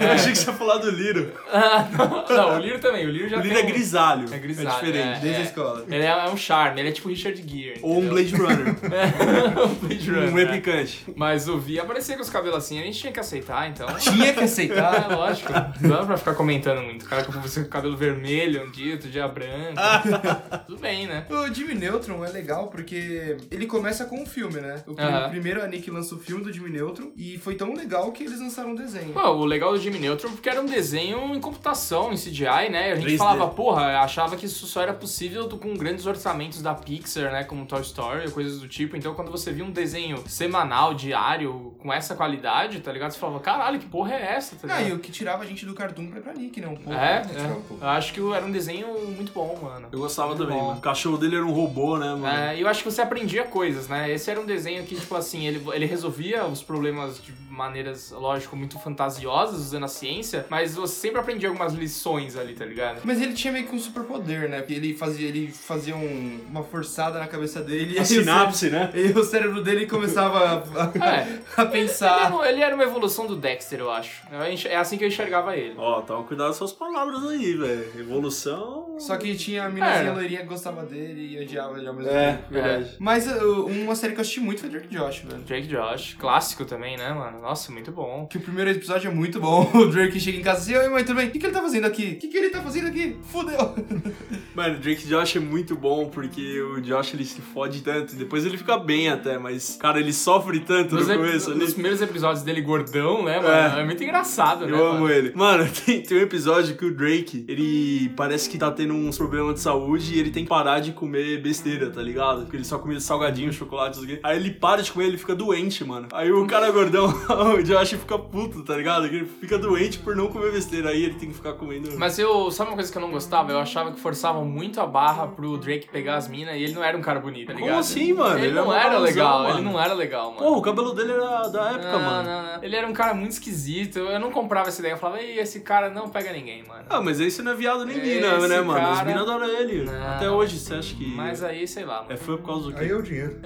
Eu 0.00 0.12
achei 0.12 0.32
que 0.32 0.38
você 0.38 0.50
ia 0.50 0.56
falar 0.56 0.78
do 0.78 0.90
Liro. 0.90 1.32
Ah, 1.52 1.86
não, 1.92 2.36
não, 2.36 2.56
o 2.56 2.58
Liro 2.60 2.78
também. 2.80 3.06
O 3.06 3.10
Liro 3.10 3.28
já 3.28 3.36
O 3.36 3.40
Liro 3.40 3.54
tem 3.54 3.62
é 3.64 3.66
um- 3.66 3.70
grisalho. 3.72 4.26
É 4.32 4.38
grisalho, 4.38 4.68
É 4.68 4.72
diferente. 4.80 5.16
é. 5.16 5.20
Desde 5.20 5.40
a 5.42 5.44
escola. 5.44 5.84
Ele 5.88 6.02
é, 6.04 6.08
é 6.08 6.28
um 6.30 6.36
charme, 6.36 6.80
ele 6.80 6.88
é 6.88 6.92
tipo 6.92 7.08
Richard 7.08 7.36
Gere. 7.46 7.78
Ou 7.82 7.98
um? 8.00 8.08
Blade 8.08 8.34
Runner. 8.34 8.68
um 8.68 9.74
Blade 9.86 10.10
Runner. 10.10 10.32
um 10.34 10.38
é. 10.38 10.44
replicante. 10.44 11.04
Mas 11.14 11.48
o 11.48 11.58
Vi 11.58 11.78
aparecia 11.78 12.16
com 12.16 12.22
os 12.22 12.30
cabelos 12.30 12.56
assim, 12.58 12.80
a 12.80 12.84
gente 12.84 12.98
tinha 12.98 13.12
que 13.12 13.20
aceitar, 13.20 13.68
então. 13.68 13.86
Tinha 13.98 14.32
que 14.32 14.40
aceitar. 14.44 15.06
Ah, 15.10 15.14
lógico. 15.14 15.52
Não 15.80 15.90
dá 15.90 16.04
pra 16.04 16.16
ficar 16.16 16.34
comentando 16.34 16.82
muito. 16.82 17.04
O 17.04 17.08
cara 17.08 17.24
com 17.24 17.32
você 17.32 17.60
com 17.60 17.66
o 17.66 17.70
cabelo 17.82 17.96
vermelho 17.96 18.64
um 18.64 18.70
dia, 18.70 18.92
outro 18.94 19.10
dia 19.10 19.26
branco. 19.26 19.74
Tudo 20.66 20.80
bem, 20.80 21.06
né? 21.06 21.26
O 21.28 21.52
Jimmy 21.52 21.74
Neutron 21.74 22.24
é 22.24 22.28
legal 22.30 22.68
porque 22.68 23.36
ele 23.50 23.66
começa 23.66 24.04
com 24.04 24.22
um 24.22 24.26
filme, 24.26 24.60
né? 24.60 24.82
O, 24.86 24.94
prim- 24.94 25.04
Aham. 25.04 25.30
primeiro 25.30 25.62
a 25.62 25.66
Nick 25.66 25.90
lança 25.90 26.14
o 26.14 26.18
filme 26.18 26.44
do 26.44 26.52
Jimmy 26.52 26.70
Neutron 26.70 27.10
e 27.16 27.38
foi 27.38 27.54
tão 27.54 27.74
legal 27.74 28.10
que 28.12 28.22
eles 28.24 28.40
lançaram 28.40 28.70
um 28.70 28.74
desenho. 28.74 29.12
Pô, 29.12 29.20
o 29.30 29.44
legal 29.44 29.72
do 29.72 29.80
Jimmy 29.80 29.98
Neutron 29.98 30.30
porque 30.32 30.48
era 30.48 30.60
um 30.60 30.66
desenho 30.66 31.34
em 31.34 31.40
computação, 31.40 32.12
em 32.12 32.16
CGI, 32.16 32.70
né? 32.70 32.92
A 32.92 32.96
gente 32.96 33.14
3D. 33.14 33.18
falava, 33.18 33.48
porra, 33.48 33.98
achava 34.00 34.36
que 34.36 34.46
isso 34.46 34.66
só 34.66 34.82
era 34.82 34.94
possível 34.94 35.46
do- 35.48 35.58
com 35.58 35.74
grandes 35.76 36.06
orçamentos 36.06 36.62
da 36.62 36.74
Pixar, 36.74 37.32
né? 37.32 37.44
Como 37.44 37.66
Toy 37.66 37.80
Story, 37.82 38.30
coisas 38.30 38.60
do 38.60 38.68
tipo. 38.68 38.96
Então, 38.96 39.14
quando 39.14 39.30
você 39.30 39.50
via 39.52 39.64
um 39.64 39.70
desenho 39.70 40.22
semanal, 40.28 40.94
diário, 40.94 41.74
com 41.78 41.92
essa 41.92 42.14
qualidade, 42.14 42.80
tá 42.80 42.92
ligado? 42.92 43.12
Você 43.12 43.18
falava, 43.18 43.40
caralho, 43.40 43.78
que 43.78 43.86
porra 43.86 44.14
é 44.14 44.34
essa, 44.34 44.56
tá 44.56 44.72
Ah, 44.72 44.78
ligado? 44.78 44.92
e 44.92 44.96
o 44.96 44.98
que 45.00 45.10
tirava 45.10 45.42
a 45.42 45.46
gente 45.46 45.64
do 45.66 45.74
Cartoon 45.74 46.06
pra 46.08 46.18
ir 46.18 46.22
pra 46.22 46.32
Nick, 46.34 46.60
né? 46.60 46.68
Um 46.68 46.74
pouco. 46.76 46.92
É, 46.92 47.20
tirar 47.20 47.42
é. 47.42 47.46
um 47.52 47.62
pouco. 47.62 47.71
Eu 47.80 47.88
acho 47.88 48.12
que 48.12 48.20
era 48.32 48.44
um 48.44 48.50
desenho 48.50 48.86
muito 49.10 49.32
bom, 49.32 49.58
mano. 49.62 49.88
Eu 49.90 49.98
gostava 49.98 50.28
Muito 50.28 50.42
também, 50.42 50.58
bom. 50.58 50.66
mano. 50.68 50.78
O 50.78 50.82
cachorro 50.82 51.16
dele 51.16 51.36
era 51.36 51.44
um 51.44 51.52
robô, 51.52 51.98
né, 51.98 52.14
mano? 52.14 52.26
É, 52.26 52.56
e 52.56 52.60
eu 52.60 52.68
acho 52.68 52.82
que 52.82 52.90
você 52.90 53.02
aprendia 53.02 53.44
coisas, 53.44 53.88
né? 53.88 54.10
Esse 54.10 54.30
era 54.30 54.40
um 54.40 54.46
desenho 54.46 54.84
que, 54.84 54.94
tipo 54.94 55.14
assim, 55.14 55.46
ele, 55.46 55.62
ele 55.72 55.86
resolvia 55.86 56.44
os 56.46 56.62
problemas 56.62 57.20
de 57.22 57.32
maneiras, 57.52 58.10
lógico, 58.10 58.56
muito 58.56 58.78
fantasiosas, 58.78 59.60
usando 59.60 59.84
a 59.84 59.88
ciência, 59.88 60.46
mas 60.48 60.74
você 60.74 60.94
sempre 61.02 61.20
aprendia 61.20 61.48
algumas 61.48 61.72
lições 61.74 62.36
ali, 62.36 62.54
tá 62.54 62.64
ligado? 62.64 63.00
Mas 63.04 63.20
ele 63.20 63.34
tinha 63.34 63.52
meio 63.52 63.66
que 63.66 63.74
um 63.74 63.78
superpoder, 63.78 64.48
né? 64.48 64.58
Porque 64.60 64.74
ele 64.74 64.94
fazia, 64.94 65.28
ele 65.28 65.48
fazia 65.48 65.94
um- 65.94 66.40
uma 66.48 66.62
forçada 66.62 67.18
na 67.18 67.26
cabeça 67.26 67.60
dele 67.62 67.96
e 67.96 67.98
A 67.98 68.04
sinapse, 68.04 68.70
né? 68.70 68.90
E 68.94 69.12
o 69.18 69.22
cérebro 69.22 69.62
dele 69.62 69.86
começava 69.86 70.64
a, 70.74 70.82
É. 71.02 71.38
a 71.56 71.62
Ele 71.62 71.70
pensar. 71.70 72.26
era, 72.26 72.34
um- 72.36 72.44
ele 72.44 72.60
era 72.62 72.74
uma 72.74 72.84
evolução 72.84 73.26
do 73.26 73.36
Dexter, 73.36 73.80
eu 73.80 73.90
acho. 73.90 74.22
É 74.68 74.76
assim 74.76 74.96
que 74.96 75.04
eu 75.04 75.08
enxergava 75.08 75.56
ele. 75.56 75.74
Ó, 75.76 76.00
toma 76.02 76.24
cuidado 76.24 76.48
com 76.48 76.54
suas 76.54 76.72
palavras 76.72 77.24
aí, 77.26 77.54
velho. 77.54 78.00
Evolução. 78.00 78.96
Só 78.98 79.16
que 79.16 79.34
tinha 79.36 79.64
a 79.64 79.68
minazinha 79.68 80.10
É. 80.10 80.14
loirinha 80.14 80.40
que 80.40 80.46
gostava 80.46 80.84
dele 80.84 81.34
e 81.36 81.42
odiava 81.42 81.76
ele 81.78 81.88
ao 81.88 81.94
mesmo 81.94 82.10
É, 82.10 82.32
tempo. 82.32 82.42
verdade. 82.50 82.96
Mas 82.98 83.26
uh, 83.26 83.66
uma 83.66 83.94
série 83.94 84.12
que 84.12 84.18
eu 84.20 84.22
assisti 84.22 84.40
muito 84.40 84.60
foi 84.60 84.70
Drake 84.70 84.86
e 84.90 84.96
Josh, 84.96 85.18
velho. 85.20 85.42
Drake 85.42 85.66
Josh, 85.66 86.14
clássico 86.18 86.64
também, 86.64 86.96
né, 86.96 87.12
mano? 87.12 87.41
Nossa, 87.42 87.72
muito 87.72 87.90
bom. 87.90 88.24
Que 88.30 88.38
o 88.38 88.40
primeiro 88.40 88.70
episódio 88.70 89.10
é 89.10 89.12
muito 89.12 89.40
bom. 89.40 89.68
O 89.74 89.86
Drake 89.86 90.20
chega 90.20 90.38
em 90.38 90.42
casa 90.42 90.60
assim, 90.60 90.76
oi 90.76 90.88
mãe, 90.88 91.02
tudo 91.02 91.16
bem? 91.16 91.26
O 91.26 91.30
que, 91.32 91.40
que 91.40 91.46
ele 91.46 91.52
tá 91.52 91.60
fazendo 91.60 91.84
aqui? 91.86 92.12
O 92.12 92.16
que, 92.20 92.28
que 92.28 92.36
ele 92.36 92.50
tá 92.50 92.62
fazendo 92.62 92.86
aqui? 92.86 93.16
Fudeu! 93.24 93.74
Mano, 94.54 94.76
o 94.76 94.78
Drake 94.78 95.08
Josh 95.08 95.36
é 95.36 95.40
muito 95.40 95.74
bom 95.74 96.08
porque 96.08 96.60
o 96.60 96.80
Josh 96.80 97.14
ele 97.14 97.24
se 97.24 97.40
fode 97.40 97.80
tanto. 97.80 98.14
Depois 98.14 98.44
ele 98.46 98.56
fica 98.56 98.78
bem 98.78 99.08
até, 99.08 99.38
mas, 99.38 99.76
cara, 99.80 99.98
ele 99.98 100.12
sofre 100.12 100.60
tanto 100.60 100.94
Nos, 100.94 101.08
no 101.08 101.16
começo 101.16 101.50
ali. 101.50 101.58
nos 101.58 101.72
primeiros 101.72 102.00
episódios 102.00 102.44
dele 102.44 102.60
gordão, 102.60 103.24
né, 103.24 103.40
mano? 103.40 103.76
É, 103.76 103.80
É. 103.80 103.84
muito 103.84 104.04
engraçado, 104.04 104.66
né? 104.66 104.72
Eu 104.72 104.86
amo 104.86 105.00
mano? 105.00 105.10
ele. 105.12 105.32
Mano, 105.34 105.66
tem, 105.84 106.00
tem 106.02 106.18
um 106.18 106.20
episódio 106.20 106.76
que 106.76 106.84
o 106.84 106.94
Drake, 106.94 107.44
ele 107.48 108.10
parece 108.16 108.48
que 108.48 108.56
tá 108.56 108.70
tendo 108.70 108.94
uns 108.94 109.16
problemas 109.18 109.54
de 109.54 109.60
saúde 109.60 110.14
e 110.14 110.20
ele 110.20 110.30
tem 110.30 110.44
que 110.44 110.48
parar 110.50 110.78
de 110.78 110.92
comer 110.92 111.42
besteira, 111.42 111.90
tá 111.90 112.02
ligado? 112.02 112.42
Porque 112.42 112.56
ele 112.58 112.64
só 112.64 112.78
comia 112.78 113.00
salgadinho, 113.00 113.52
chocolate, 113.52 113.96
não 113.98 114.04
sei 114.06 114.14
o 114.14 114.16
quê. 114.18 114.20
Aí 114.22 114.36
ele 114.36 114.50
para 114.52 114.80
de 114.82 114.92
comer, 114.92 115.06
ele 115.06 115.18
fica 115.18 115.34
doente, 115.34 115.82
mano. 115.82 116.06
Aí 116.12 116.30
o 116.30 116.46
cara 116.46 116.70
gordão, 116.70 117.10
o 117.58 117.62
Josh 117.62 117.90
fica 117.90 118.18
puto, 118.18 118.62
tá 118.64 118.76
ligado? 118.76 119.08
Que 119.08 119.16
ele 119.16 119.26
fica 119.40 119.58
doente 119.58 119.98
por 119.98 120.14
não 120.16 120.28
comer 120.28 120.52
besteira. 120.52 120.90
Aí 120.90 121.04
ele 121.04 121.14
tem 121.14 121.28
que 121.28 121.34
ficar 121.34 121.52
comendo. 121.54 121.90
Mas 121.98 122.18
eu, 122.18 122.50
sabe 122.50 122.70
uma 122.70 122.76
coisa 122.76 122.90
que 122.90 122.96
eu 122.98 123.02
não 123.02 123.10
gostava? 123.10 123.52
Eu 123.52 123.58
achava 123.58 123.92
que 123.92 124.00
forçavam 124.00 124.44
muito 124.44 124.80
a 124.80 124.86
barra 124.86 125.26
pro 125.26 125.56
Drake 125.56 125.88
pegar 125.90 126.16
as 126.16 126.28
minas 126.28 126.54
e 126.56 126.62
ele 126.62 126.72
não 126.74 126.82
era 126.84 126.96
um 126.96 127.00
cara 127.00 127.20
bonito, 127.20 127.46
tá 127.48 127.52
Como 127.54 127.64
ligado? 127.64 127.80
assim, 127.80 128.12
mano? 128.12 128.36
Ele, 128.38 128.46
Ele 128.46 128.54
não 128.54 128.72
é 128.74 128.78
era 128.80 128.90
mauzão, 128.90 129.02
legal, 129.04 129.42
mano. 129.42 129.54
ele 129.58 129.62
não 129.64 129.80
era 129.80 129.94
legal, 129.94 130.32
mano. 130.32 130.38
Pô, 130.46 130.56
o 130.58 130.62
cabelo 130.62 130.92
dele 130.94 131.12
era 131.12 131.48
da 131.48 131.70
época, 131.70 131.92
não, 131.92 132.00
mano. 132.00 132.28
não, 132.28 132.42
não. 132.54 132.62
Ele 132.64 132.76
era 132.76 132.86
um 132.86 132.92
cara 132.92 133.14
muito 133.14 133.32
esquisito. 133.32 133.98
Eu 133.98 134.18
não 134.20 134.30
comprava 134.30 134.68
essa 134.68 134.80
ideia. 134.80 134.92
Eu 134.94 134.98
falava, 134.98 135.20
Ei, 135.20 135.38
esse 135.38 135.60
cara 135.60 135.90
não 135.90 136.08
pega 136.08 136.32
ninguém, 136.32 136.64
mano. 136.66 136.84
Ah, 136.88 137.00
mas 137.00 137.20
esse 137.20 137.42
não 137.42 137.52
é 137.52 137.54
viado 137.54 137.84
nem 137.84 137.96
Esse 137.96 138.06
mina, 138.06 138.48
né, 138.48 138.60
mano? 138.60 138.86
As 138.86 139.04
minas 139.04 139.22
adoram 139.22 139.46
ele. 139.46 139.84
Não. 139.84 140.08
Até 140.08 140.30
hoje, 140.30 140.58
você 140.58 140.74
acha 140.74 140.94
que. 140.94 141.06
Mas 141.06 141.42
aí, 141.42 141.66
sei 141.66 141.84
lá, 141.84 142.02
mano. 142.02 142.12
É 142.12 142.16
fã 142.16 142.36
por 142.36 142.46
causa 142.46 142.70
do 142.70 142.76
Aí 142.78 142.86
quê? 142.86 142.92
é 142.92 142.96
o 142.96 143.02
dinheiro. 143.02 143.36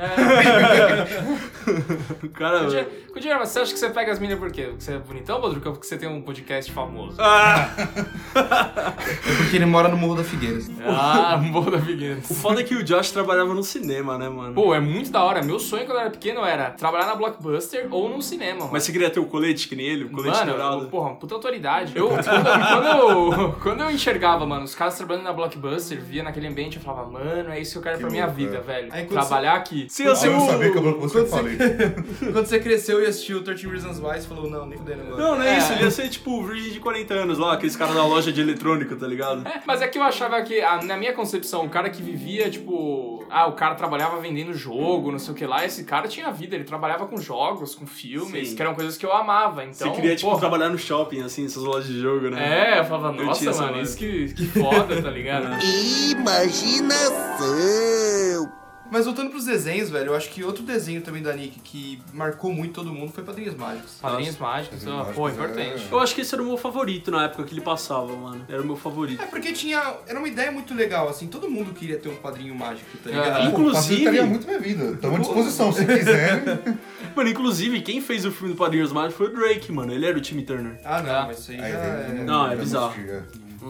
O 2.23 2.29
cara. 2.35 2.61
Com 3.13 3.21
dinheiro- 3.21 3.41
você 3.45 3.61
acha 3.61 3.73
que 3.77 3.81
você 3.81 3.91
pega 3.91 4.11
as 4.11 4.19
minas 4.19 4.39
por 4.39 4.51
quê? 4.51 4.63
Porque 4.65 4.83
você 4.83 4.95
é 4.95 4.99
bonitão, 4.99 5.39
Bodruca? 5.41 5.69
Ou 5.69 5.75
porque 5.75 5.87
você 5.87 5.99
tem 5.99 6.09
um 6.09 6.23
podcast 6.23 6.73
famoso? 6.73 7.17
Ah! 7.21 7.69
É 8.35 9.37
porque 9.37 9.57
ele 9.57 9.67
mora 9.67 9.89
no 9.89 9.97
Morro 9.97 10.17
da 10.17 10.25
Figueiras. 10.25 10.71
Ah, 10.85 11.37
bom 11.53 11.63
da 11.71 11.79
Figueiras. 11.81 12.29
O 12.31 12.35
foda 12.35 12.61
é 12.61 12.65
que 12.65 12.75
o 12.75 12.83
Josh 12.83 13.11
trabalhava 13.11 13.53
no 13.55 13.63
cinema, 13.63 14.17
né, 14.17 14.29
mano? 14.29 14.55
Pô, 14.55 14.75
é 14.75 14.81
muito 14.81 15.11
da 15.11 15.23
hora. 15.23 15.43
Meu 15.43 15.59
sonho 15.59 15.85
quando 15.85 15.97
eu 15.99 16.01
era 16.01 16.11
pequeno 16.11 16.45
era 16.45 16.71
trabalhar 16.71 17.07
na 17.07 17.15
Blockbuster 17.15 17.87
ou 17.91 18.09
num 18.09 18.21
cinema, 18.21 18.61
mano. 18.61 18.71
Mas 18.73 18.85
você 18.85 18.93
queria 18.93 19.11
ter 19.11 19.21
o 19.21 19.27
colete 19.27 19.69
que 19.69 19.77
nem 19.77 19.87
ele? 19.87 20.05
O 20.05 20.11
colete 20.11 20.39
Mano, 20.39 20.53
dourado? 20.53 20.83
eu, 20.85 20.89
porra, 20.89 21.15
puta 21.15 21.35
autoridade. 21.35 21.93
Eu, 21.95 22.09
quando, 22.09 22.25
quando 22.25 22.87
eu, 22.87 23.53
quando 23.63 23.81
eu 23.83 23.91
enxergava, 23.91 24.47
mano, 24.47 24.65
os 24.65 24.75
caras 24.75 24.97
trabalhando 24.97 25.25
na 25.25 25.33
Blockbuster, 25.33 26.01
via 26.01 26.23
naquele 26.23 26.47
ambiente, 26.49 26.77
eu 26.79 26.83
falava, 26.83 27.09
mano, 27.11 27.51
é 27.51 27.61
isso 27.61 27.73
que 27.73 27.79
eu 27.79 27.83
quero 27.83 27.97
Que 27.97 28.03
pra 28.03 28.11
minha 28.11 28.25
louco, 28.27 28.41
vida, 28.41 28.57
é. 28.57 28.61
velho. 28.61 28.89
Aí 28.93 29.05
Trabalhar 29.07 29.55
aqui. 29.55 29.87
Se 29.91 30.05
eu 30.05 30.13
Ah, 30.13 30.25
eu 30.27 30.33
não 30.33 30.47
o- 30.47 30.51
sabia 30.51 30.71
que 30.73 30.79
eu 30.79 31.01
você 31.01 31.19
quando 31.21 31.29
falei. 31.29 31.57
Quando 32.33 32.47
você 32.47 32.59
cresceu 32.59 33.03
e 33.03 33.07
assistiu 33.07 33.43
13 33.43 33.66
Reasons 33.71 33.99
Why, 33.99 34.21
você 34.21 34.27
falou, 34.29 34.49
não, 34.51 34.67
nem 34.67 34.79
fudendo 34.79 35.03
agora. 35.03 35.17
Não, 35.23 35.35
não 35.37 35.43
é, 35.43 35.55
É. 35.55 35.59
isso. 35.59 35.73
Ele 35.73 35.83
ia 35.85 35.91
ser 35.91 36.09
tipo 36.09 36.31
o 36.31 36.45
virgem 36.45 36.73
de 36.73 36.81
40 36.81 37.15
anos 37.15 37.39
lá, 37.39 37.53
aqueles 37.55 37.77
caras 37.77 37.95
da 37.95 38.05
loja 38.05 38.33
de 38.33 38.41
eletrônica, 38.41 38.95
tá 38.97 39.07
ligado? 39.07 39.47
É, 39.47 39.63
mas 39.67 39.83
é 39.83 39.89
que 39.89 39.99
eu 39.99 40.03
achava 40.03 40.41
que, 40.43 40.61
ah, 40.61 40.81
na 40.83 40.97
minha 40.97 41.13
concepção, 41.13 41.65
o 41.65 41.69
cara 41.69 41.89
que 41.91 42.03
vivia, 42.03 42.49
tipo, 42.51 43.25
ah, 43.31 43.47
o 43.47 43.53
cara 43.53 43.75
trabalhava 43.75 44.19
vendendo 44.21 44.53
jogo, 44.55 45.11
não 45.13 45.19
sei 45.19 45.33
o 45.33 45.37
que 45.37 45.47
lá, 45.47 45.65
esse 45.65 45.85
cara 45.85 46.07
tinha 46.09 46.31
vida, 46.31 46.55
ele 46.55 46.65
trabalhava 46.65 47.07
com 47.07 47.17
jogos, 47.19 47.75
com 47.75 47.87
filmes, 47.87 48.49
Sim. 48.51 48.57
que 48.57 48.63
eram 48.63 48.75
coisas 48.75 48.97
que 48.97 49.05
eu 49.07 49.13
amava, 49.13 49.65
então... 49.65 49.89
você 49.89 49.91
queria, 49.95 50.15
tipo, 50.17 50.29
porra, 50.29 50.41
trabalhar 50.41 50.69
no 50.69 50.79
shopping, 50.79 51.23
assim, 51.23 51.45
essas 51.47 51.63
lojas 51.63 51.87
de 51.87 52.01
jogo, 52.01 52.31
né? 52.31 52.75
É, 52.75 52.79
eu 52.81 52.85
falava, 52.85 53.17
Eu 53.17 53.25
nossa, 53.27 53.41
tinha 53.41 53.51
essa 53.51 53.63
mano, 53.63 53.75
vibe. 53.75 53.85
isso 53.87 53.97
que, 53.97 54.33
que 54.35 54.47
foda, 54.47 55.03
tá 55.03 55.11
ligado? 55.11 55.47
Imaginação. 57.37 58.66
Mas 58.91 59.05
voltando 59.05 59.31
pros 59.31 59.45
desenhos, 59.45 59.91
velho, 59.91 60.09
eu 60.13 60.15
acho 60.17 60.31
que 60.31 60.45
outro 60.45 60.63
desenho 60.63 61.01
também 61.03 61.23
da 61.23 61.33
Nick 61.33 61.59
que 61.61 62.01
marcou 62.13 62.53
muito 62.53 62.75
todo 62.75 62.93
mundo 62.93 63.13
foi 63.13 63.25
Padrinhos 63.25 63.55
Mágicos. 63.55 63.99
Padrinhos 64.01 64.39
mágicos, 64.39 64.87
ó, 64.87 64.91
Mágicos, 64.99 65.15
pô, 65.17 65.29
é. 65.29 65.33
importante. 65.33 65.89
Eu 65.91 65.99
acho 65.99 66.15
que 66.15 66.21
esse 66.21 66.35
era 66.35 66.43
o 66.43 66.47
meu 66.47 66.57
favorito 66.57 67.11
na 67.11 67.25
época 67.25 67.45
que 67.45 67.53
ele 67.55 67.61
passava, 67.61 68.15
mano. 68.15 68.45
Era 68.49 68.63
o 68.63 68.65
meu 68.65 68.77
favorito. 68.77 69.21
É 69.23 69.27
porque 69.27 69.53
tinha. 69.53 69.95
Era 70.07 70.19
uma 70.19 70.29
ideia 70.29 70.51
muito 70.53 70.73
legal, 70.75 71.09
assim, 71.09 71.27
todo 71.27 71.51
mundo 71.51 71.73
queria 71.75 71.99
ter 71.99 72.09
um 72.09 72.17
padrinho 72.17 72.55
mágico, 72.55 72.87
tá 72.99 73.11
Ah. 73.11 73.13
ligado? 73.13 73.37
Pô, 73.43 73.49
Inclusive- 73.49 73.75
facilitaria 73.75 74.25
muito 74.27 74.47
minha 74.47 74.61
vida. 74.61 74.85
Estamos 74.93 75.17
à 75.17 75.21
disposição, 75.21 75.73
se 75.73 75.85
quiserem. 75.85 76.43
Mano, 77.17 77.31
inclusive, 77.31 77.81
quem 77.81 78.01
fez 78.01 78.25
o 78.27 78.31
filme 78.31 78.53
do 78.53 78.59
Padrinhos 78.59 78.93
Mágicos 78.93 79.17
foi 79.17 79.27
o 79.29 79.31
Drake, 79.35 79.73
mano. 79.73 79.91
Ele 79.93 80.05
era 80.05 80.17
o 80.19 80.21
Timmy 80.21 80.43
Turner. 80.43 80.79
Ah, 80.85 81.01
não, 81.03 81.11
Ah. 81.11 81.25
mas 81.27 81.39
isso 81.39 81.51
aí 81.53 81.61
Aí, 81.61 81.73
já 81.73 81.79
é. 81.79 82.25
Não, 82.25 82.51
é 82.53 82.57
bizarro. 82.57 82.95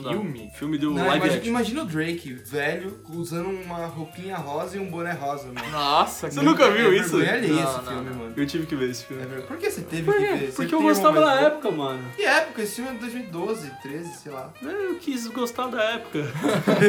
É. 0.01 0.03
Não 0.03 0.03
dá. 0.03 0.11
Filme? 0.11 0.51
Filme 0.55 0.79
do 0.79 0.91
Não, 0.91 0.97
live 1.07 1.17
imagina, 1.17 1.37
action. 1.39 1.51
imagina 1.51 1.83
o 1.83 1.87
Drake, 1.87 2.33
velho, 2.33 3.01
usando 3.11 3.49
uma 3.51 3.87
roupinha 3.87 4.37
rosa 4.37 4.77
e 4.77 4.81
um 4.81 4.87
boné 4.91 5.13
rosa, 5.13 5.47
mano. 5.53 5.71
Nossa, 5.71 6.31
Você 6.31 6.41
nunca 6.43 6.71
viu 6.71 6.93
é 6.93 6.97
isso? 6.97 7.17
vergonha 7.17 7.35
alheia 7.39 7.53
esse 7.65 7.77
não, 7.77 7.83
filme, 7.85 8.11
não. 8.11 8.17
mano. 8.17 8.35
Eu 8.37 8.47
tive 8.47 8.67
que 8.67 8.75
ver 8.77 8.91
esse 8.91 9.05
É 9.05 9.07
filme. 9.07 9.25
ver- 9.27 9.43
Por 9.43 9.57
que 9.57 9.71
você 9.71 9.81
teve 9.83 10.03
Por 10.03 10.15
que 10.15 10.21
quê? 10.27 10.33
ver? 10.35 10.47
Você 10.47 10.53
Porque 10.57 10.75
eu 10.75 10.79
tem 10.79 10.89
gostava 10.89 11.21
da 11.21 11.35
época, 11.41 11.71
mano. 11.71 12.03
Que 12.17 12.23
época? 12.25 12.63
Esse 12.63 12.75
filme 12.77 12.91
é 12.91 12.93
de 12.95 12.99
2012, 13.01 13.71
13, 13.83 14.15
sei 14.15 14.33
lá. 14.33 14.51
Eu 14.63 14.95
quis 14.97 15.27
gostar 15.29 15.67
da 15.69 15.83
época. 15.83 16.19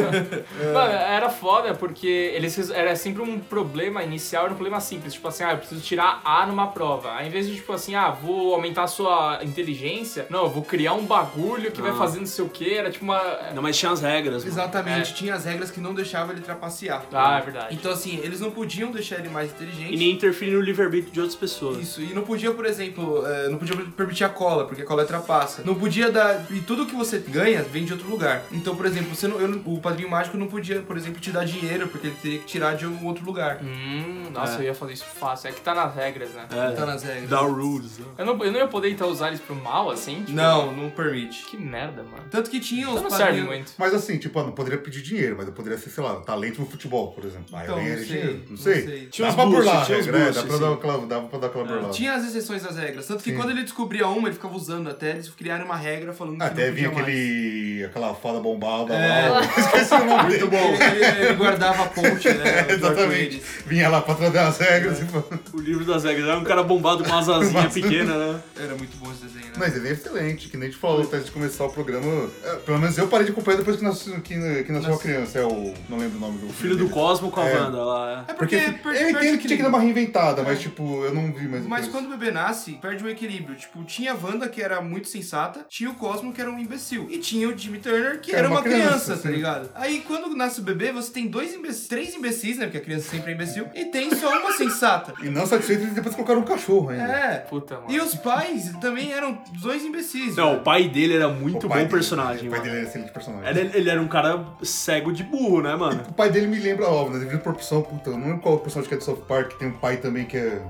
Mano, 0.74 0.92
era 0.92 1.30
foda 1.30 1.74
porque 1.74 2.06
eles 2.06 2.54
res- 2.56 2.70
era 2.70 2.94
sempre 2.96 3.22
um 3.22 3.38
problema 3.38 4.02
inicial, 4.02 4.44
era 4.44 4.52
um 4.52 4.56
problema 4.56 4.80
simples, 4.80 5.14
tipo 5.14 5.26
assim, 5.28 5.44
ah, 5.44 5.52
eu 5.52 5.58
preciso 5.58 5.80
tirar 5.80 6.20
A 6.24 6.46
numa 6.46 6.68
prova. 6.68 7.12
Aí, 7.14 7.28
em 7.28 7.30
vez 7.30 7.46
de 7.48 7.54
tipo 7.56 7.72
assim, 7.72 7.94
ah, 7.94 8.10
vou 8.10 8.54
aumentar 8.54 8.84
a 8.84 8.86
sua 8.86 9.40
inteligência, 9.42 10.26
não, 10.30 10.44
eu 10.44 10.50
vou 10.50 10.62
criar 10.62 10.94
um 10.94 11.04
bagulho 11.04 11.70
que 11.70 11.80
vai 11.80 11.90
Ah. 11.90 11.94
fazer 11.94 12.18
não 12.18 12.26
sei 12.26 12.44
o 12.44 12.48
que, 12.48 12.74
era 12.74 12.90
tipo 12.98 13.04
uma 13.04 13.52
Não, 13.54 13.62
mas 13.62 13.76
tinha 13.76 13.92
as 13.92 14.00
regras, 14.00 14.44
mano. 14.44 14.48
Exatamente, 14.54 15.10
É. 15.10 15.14
tinha 15.14 15.34
as 15.34 15.44
regras 15.44 15.70
que 15.70 15.80
não 15.80 15.94
deixavam 15.94 16.32
ele 16.32 16.40
trapacear. 16.42 17.04
Ah, 17.12 17.38
é 17.38 17.42
verdade. 17.42 17.74
Então, 17.74 17.92
assim, 17.92 18.18
eles 18.22 18.40
não 18.40 18.50
podiam 18.50 18.90
deixar 18.90 19.18
ele 19.18 19.28
mais 19.28 19.50
inteligente. 19.50 19.94
E 19.94 19.96
nem 19.96 20.10
interferir 20.12 20.52
no 20.52 20.60
livre-arbítrio 20.60 21.12
de 21.12 21.20
outras 21.20 21.36
pessoas. 21.38 21.78
Isso, 21.78 22.00
e 22.02 22.12
não 22.12 22.22
podia, 22.22 22.52
por 22.52 22.66
exemplo, 22.66 23.24
eh, 23.26 23.48
não 23.48 23.58
podia 23.58 23.76
permitir 23.96 24.24
a 24.24 24.28
cola, 24.28 24.66
porque 24.66 24.82
a 24.82 24.84
cola 24.84 25.02
é 25.02 25.04
trapaça. 25.06 25.62
Não 25.64 25.74
podia 25.74 26.10
dar. 26.10 26.44
E 26.50 26.60
tudo 26.60 26.86
que 26.86 26.94
você 26.94 27.18
ganha 27.18 27.62
vem 27.62 27.84
de 27.84 27.92
outro 27.92 28.08
lugar. 28.08 28.42
Então, 28.52 28.74
por 28.76 28.86
exemplo, 28.86 29.14
você 29.14 29.26
não, 29.28 29.40
eu 29.40 29.48
o 29.64 29.80
padrinho 29.80 30.10
mágico 30.10 30.36
não 30.36 30.46
podia, 30.46 30.80
por 30.80 30.96
exemplo, 30.96 31.20
te 31.20 31.30
dar 31.30 31.44
dinheiro, 31.44 31.88
porque 31.88 32.06
ele 32.08 32.16
teria 32.20 32.38
que 32.38 32.46
tirar 32.46 32.74
de 32.74 32.86
um 32.86 33.04
outro 33.06 33.24
lugar. 33.24 33.58
Hum, 33.62 34.24
nossa, 34.32 34.54
É. 34.56 34.58
eu 34.58 34.62
ia 34.64 34.74
fazer 34.74 34.92
isso 34.94 35.04
fácil. 35.04 35.48
É 35.48 35.52
que 35.52 35.60
tá 35.60 35.74
nas 35.74 35.94
regras, 35.94 36.30
né? 36.30 36.46
É, 36.50 36.70
Tá 36.72 36.86
nas 36.86 37.02
regras. 37.02 37.28
da 37.30 37.38
rules. 37.40 37.98
né? 37.98 38.06
Eu 38.18 38.26
não, 38.26 38.44
eu 38.44 38.52
não 38.52 38.58
ia 38.58 38.66
poder 38.68 38.90
então 38.90 39.08
usar 39.08 39.28
eles 39.28 39.40
pro 39.40 39.54
mal, 39.54 39.90
assim? 39.90 40.16
Tipo, 40.20 40.32
Não, 40.32 40.72
não 40.72 40.90
permite. 40.90 41.44
Que 41.46 41.56
merda, 41.56 42.02
mano. 42.02 42.24
Tanto 42.30 42.50
que 42.50 42.60
tinha 42.60 42.87
os 42.90 42.94
Isso 43.00 43.02
não 43.04 43.10
serve 43.10 43.24
padrinhos. 43.24 43.46
muito. 43.48 43.72
Mas 43.78 43.94
assim, 43.94 44.18
tipo, 44.18 44.38
eu 44.38 44.44
não 44.44 44.52
poderia 44.52 44.78
pedir 44.78 45.02
dinheiro, 45.02 45.34
mas 45.38 45.46
eu 45.46 45.52
poderia 45.52 45.78
ser, 45.78 45.90
sei 45.90 46.02
lá, 46.04 46.16
talento 46.20 46.60
no 46.60 46.66
futebol, 46.66 47.12
por 47.12 47.24
exemplo. 47.24 47.46
Aí 47.52 47.64
Então, 47.64 47.76
eu 47.76 47.82
não 47.82 47.84
ganharia 47.84 48.06
sei, 48.06 48.16
dinheiro. 48.20 48.40
Não 48.44 48.50
não 48.50 48.56
sei. 48.56 48.82
sei. 48.84 49.06
Tinha 49.06 49.28
os 49.28 49.34
pra 49.34 49.46
burlar, 49.46 49.82
a 49.82 49.84
tinha 49.86 49.98
os 49.98 50.06
regra, 50.06 50.20
é, 50.20 50.32
dá 50.32 50.42
pra 50.42 50.56
dar 50.56 50.72
aquela, 50.72 51.06
dá 51.06 51.20
pra 51.20 51.38
dar 51.38 51.46
aquela 51.48 51.64
burlada. 51.64 51.88
Tinha 51.90 52.12
as 52.14 52.24
exceções 52.26 52.62
das 52.62 52.76
regras. 52.76 53.06
Tanto 53.06 53.22
que 53.22 53.30
Sim. 53.30 53.36
quando 53.36 53.50
ele 53.50 53.62
descobria 53.62 54.06
uma, 54.08 54.28
ele 54.28 54.34
ficava 54.34 54.54
usando 54.56 54.88
até 54.88 55.10
eles 55.10 55.28
criaram 55.30 55.64
uma 55.64 55.76
regra 55.76 56.12
falando 56.12 56.40
Até 56.42 56.62
que 56.64 56.68
não 56.68 56.74
vinha 56.74 56.90
podia 56.90 57.04
mais. 57.04 57.18
aquele. 57.18 57.84
aquela 57.84 58.14
fada 58.14 58.40
bombada 58.40 58.94
É. 58.94 59.28
lá. 59.28 59.40
Esqueci 59.58 59.94
o 59.94 60.04
nome 60.04 60.30
dele. 60.30 60.44
Muito 60.44 60.48
bom. 60.48 60.74
Ele, 60.74 61.04
ele 61.26 61.34
guardava 61.34 61.82
a 61.84 61.86
ponte, 61.88 62.28
né? 62.28 62.66
Exatamente. 62.70 63.42
Vinha 63.66 63.88
lá 63.88 64.00
pra 64.00 64.14
trazer 64.14 64.38
as 64.38 64.58
regras 64.58 65.00
e 65.00 65.04
pô. 65.04 65.22
O 65.54 65.60
livro 65.60 65.84
das 65.84 66.04
regras. 66.04 66.28
Era 66.28 66.38
um 66.38 66.44
cara 66.44 66.62
bombado 66.62 67.02
com 67.04 67.10
uma 67.10 67.18
asazinha 67.20 67.68
pequena, 67.70 68.16
né? 68.16 68.40
Era 68.56 68.74
muito 68.74 68.96
bom 68.98 69.10
esse 69.10 69.22
desenho, 69.24 69.46
né? 69.46 69.52
Mas 69.56 69.74
ele 69.76 69.88
é 69.88 69.92
excelente, 69.92 70.48
que 70.48 70.56
nem 70.56 70.68
a 70.68 70.70
gente 70.70 70.80
falou 70.80 71.00
antes 71.02 71.24
de 71.26 71.30
começar 71.30 71.64
o 71.64 71.70
programa. 71.70 72.28
É, 72.68 72.72
pelo 72.72 72.78
menos 72.78 72.98
eu 72.98 73.08
parei 73.08 73.26
de 73.26 73.32
acompanhar 73.32 73.56
depois 73.58 73.76
que 73.76 73.84
nasceu, 73.84 74.20
que, 74.20 74.62
que 74.64 74.72
nasceu 74.72 74.94
a 74.94 74.98
criança. 74.98 75.38
É 75.38 75.44
o. 75.44 75.72
Não 75.88 75.98
lembro 75.98 76.16
o 76.18 76.20
nome 76.20 76.38
do 76.38 76.46
O 76.46 76.52
filho 76.52 76.76
do. 76.76 76.88
Cosmo 76.88 77.30
com 77.30 77.40
a 77.40 77.48
É. 77.48 77.58
Wanda 77.60 77.84
lá. 77.84 78.24
É 78.28 78.32
Porque 78.32 78.56
porque, 78.56 78.56
eu 78.56 78.72
per- 78.72 78.82
perde 78.82 79.10
entendo 79.10 79.38
que 79.38 79.46
tinha 79.46 79.56
que 79.56 79.62
dar 79.62 79.68
uma 79.68 79.80
reinventada, 79.80 80.42
mas 80.42 80.60
tipo, 80.60 81.04
eu 81.04 81.14
não 81.14 81.32
vi 81.32 81.46
mais 81.48 81.64
Mas 81.66 81.84
depois. 81.86 82.02
quando 82.04 82.06
o 82.12 82.16
bebê 82.18 82.30
nasce, 82.32 82.72
perde 82.72 83.04
o 83.04 83.08
equilíbrio. 83.08 83.56
Tipo, 83.56 83.84
tinha 83.84 84.12
a 84.12 84.16
Wanda, 84.16 84.48
que 84.48 84.60
era 84.62 84.80
muito 84.80 85.08
sensata, 85.08 85.64
tinha 85.68 85.90
o 85.90 85.94
Cosmo, 85.94 86.32
que 86.32 86.40
era 86.40 86.50
um 86.50 86.58
imbecil. 86.58 87.06
E 87.10 87.18
tinha 87.18 87.48
o 87.48 87.56
Jimmy 87.56 87.78
Turner, 87.78 88.20
que 88.20 88.34
era, 88.34 88.48
uma 88.48 88.62
criança, 88.62 89.14
tá 89.16 89.22
sim. 89.22 89.28
ligado? 89.28 89.70
Aí 89.74 90.02
quando 90.06 90.34
nasce 90.34 90.60
o 90.60 90.62
bebê, 90.62 90.92
você 90.92 91.12
tem 91.12 91.26
dois 91.28 91.54
imbecis, 91.54 91.86
três 91.88 92.14
imbecis, 92.14 92.56
né? 92.58 92.64
Porque 92.66 92.78
a 92.78 92.82
criança 92.82 93.08
sempre 93.10 93.30
é 93.32 93.34
imbecil, 93.34 93.66
e 93.74 93.84
tem 93.86 94.14
só 94.14 94.30
uma 94.40 94.52
sensata. 94.52 95.14
E 95.22 95.28
não 95.28 95.46
satisfeito, 95.46 95.82
eles 95.82 95.94
depois 95.94 96.14
colocaram 96.14 96.40
um 96.40 96.44
cachorro 96.44 96.88
ainda. 96.90 97.04
É. 97.04 97.38
Puta, 97.38 97.76
mano. 97.76 97.90
E 97.90 98.00
os 98.00 98.14
pais 98.14 98.72
também 98.80 99.12
eram 99.12 99.38
dois 99.60 99.84
imbecis. 99.84 100.34
Não, 100.36 100.56
o 100.56 100.60
pai 100.60 100.88
dele 100.88 101.14
era 101.14 101.28
muito 101.28 101.68
bom 101.68 101.74
dele- 101.74 101.88
personagem, 101.88 102.48
pai 102.58 102.68
dele 102.68 102.76
era 102.80 102.86
excelente 102.88 103.12
personagem. 103.12 103.48
Ele, 103.50 103.70
ele 103.76 103.90
era 103.90 104.00
um 104.00 104.08
cara 104.08 104.44
cego 104.62 105.12
de 105.12 105.22
burro, 105.22 105.62
né, 105.62 105.74
mano? 105.76 106.02
O 106.08 106.12
pai 106.12 106.30
dele 106.30 106.46
me 106.46 106.58
lembra, 106.58 106.86
ó, 106.88 107.08
né, 107.08 107.18
devido 107.18 107.40
proporção, 107.40 107.82
puta, 107.82 108.10
eu 108.10 108.18
não 108.18 108.26
lembro 108.26 108.40
qual 108.40 108.58
personagem 108.58 108.88
que 108.88 108.94
é 108.94 108.98
do 108.98 109.04
South 109.04 109.24
Park, 109.28 109.48
que 109.50 109.58
tem 109.58 109.68
um 109.68 109.72
pai 109.72 109.96
também 109.98 110.24
que 110.24 110.36
é. 110.36 110.60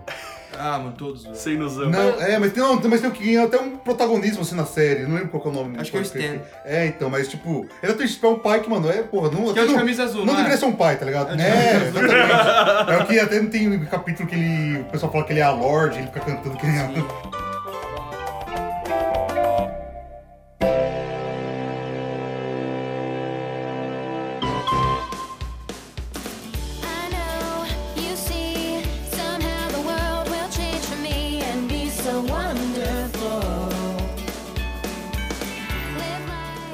Ah, 0.58 0.78
mano, 0.78 0.92
todos. 0.96 1.22
velho. 1.24 1.36
Sem 1.36 1.56
noção. 1.58 1.88
Não, 1.90 2.20
é, 2.20 2.38
mas 2.38 2.52
tem, 2.52 2.62
não, 2.62 2.80
mas 2.88 3.00
tem 3.00 3.10
um 3.10 3.12
que 3.12 3.22
ganha 3.22 3.44
até 3.44 3.58
um 3.60 3.76
protagonismo 3.76 4.40
assim 4.42 4.56
na 4.56 4.64
série, 4.64 5.02
não 5.04 5.14
lembro 5.14 5.28
qual 5.28 5.42
que 5.42 5.48
é 5.48 5.50
o 5.50 5.54
nome. 5.54 5.78
Acho 5.78 5.90
que 5.90 5.96
é 5.96 6.00
o 6.00 6.02
Stan. 6.02 6.40
É, 6.64 6.86
então, 6.86 7.10
mas 7.10 7.28
tipo, 7.28 7.66
ele 7.82 7.92
até 7.92 8.04
é 8.04 8.26
um 8.28 8.38
pai 8.38 8.60
que, 8.60 8.68
mano, 8.68 8.90
é, 8.90 9.02
porra, 9.02 9.30
não. 9.30 9.52
Que 9.52 9.58
é 9.58 9.62
o 9.62 9.66
de 9.66 9.72
não- 9.72 9.78
camisa 9.78 10.04
azul, 10.04 10.20
Não 10.24 10.32
não 10.32 10.34
é? 10.34 10.36
deveria 10.38 10.56
ser 10.58 10.64
um 10.64 10.72
pai, 10.72 10.96
tá 10.96 11.04
ligado? 11.04 11.30
É 11.30 11.34
o 11.34 11.36
de 11.36 11.42
É, 11.42 11.76
exatamente. 11.88 12.90
É 12.92 12.96
o 12.96 13.06
que 13.06 13.20
até 13.20 13.40
tem 13.44 13.68
um 13.68 13.84
capítulo 13.84 14.28
que 14.28 14.34
ele. 14.34 14.80
O 14.80 14.84
pessoal 14.86 15.12
fala 15.12 15.24
que 15.24 15.32
ele 15.32 15.40
é 15.40 15.44
a 15.44 15.50
Lorde, 15.50 15.98
ele 15.98 16.06
fica 16.08 16.20
cantando 16.20 16.56
que 16.56 16.66
nem 16.66 16.78
a. 16.80 17.37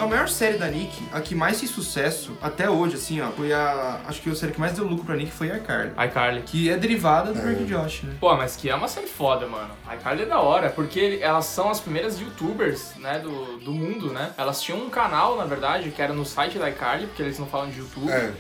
A 0.05 0.07
maior 0.07 0.29
série 0.29 0.59
da 0.59 0.67
Nick, 0.69 1.03
a 1.11 1.21
que 1.23 1.35
mais 1.35 1.59
fez 1.59 1.71
sucesso 1.71 2.37
até 2.43 2.69
hoje, 2.69 2.97
assim, 2.97 3.23
ó, 3.23 3.31
foi 3.31 3.55
a. 3.55 4.01
Acho 4.07 4.21
que 4.21 4.29
a 4.29 4.35
série 4.35 4.53
que 4.53 4.61
mais 4.61 4.75
deu 4.75 4.85
lucro 4.87 5.07
pra 5.07 5.17
Nick 5.17 5.33
foi 5.33 5.51
a 5.51 5.57
iCarly. 5.57 5.93
iCarly. 6.07 6.43
Que 6.43 6.69
é 6.69 6.77
derivada 6.77 7.33
do 7.33 7.41
Drake 7.41 7.63
e 7.63 7.67
Josh, 7.67 8.03
né? 8.03 8.15
Pô, 8.21 8.37
mas 8.37 8.55
que 8.55 8.69
é 8.69 8.75
uma 8.75 8.87
série 8.87 9.07
foda, 9.07 9.47
mano. 9.47 9.71
A 9.89 9.95
iCarly 9.97 10.25
é 10.25 10.27
da 10.27 10.41
hora, 10.41 10.69
porque 10.69 11.19
elas 11.23 11.47
são 11.47 11.71
as 11.71 11.81
primeiras 11.81 12.21
youtubers, 12.21 12.93
né, 12.99 13.19
do, 13.19 13.57
do 13.59 13.73
mundo, 13.73 14.13
né? 14.13 14.33
Elas 14.37 14.61
tinham 14.61 14.79
um 14.79 14.91
canal, 14.91 15.39
na 15.39 15.47
verdade, 15.47 15.91
que 15.91 16.03
era 16.03 16.13
no 16.13 16.27
site 16.27 16.59
da 16.59 16.69
iCarly, 16.69 17.07
porque 17.07 17.23
eles 17.23 17.39
não 17.39 17.47
falam 17.47 17.71
de 17.71 17.79
YouTube. 17.79 18.11
É. 18.13 18.31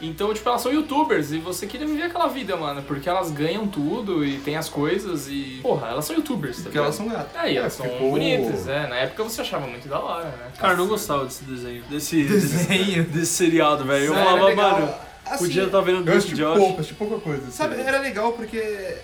Então, 0.00 0.34
tipo, 0.34 0.48
elas 0.48 0.60
são 0.60 0.72
youtubers 0.72 1.30
e 1.30 1.38
você 1.38 1.68
queria 1.68 1.86
viver 1.86 2.04
aquela 2.04 2.26
vida, 2.26 2.56
mano, 2.56 2.82
porque 2.82 3.08
elas 3.08 3.30
ganham 3.30 3.68
tudo 3.68 4.24
e 4.24 4.38
tem 4.38 4.56
as 4.56 4.68
coisas 4.68 5.28
e. 5.28 5.60
Porra, 5.62 5.86
elas 5.88 6.04
são 6.04 6.16
youtubers, 6.16 6.56
tá 6.56 6.62
Porque 6.64 6.78
elas 6.78 6.96
são 6.96 7.06
gatas. 7.06 7.30
É, 7.44 7.52
e 7.52 7.56
elas 7.58 7.74
É, 7.74 7.76
são 7.76 7.86
ficou- 7.86 8.10
bonitas, 8.10 8.66
é. 8.66 8.88
Na 8.88 8.96
época 8.96 9.22
você 9.22 9.40
achava 9.40 9.68
muito 9.68 9.86
da 9.88 10.00
hora, 10.00 10.24
né? 10.24 10.50
Cara, 10.58 10.74
não 10.74 10.88
gostava 10.88 11.11
desse 11.18 11.44
desenho. 11.44 11.84
Desse, 11.88 12.24
Desenho. 12.24 13.04
Desse, 13.04 13.10
desse 13.18 13.32
seriado, 13.32 13.84
velho. 13.84 14.06
Eu 14.06 14.14
falava, 14.14 14.54
mano, 14.54 14.94
Assim, 15.34 15.44
podia 15.46 15.64
estar 15.64 15.80
vendo 15.80 15.98
Eu 15.98 16.02
Drake 16.04 16.18
assisti 16.18 16.36
Josh. 16.36 16.58
pouco, 16.58 16.74
assisti 16.74 16.94
pouca 16.94 17.18
coisa. 17.20 17.42
assim. 17.42 17.50
Sabe, 17.52 17.80
era 17.80 17.98
legal 18.00 18.32
porque 18.32 18.56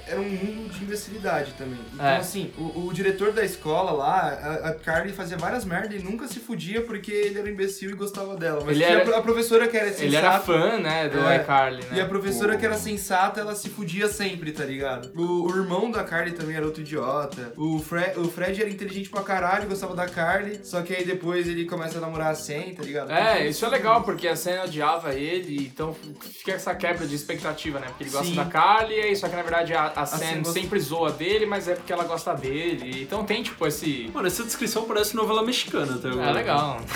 era 0.07 0.21
um 0.21 0.29
mundo 0.29 0.71
de 0.73 0.83
imbecilidade 0.85 1.53
também. 1.57 1.79
Então, 1.95 2.07
É. 2.07 2.17
assim, 2.17 2.51
o, 2.59 2.87
o 2.87 2.93
diretor 2.93 3.33
da 3.33 3.45
escola 3.45 3.93
lá, 3.93 4.21
a, 4.63 4.69
a 4.71 4.75
Carly 4.75 5.13
fazia 5.13 5.37
várias 5.37 5.65
merdas 5.65 6.01
e 6.01 6.05
nunca 6.05 6.27
se 6.29 6.39
fudia 6.41 6.83
porque 6.83 7.11
ele 7.13 7.39
era 7.39 7.51
imbecil 7.51 7.91
e 7.91 7.95
gostava 7.95 8.37
dela. 8.37 8.63
Mas 8.65 8.77
Ele 8.77 8.85
tinha 8.85 8.99
era- 9.01 9.19
a, 9.19 9.23
professora 9.23 9.69
que 9.69 9.77
era 9.77 9.87
sensata. 9.89 10.05
Ele 10.07 10.17
era 10.17 10.41
fã, 10.41 10.79
né, 10.79 11.09
do 11.09 11.19
É. 11.21 11.37
iCarly, 11.37 11.83
né? 11.85 11.99
E 11.99 12.01
a 12.01 12.07
professora 12.07 12.57
que 12.57 12.65
era 12.65 12.77
sensata, 12.77 13.41
ela 13.41 13.55
se 13.55 13.69
fudia 13.69 14.09
sempre, 14.09 14.53
tá 14.53 14.65
ligado? 14.65 15.11
O, 15.17 15.47
o 15.51 15.57
irmão 15.57 15.91
da 15.91 16.05
Carly 16.05 16.33
também 16.33 16.57
era 16.57 16.65
outro 16.67 16.83
idiota. 16.83 17.53
O, 17.57 17.79
Fre 17.79 18.13
o 18.17 18.25
Fred 18.31 18.61
era 18.61 18.71
inteligente 18.71 19.09
pra 19.09 19.23
caralho, 19.23 19.69
gostava 19.69 19.95
da 19.95 20.07
Carly. 20.09 20.61
Só 20.63 20.83
que 20.83 20.95
aí 20.95 21.05
depois 21.05 21.47
ele 21.47 21.65
começa 21.65 21.99
a 21.99 22.01
namorar 22.01 22.33
a 22.33 22.35
Sen, 22.35 22.75
tá 22.75 22.83
ligado? 22.83 23.11
É, 23.13 23.47
isso 23.47 23.65
é 23.65 23.69
legal, 23.69 24.03
porque 24.03 24.27
a 24.29 24.37
Senna 24.37 24.65
odiava 24.65 25.15
ele, 25.15 25.67
então 25.67 25.95
fica 26.27 26.53
essa 26.53 26.75
quebra 26.75 27.07
de 27.07 27.15
expectativa, 27.15 27.79
né? 27.79 27.87
Porque 27.89 28.05
ele 28.05 28.11
gosta 28.11 28.27
Sim. 28.29 28.35
da 28.35 28.45
Carly, 28.45 29.15
só 29.17 29.29
que 29.29 29.37
na 29.37 29.43
verdade 29.43 29.75
a, 29.75 29.87
a 29.95 30.05
gosta- 30.05 30.45
sempre 30.45 30.81
zoa 30.81 31.13
dele, 31.13 31.47
mas 31.47 31.69
é 31.69 31.75
porque 31.75 31.93
ela 31.93 32.05
gosta 32.05 32.35
dele. 32.35 33.03
Então 33.03 33.25
tem, 33.25 33.43
tipo, 33.43 33.67
esse... 33.67 34.11
Mano, 34.13 34.27
essa 34.27 34.43
descrição 34.45 34.85
parece 34.85 35.15
novela 35.15 35.43
mexicana 35.43 35.95
até 35.95 36.09
agora. 36.09 36.31
É 36.31 36.33
legal. 36.33 36.81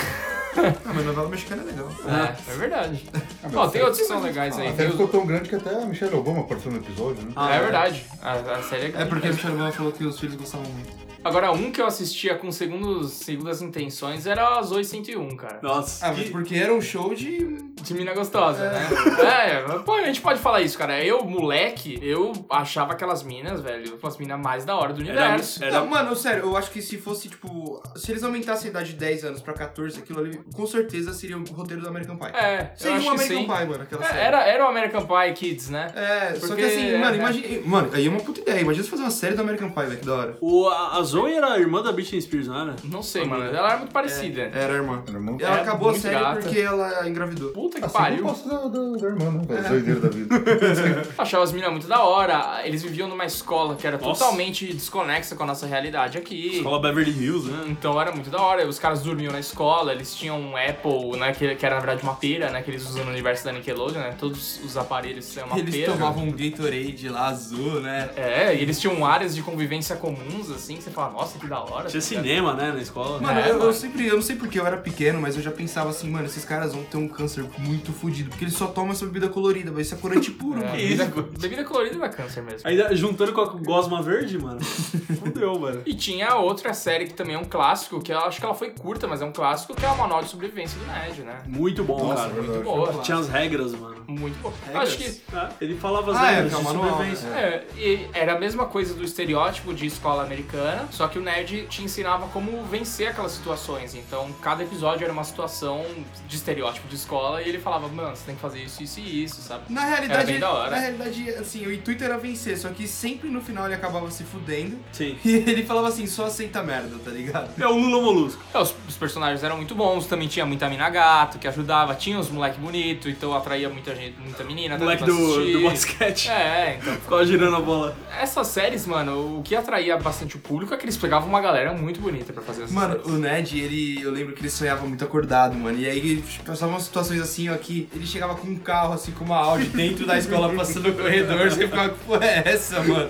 Ah, 0.54 0.92
mas 0.94 1.06
novela 1.06 1.30
mexicana 1.30 1.62
é 1.62 1.64
legal. 1.64 1.88
É, 2.06 2.52
é 2.52 2.56
verdade. 2.56 3.02
Ah, 3.42 3.64
a 3.64 3.68
tem 3.68 3.80
outros 3.80 4.00
que 4.02 4.06
são 4.06 4.20
legais 4.20 4.56
aí. 4.58 4.66
A 4.66 4.68
Tem 4.68 4.76
série 4.76 4.88
os- 4.90 4.94
ficou 4.94 5.08
tão 5.08 5.26
grande 5.26 5.48
que 5.48 5.54
até 5.56 5.74
a 5.74 5.86
Michelle 5.86 6.14
Obama 6.14 6.40
apareceu 6.40 6.70
no 6.70 6.76
episódio, 6.78 7.24
né? 7.24 7.32
Ah, 7.34 7.54
é 7.54 7.58
verdade. 7.60 8.04
A, 8.20 8.32
a 8.34 8.62
série 8.62 8.82
é 8.82 8.86
É 8.88 8.90
grande 8.90 9.08
porque 9.08 9.26
a. 9.28 9.30
Michelle 9.32 9.54
Obama 9.54 9.72
falou 9.72 9.92
que 9.92 10.04
os 10.04 10.20
filhos 10.20 10.36
gostavam 10.36 10.66
muito. 10.70 10.90
Agora, 11.24 11.52
um 11.52 11.70
que 11.70 11.80
eu 11.80 11.86
assistia 11.86 12.34
com 12.34 12.50
segundos, 12.50 13.12
segundas 13.12 13.62
intenções 13.62 14.26
era 14.26 14.58
as 14.58 14.72
801, 14.72 15.36
cara. 15.36 15.60
Nossa, 15.62 16.06
Ah, 16.06 16.12
mas 16.12 16.24
que- 16.24 16.30
porque 16.30 16.54
era 16.56 16.72
um 16.72 16.80
show 16.80 17.14
de. 17.14 17.72
De 17.82 17.94
mina 17.94 18.14
gostosa, 18.14 18.70
né? 18.70 18.88
É, 19.20 19.64
mas, 19.66 19.82
pô, 19.82 19.94
a 19.94 20.04
gente 20.04 20.20
pode 20.20 20.38
falar 20.38 20.60
isso, 20.60 20.78
cara. 20.78 21.02
Eu, 21.04 21.24
moleque, 21.24 21.98
eu 22.00 22.32
achava 22.48 22.92
aquelas 22.92 23.24
minas, 23.24 23.60
velho, 23.60 23.98
as 24.00 24.16
minas 24.18 24.38
mais 24.40 24.64
da 24.64 24.76
hora 24.76 24.92
do 24.92 25.02
Era- 25.02 25.10
universo. 25.10 25.64
era- 25.64 25.80
Não, 25.80 25.86
mano, 25.88 26.14
sério, 26.14 26.44
eu 26.44 26.56
acho 26.56 26.70
que 26.70 26.80
se 26.80 26.96
fosse, 26.98 27.28
tipo. 27.28 27.82
Se 27.96 28.12
eles 28.12 28.22
aumentassem 28.22 28.68
a 28.68 28.70
idade 28.70 28.90
de 28.92 28.98
10 28.98 29.24
anos 29.24 29.40
pra 29.40 29.52
14, 29.52 29.98
aquilo 29.98 30.20
ali, 30.20 30.38
com 30.54 30.64
certeza 30.66 31.12
seria 31.12 31.36
o 31.36 31.42
roteiro 31.44 31.82
do 31.82 31.88
American 31.88 32.16
Pie. 32.16 32.26
É, 32.34 32.70
eu 32.72 32.76
Seria 32.76 32.96
acho 32.98 33.06
um 33.06 33.16
que 33.16 33.22
American 33.24 33.38
sim. 33.38 33.44
Pie, 33.46 33.66
mano, 33.70 33.82
aquela 33.82 34.04
É, 34.04 34.08
série. 34.08 34.20
Era, 34.20 34.44
era 34.46 34.64
o 34.64 34.68
American 34.68 35.04
Pie 35.06 35.32
Kids, 35.34 35.70
né? 35.70 35.88
É, 35.96 36.34
só 36.34 36.46
Porque- 36.48 36.62
que 36.62 36.68
assim, 36.68 36.96
mano, 36.98 37.14
é, 37.14 37.18
imagina. 37.18 37.60
Mano, 37.66 37.90
aí 37.92 38.06
é 38.06 38.10
uma 38.10 38.20
puta 38.20 38.40
ideia. 38.40 38.60
Imagina 38.60 38.84
você 38.84 38.90
fazer 38.90 39.02
uma 39.02 39.10
série 39.10 39.34
do 39.34 39.42
American 39.42 39.70
Pie, 39.70 39.82
velho, 39.86 39.98
que 39.98 40.06
da 40.06 40.14
hora. 40.14 40.36
O, 40.40 40.68
a- 40.68 40.98
as 41.00 41.11
Zoe 41.12 41.34
era 41.34 41.52
a 41.52 41.58
irmã 41.58 41.82
da 41.82 41.92
Britney 41.92 42.20
Spears, 42.20 42.46
não 42.48 42.60
era? 42.60 42.76
Não 42.84 43.02
sei, 43.02 43.24
mano. 43.24 43.44
Ela 43.44 43.68
era 43.70 43.78
muito 43.78 43.92
parecida. 43.92 44.42
Era 44.52 44.72
a 44.72 44.76
irmã. 44.76 45.02
Era. 45.06 45.18
Ela 45.18 45.58
É, 45.58 45.62
acabou 45.62 45.88
a 45.88 45.92
muito 45.92 46.02
série 46.02 46.14
gata. 46.18 46.40
porque 46.40 46.58
ela 46.60 47.08
engravidou. 47.08 47.50
Puta 47.52 47.78
que 47.78 47.84
Assim 47.84 47.96
eu 47.96 48.00
pariu. 48.02 48.22
gosto 48.24 48.48
da, 48.48 48.56
da, 48.56 48.68
da 48.68 49.06
irmã, 49.08 49.30
né? 49.30 49.44
Da 49.46 49.68
zoideira 49.68 50.00
da 50.00 50.08
vida. 50.08 50.34
Eu 51.16 51.22
achava 51.22 51.44
as 51.44 51.52
meninas 51.52 51.72
muito 51.72 51.86
da 51.88 52.02
hora. 52.02 52.60
Eles 52.64 52.82
viviam 52.82 53.08
numa 53.08 53.24
escola 53.24 53.76
que 53.76 53.86
era 53.86 53.98
Nossa. 53.98 54.24
totalmente 54.24 54.72
desconexa 54.72 55.34
com 55.36 55.42
a 55.42 55.46
nossa 55.46 55.66
realidade 55.66 56.18
aqui. 56.18 56.56
Escola 56.56 56.80
Beverly 56.80 57.10
Hills, 57.12 57.48
né? 57.50 57.64
Então 57.68 58.00
era 58.00 58.12
muito 58.12 58.30
da 58.30 58.40
hora. 58.40 58.66
Os 58.66 58.78
caras 58.78 59.02
dormiam 59.02 59.32
na 59.32 59.40
escola, 59.40 59.92
eles 59.92 60.14
tinham 60.14 60.40
um 60.40 60.56
Apple, 60.56 61.18
né? 61.18 61.32
Que, 61.32 61.54
que 61.54 61.66
era 61.66 61.74
na 61.76 61.80
verdade 61.80 62.02
uma 62.02 62.14
pera, 62.14 62.50
né? 62.50 62.62
Que 62.62 62.70
eles 62.70 62.88
usam 62.88 63.04
no 63.04 63.10
universo 63.10 63.44
da 63.44 63.52
Nickelodeon, 63.52 64.00
né? 64.00 64.14
Todos 64.18 64.60
os 64.64 64.76
aparelhos 64.76 65.24
são 65.26 65.46
uma 65.46 65.58
Eles 65.58 65.74
pera. 65.74 65.92
tomavam 65.92 66.24
um 66.24 66.30
Gatorade 66.32 67.08
lá 67.08 67.28
azul, 67.28 67.80
né? 67.80 68.10
É, 68.16 68.54
e 68.54 68.60
eles 68.62 68.80
tinham 68.80 69.04
áreas 69.04 69.34
de 69.34 69.42
convivência 69.42 69.96
comuns, 69.96 70.50
assim, 70.50 70.76
que 70.76 70.82
você 70.82 70.90
nossa, 71.10 71.38
que 71.38 71.46
da 71.46 71.60
hora. 71.60 71.88
Tinha 71.88 72.00
tá 72.00 72.06
cinema, 72.08 72.54
né, 72.54 72.72
na 72.72 72.80
escola. 72.80 73.20
Mano, 73.20 73.38
É, 73.40 73.44
eu, 73.50 73.54
eu 73.54 73.58
mano. 73.60 73.72
sempre, 73.72 74.06
eu 74.06 74.14
não 74.16 74.22
sei 74.22 74.36
porque 74.36 74.58
eu 74.58 74.66
era 74.66 74.76
pequeno, 74.76 75.20
mas 75.20 75.36
eu 75.36 75.42
já 75.42 75.50
pensava 75.50 75.90
assim, 75.90 76.08
mano, 76.10 76.26
esses 76.26 76.44
caras 76.44 76.74
vão 76.74 76.82
ter 76.84 76.96
um 76.96 77.08
câncer 77.08 77.44
muito 77.58 77.92
fodido, 77.92 78.30
porque 78.30 78.44
eles 78.44 78.54
só 78.54 78.66
tomam 78.66 78.92
essa 78.92 79.04
bebida 79.06 79.28
colorida, 79.28 79.70
vai 79.70 79.84
ser 79.84 79.96
corante 79.96 80.30
puro, 80.32 80.60
É, 80.60 80.64
mano. 80.64 80.76
bebida, 80.76 81.04
bebida 81.38 81.64
colorida 81.64 81.98
dá 81.98 82.08
câncer 82.08 82.42
mesmo. 82.42 82.60
Ainda 82.68 82.94
juntando 82.94 83.32
com 83.32 83.40
a 83.40 83.46
gosma 83.46 84.02
verde, 84.02 84.38
mano. 84.38 84.60
Fudeu, 85.18 85.58
mano. 85.58 85.82
E 85.86 85.94
tinha 85.94 86.34
outra 86.36 86.74
série 86.74 87.06
que 87.06 87.14
também 87.14 87.34
é 87.34 87.38
um 87.38 87.44
clássico, 87.44 88.00
que 88.00 88.12
eu 88.12 88.18
acho 88.18 88.38
que 88.40 88.44
ela 88.44 88.54
foi 88.54 88.70
curta, 88.70 89.06
mas 89.06 89.22
é 89.22 89.24
um 89.24 89.32
clássico, 89.32 89.74
que 89.74 89.84
é 89.84 89.88
o 89.88 89.96
Manual 89.96 90.22
de 90.22 90.28
Sobrevivência 90.30 90.78
do 90.78 90.86
Nerd, 90.86 91.22
né? 91.22 91.42
Muito 91.46 91.82
bom, 91.84 92.08
Nossa, 92.08 92.28
cara. 92.28 92.32
é. 92.32 92.42
Muito 92.42 92.64
boa. 92.64 92.92
Tinha 93.02 93.16
as 93.18 93.28
regras, 93.28 93.72
mano. 93.72 93.96
Muito 94.06 94.40
boa. 94.42 94.52
Regras? 94.66 94.88
Acho 94.88 94.96
que 94.98 95.20
Ah, 95.32 95.50
ele 95.60 95.76
falava 95.76 96.12
as 96.12 96.18
Ah, 96.18 96.30
é, 96.32 96.34
regras 96.36 96.52
é 96.52 96.56
de 96.56 96.62
manual, 96.64 96.88
sobrevivência. 96.90 97.26
É, 97.28 97.64
e 97.76 98.06
era 98.12 98.34
a 98.34 98.38
mesma 98.38 98.66
coisa 98.66 98.94
do 98.94 99.04
estereótipo 99.04 99.72
de 99.72 99.86
escola 99.86 100.22
americana, 100.22 100.86
só 100.92 101.08
que 101.08 101.18
o 101.18 101.22
nerd 101.22 101.66
te 101.68 101.82
ensinava 101.82 102.28
como 102.28 102.62
vencer 102.64 103.08
aquelas 103.08 103.32
situações. 103.32 103.94
Então, 103.94 104.30
cada 104.42 104.62
episódio 104.62 105.04
era 105.04 105.12
uma 105.12 105.24
situação 105.24 105.84
de 106.28 106.36
estereótipo 106.36 106.86
de 106.86 106.96
escola 106.96 107.40
e 107.42 107.48
ele 107.48 107.58
falava, 107.58 107.88
mano, 107.88 108.14
você 108.14 108.26
tem 108.26 108.34
que 108.34 108.40
fazer 108.40 108.60
isso, 108.60 108.82
isso 108.82 109.00
e 109.00 109.24
isso, 109.24 109.40
sabe? 109.40 109.64
Na 109.70 109.86
Era 109.86 109.90
realidade, 109.96 110.26
bem 110.32 110.38
da 110.40 110.50
hora. 110.50 110.70
na 110.70 110.78
realidade, 110.78 111.30
assim, 111.30 111.66
o 111.66 111.72
intuito 111.72 112.04
era 112.04 112.18
vencer, 112.18 112.58
só 112.58 112.68
que 112.68 112.86
sempre 112.86 113.28
no 113.30 113.40
final 113.40 113.64
ele 113.64 113.74
acabava 113.74 114.10
se 114.10 114.22
fudendo. 114.24 114.78
Sim. 114.92 115.16
E 115.32 115.36
ele 115.50 115.64
falava 115.64 115.88
assim, 115.88 116.06
só 116.06 116.26
aceita 116.26 116.62
merda, 116.62 116.98
tá 117.02 117.10
ligado? 117.10 117.50
É 117.60 117.66
o 117.66 117.72
Lula 117.72 118.02
Molusco. 118.02 118.42
É, 118.52 118.58
os, 118.58 118.74
os 118.86 118.96
personagens 118.96 119.42
eram 119.42 119.56
muito 119.56 119.74
bons, 119.74 120.06
também 120.06 120.28
tinha 120.28 120.44
muita 120.44 120.68
mina 120.68 120.90
gato 120.90 121.38
que 121.38 121.48
ajudava, 121.48 121.94
tinha 121.94 122.18
os 122.18 122.28
moleque 122.28 122.58
bonito, 122.60 123.08
então 123.08 123.34
atraía 123.34 123.68
muita 123.70 123.94
gente, 123.94 124.18
muita 124.20 124.44
menina. 124.44 124.76
Moleque 124.76 125.04
do, 125.04 125.52
do 125.52 125.62
basquete. 125.62 126.28
É, 126.28 126.78
então. 126.80 126.94
Ficava 126.96 127.24
girando 127.24 127.56
a 127.56 127.60
bola. 127.60 127.96
Essas 128.20 128.48
séries, 128.48 128.86
mano, 128.86 129.38
o 129.38 129.42
que 129.42 129.56
atraía 129.56 129.96
bastante 129.96 130.36
o 130.36 130.38
público 130.38 130.74
é 130.74 130.76
que 130.82 130.86
eles 130.86 130.96
pegavam 130.96 131.28
uma 131.28 131.40
galera 131.40 131.72
muito 131.72 132.00
bonita 132.00 132.32
pra 132.32 132.42
fazer 132.42 132.64
essas 132.64 132.74
Mano, 132.74 132.94
séries. 132.94 133.06
o 133.06 133.18
Ned, 133.18 133.58
ele, 133.60 134.02
eu 134.02 134.10
lembro 134.10 134.34
que 134.34 134.42
ele 134.42 134.50
sonhava 134.50 134.84
muito 134.84 135.02
acordado, 135.04 135.54
mano. 135.56 135.78
E 135.78 135.86
aí 135.88 135.96
ele 135.98 136.24
passava 136.44 136.72
umas 136.72 136.82
situações 136.82 137.20
assim, 137.20 137.48
ó, 137.48 137.56
que 137.56 137.88
ele 137.94 138.06
chegava 138.06 138.34
com 138.34 138.48
um 138.48 138.56
carro, 138.56 138.92
assim, 138.94 139.12
com 139.12 139.24
uma 139.24 139.36
Audi 139.36 139.66
dentro 139.66 140.04
da 140.04 140.18
escola, 140.18 140.52
passando 140.54 140.88
no 140.88 140.94
corredor. 140.94 141.48
Você 141.50 141.66
ficava, 141.68 141.88
que 141.90 142.04
porra 142.04 142.24
é 142.26 142.42
essa, 142.46 142.82
mano? 142.82 143.08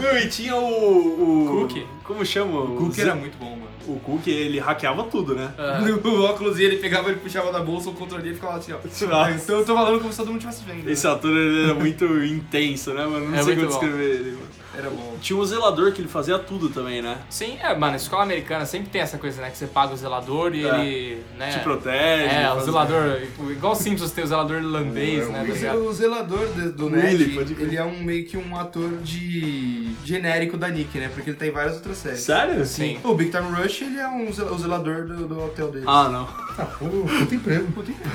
Meu, 0.00 0.18
e 0.18 0.28
tinha 0.28 0.56
o. 0.56 1.42
o 1.42 1.60
Cookie. 1.60 1.86
Como 2.04 2.24
chama? 2.24 2.60
O 2.60 2.76
Cook 2.76 2.98
era 2.98 3.14
muito 3.14 3.36
bom, 3.38 3.50
mano. 3.50 3.74
O 3.86 3.98
Cookie, 4.00 4.30
ele 4.30 4.58
hackeava 4.60 5.04
tudo, 5.04 5.34
né? 5.34 5.52
O 6.04 6.22
óculos 6.22 6.58
ele 6.58 6.76
pegava, 6.76 7.08
ele 7.10 7.18
puxava 7.18 7.50
da 7.50 7.60
bolsa 7.60 7.90
o 7.90 7.94
controle 7.94 8.30
e 8.30 8.34
ficava 8.34 8.56
assim, 8.58 8.72
ó. 8.72 8.76
Nossa. 9.06 9.30
Então 9.32 9.58
eu 9.58 9.64
tô 9.64 9.74
falando 9.74 9.98
como 10.00 10.10
se 10.12 10.18
todo 10.18 10.28
mundo 10.28 10.36
estivesse 10.38 10.64
vendo. 10.64 10.88
Esse 10.88 11.06
né? 11.06 11.12
ator 11.12 11.30
ele 11.36 11.64
era 11.64 11.74
muito 11.74 12.04
intenso, 12.24 12.92
né, 12.94 13.04
mano? 13.04 13.30
Não 13.30 13.38
É 13.38 13.42
sei 13.42 13.56
como 13.56 13.66
descrever 13.68 14.04
ele, 14.04 14.30
mano. 14.32 14.63
Era 14.76 14.90
bom. 14.90 15.16
Tinha 15.20 15.38
um 15.38 15.44
zelador 15.44 15.92
que 15.92 16.00
ele 16.00 16.08
fazia 16.08 16.38
tudo 16.38 16.68
também, 16.68 17.00
né? 17.00 17.18
Sim, 17.30 17.56
é, 17.62 17.74
mano, 17.76 17.94
a 17.94 17.96
escola 17.96 18.22
americana 18.22 18.66
sempre 18.66 18.88
tem 18.90 19.00
essa 19.00 19.18
coisa, 19.18 19.40
né? 19.40 19.50
Que 19.50 19.56
você 19.58 19.66
paga 19.66 19.94
o 19.94 19.96
zelador 19.96 20.54
e 20.54 20.66
É. 20.66 20.80
ele, 20.80 21.22
né? 21.38 21.50
Te 21.50 21.60
protege. 21.60 22.34
É, 22.34 22.52
o 22.52 22.60
zelador, 22.60 23.20
igual 23.50 23.72
o 23.72 23.76
Simpsons 23.76 24.10
tem 24.12 24.24
o 24.24 24.26
zelador 24.26 24.56
irlandês, 24.58 25.28
É, 25.28 25.30
né? 25.32 25.42
o 25.48 25.60
tá? 25.60 25.74
O 25.76 25.92
zelador 25.92 26.46
de- 26.48 26.70
do 26.72 26.86
Willy, 26.86 27.02
Ned, 27.18 27.34
pode 27.34 27.54
crer. 27.54 27.66
ele 27.68 27.76
é 27.76 27.84
um 27.84 28.02
meio 28.02 28.24
que 28.26 28.36
um 28.36 28.56
ator 28.56 28.90
de 29.02 29.92
genérico 30.04 30.56
da 30.56 30.68
Nick, 30.68 30.98
né? 30.98 31.10
Porque 31.12 31.30
ele 31.30 31.36
tá 31.36 31.46
em 31.46 31.50
várias 31.50 31.74
outras 31.76 31.96
séries. 31.98 32.20
Sério? 32.20 32.64
Sim. 32.66 32.98
O 33.04 33.14
Big 33.14 33.30
Time 33.30 33.50
Rush, 33.50 33.82
ele 33.82 33.98
é 33.98 34.08
um 34.08 34.32
zel- 34.32 34.52
o 34.52 34.58
zelador 34.58 35.04
do, 35.06 35.26
do 35.28 35.42
hotel 35.44 35.70
dele. 35.70 35.84
Ah, 35.86 36.08
não. 36.08 36.28
Ah, 36.58 36.64
pô, 36.66 36.86
puta 36.86 37.34
emprego. 37.34 37.66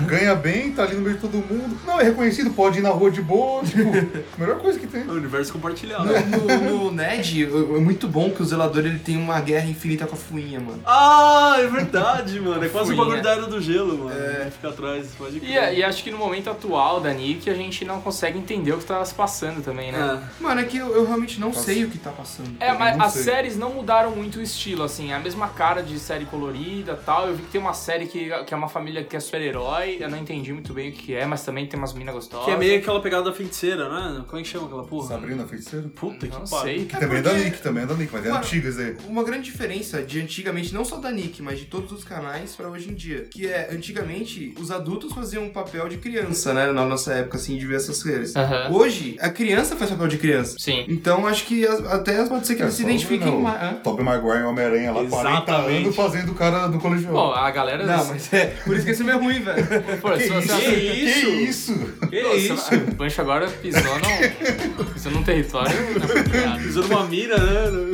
Ganha 0.06 0.34
bem, 0.36 0.72
tá 0.72 0.84
ali 0.84 0.96
no 0.96 1.02
meio 1.02 1.16
de 1.16 1.22
todo 1.22 1.34
mundo. 1.38 1.78
Não, 1.86 2.00
é 2.00 2.04
reconhecido, 2.06 2.52
pode 2.52 2.80
ir 2.80 2.82
na 2.82 2.90
rua 2.90 3.12
de 3.12 3.22
boa. 3.22 3.64
Tipo, 3.64 3.92
melhor 4.38 4.60
coisa 4.60 4.80
que 4.80 4.88
tem. 4.88 5.02
É 5.02 5.06
o 5.06 5.14
universo 5.14 5.52
compartilhado. 5.54 6.06
No, 6.06 6.49
no 6.58 6.92
Ned, 6.92 7.44
é 7.46 7.80
muito 7.80 8.08
bom 8.08 8.30
que 8.30 8.42
o 8.42 8.46
zelador 8.46 8.86
ele 8.86 9.00
tem 9.00 9.18
uma 9.18 9.40
guerra 9.42 9.68
infinita 9.70 10.06
com 10.08 10.16
a 10.16 10.18
fuinha, 10.18 10.60
mano. 10.60 10.82
Ah, 10.86 11.56
é 11.60 11.68
verdade, 11.68 12.40
mano. 12.40 12.64
É 12.64 12.70
quase 12.70 12.94
o 12.94 12.96
bagulho 12.96 13.22
da 13.22 13.32
era 13.32 13.48
do 13.48 13.62
gelo, 13.62 13.98
mano. 14.06 14.20
É. 14.20 14.50
Fica 14.52 14.70
atrás, 14.70 15.08
pode 15.18 15.38
E, 15.38 15.40
crer. 15.40 15.74
e 15.78 15.84
acho 15.84 16.04
que 16.04 16.12
no 16.12 16.18
momento 16.18 16.50
atual 16.50 17.00
da 17.00 17.14
Nick 17.14 17.50
a 17.50 17.54
gente 17.54 17.86
não 17.86 18.02
consegue 18.02 18.38
entender 18.38 18.72
o 18.74 18.78
que 18.78 18.86
tá 18.86 19.04
se 19.06 19.14
passando 19.14 19.64
também, 19.64 19.92
né? 19.92 20.22
É. 20.40 20.44
Mano, 20.44 20.62
é 20.62 20.64
que 20.64 20.78
eu, 20.78 20.88
eu 20.96 21.06
realmente 21.06 21.40
não 21.40 21.54
sei 21.54 21.84
o 21.86 21.90
que 21.90 21.98
tá 21.98 22.12
passando. 22.12 22.52
É, 22.60 22.74
mas 22.74 23.00
as 23.00 23.14
sei. 23.14 23.24
séries 23.24 23.58
não 23.58 23.72
mudaram 23.74 24.12
muito 24.12 24.40
o 24.40 24.42
estilo, 24.42 24.84
assim, 24.84 25.12
é 25.12 25.16
a 25.16 25.20
mesma 25.20 25.48
cara 25.50 25.82
de 25.84 25.98
série 26.00 26.26
colorida 26.26 26.98
e 27.02 27.06
tal. 27.06 27.28
Eu 27.28 27.36
vi 27.36 27.44
que 27.44 27.50
tem 27.52 27.62
uma 27.62 27.74
série 27.74 28.08
que, 28.08 28.30
que 28.46 28.54
é 28.54 28.58
uma 28.58 28.70
família 28.70 29.04
que 29.04 29.16
é 29.16 29.20
super-herói, 29.20 29.98
eu 30.00 30.10
não 30.10 30.18
entendi 30.18 30.52
muito 30.54 30.74
bem 30.74 30.90
o 30.90 30.94
que 30.94 31.14
é, 31.14 31.26
mas 31.26 31.44
também 31.44 31.66
tem 31.68 31.78
umas 31.80 31.94
minas 31.94 32.14
gostosas. 32.16 32.46
Que 32.46 32.52
é 32.52 32.58
meio 32.58 32.80
aquela 32.80 33.02
pegada 33.02 33.24
da 33.24 33.34
feiticeira, 33.34 33.90
né? 33.90 34.24
Como 34.28 34.40
é 34.40 34.44
que 34.44 34.48
chama 34.50 34.66
aquela 34.68 34.84
porra? 34.84 35.08
Sabrina 35.10 35.46
Feiticeira. 35.46 35.88
Puta 35.96 36.28
que 36.28 36.39
Não 36.40 36.46
sei. 36.46 36.86
Que 36.86 36.98
também 37.00 37.18
é 37.18 37.22
da 37.22 37.34
Nick, 37.34 37.58
também 37.62 37.84
é 37.84 37.86
da 37.86 37.94
Nick, 37.94 38.10
mas 38.14 38.26
é 38.26 38.30
Mano, 38.30 38.42
antiga 38.44 38.70
isso 38.70 38.80
aí. 38.80 38.96
Uma 39.08 39.24
grande 39.24 39.44
diferença 39.52 40.02
de 40.02 40.20
antigamente, 40.22 40.74
não 40.74 40.84
só 40.86 40.98
da 40.98 41.12
Nick, 41.12 41.42
mas 41.42 41.60
de 41.60 41.66
todos 41.66 41.92
os 41.92 42.04
canais 42.04 42.56
pra 42.56 42.68
hoje 42.70 42.90
em 42.90 42.94
dia. 42.94 43.26
Que 43.30 43.48
é, 43.48 43.70
antigamente, 43.72 44.54
os 44.60 44.72
adultos 44.72 45.14
faziam 45.14 45.44
um 45.44 45.50
papel 45.50 45.88
de 45.90 45.98
criança, 45.98 46.54
né? 46.54 46.72
Na 46.72 46.86
nossa 46.86 47.14
época, 47.14 47.38
assim, 47.38 47.58
de 47.58 47.66
ver 47.66 47.76
essas 47.78 47.98
séries. 47.98 48.36
Aham. 48.36 48.70
Hoje, 48.72 49.16
a 49.20 49.30
criança 49.30 49.76
faz 49.76 49.90
papel 49.92 50.08
de 50.08 50.18
criança. 50.18 50.56
Sim. 50.60 50.86
Então, 50.88 51.26
acho 51.28 51.46
que 51.46 51.66
as- 51.66 51.84
até 51.86 52.24
pode 52.26 52.46
ser 52.48 52.56
que 52.56 52.62
eles 52.62 52.74
se 52.74 52.84
identifiquem 52.84 53.42
mais. 53.42 53.62
Hã? 53.62 53.74
Tobey 53.84 54.04
Maguire 54.04 54.40
e 54.40 54.44
Homem-Aranha 54.44 54.92
lá, 54.92 55.04
40 55.06 55.52
Exatamente. 55.52 55.84
anos 55.84 55.96
fazendo 55.96 56.32
o 56.32 56.36
cara 56.36 56.68
do 56.68 56.80
colegial. 56.80 57.14
Bom, 57.14 57.32
a 57.34 57.50
galera... 57.52 57.86
Não, 57.86 58.06
mas 58.06 58.32
é. 58.34 58.46
Por 58.66 58.76
isso 58.76 58.86
que 58.86 58.92
esse 58.92 59.04
filme 59.04 59.12
é 59.12 59.22
ruim, 59.22 59.42
velho. 59.42 59.66
Pô, 60.02 60.16
se 60.18 60.30
você- 60.30 60.62
Que 60.62 60.76
isso? 60.76 61.26
Que 61.26 61.30
isso? 61.44 61.74
Que 62.10 62.20
isso? 62.38 62.76
O 62.76 62.96
Pancho 62.96 63.22
agora 63.22 63.48
pisou 63.50 63.82
num, 63.82 64.84
pisou 65.00 65.12
num 65.14 65.24
território 65.24 65.92
inapropriado. 65.96 66.60
Pisou 66.62 66.84
numa 66.88 67.06
mira, 67.06 67.38
né? 67.38 67.92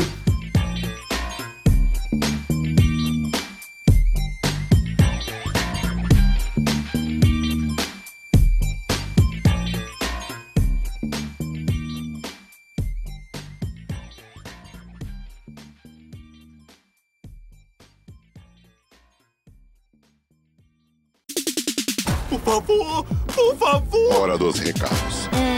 Por 22.30 22.40
favor, 22.40 23.06
por 23.34 23.56
favor, 23.58 24.14
Hora 24.16 24.38
dos 24.38 24.60
recados. 24.60 25.28
tem 25.32 25.55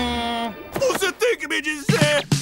que 1.48 1.56
me 1.56 1.62
dizer. 1.62 2.37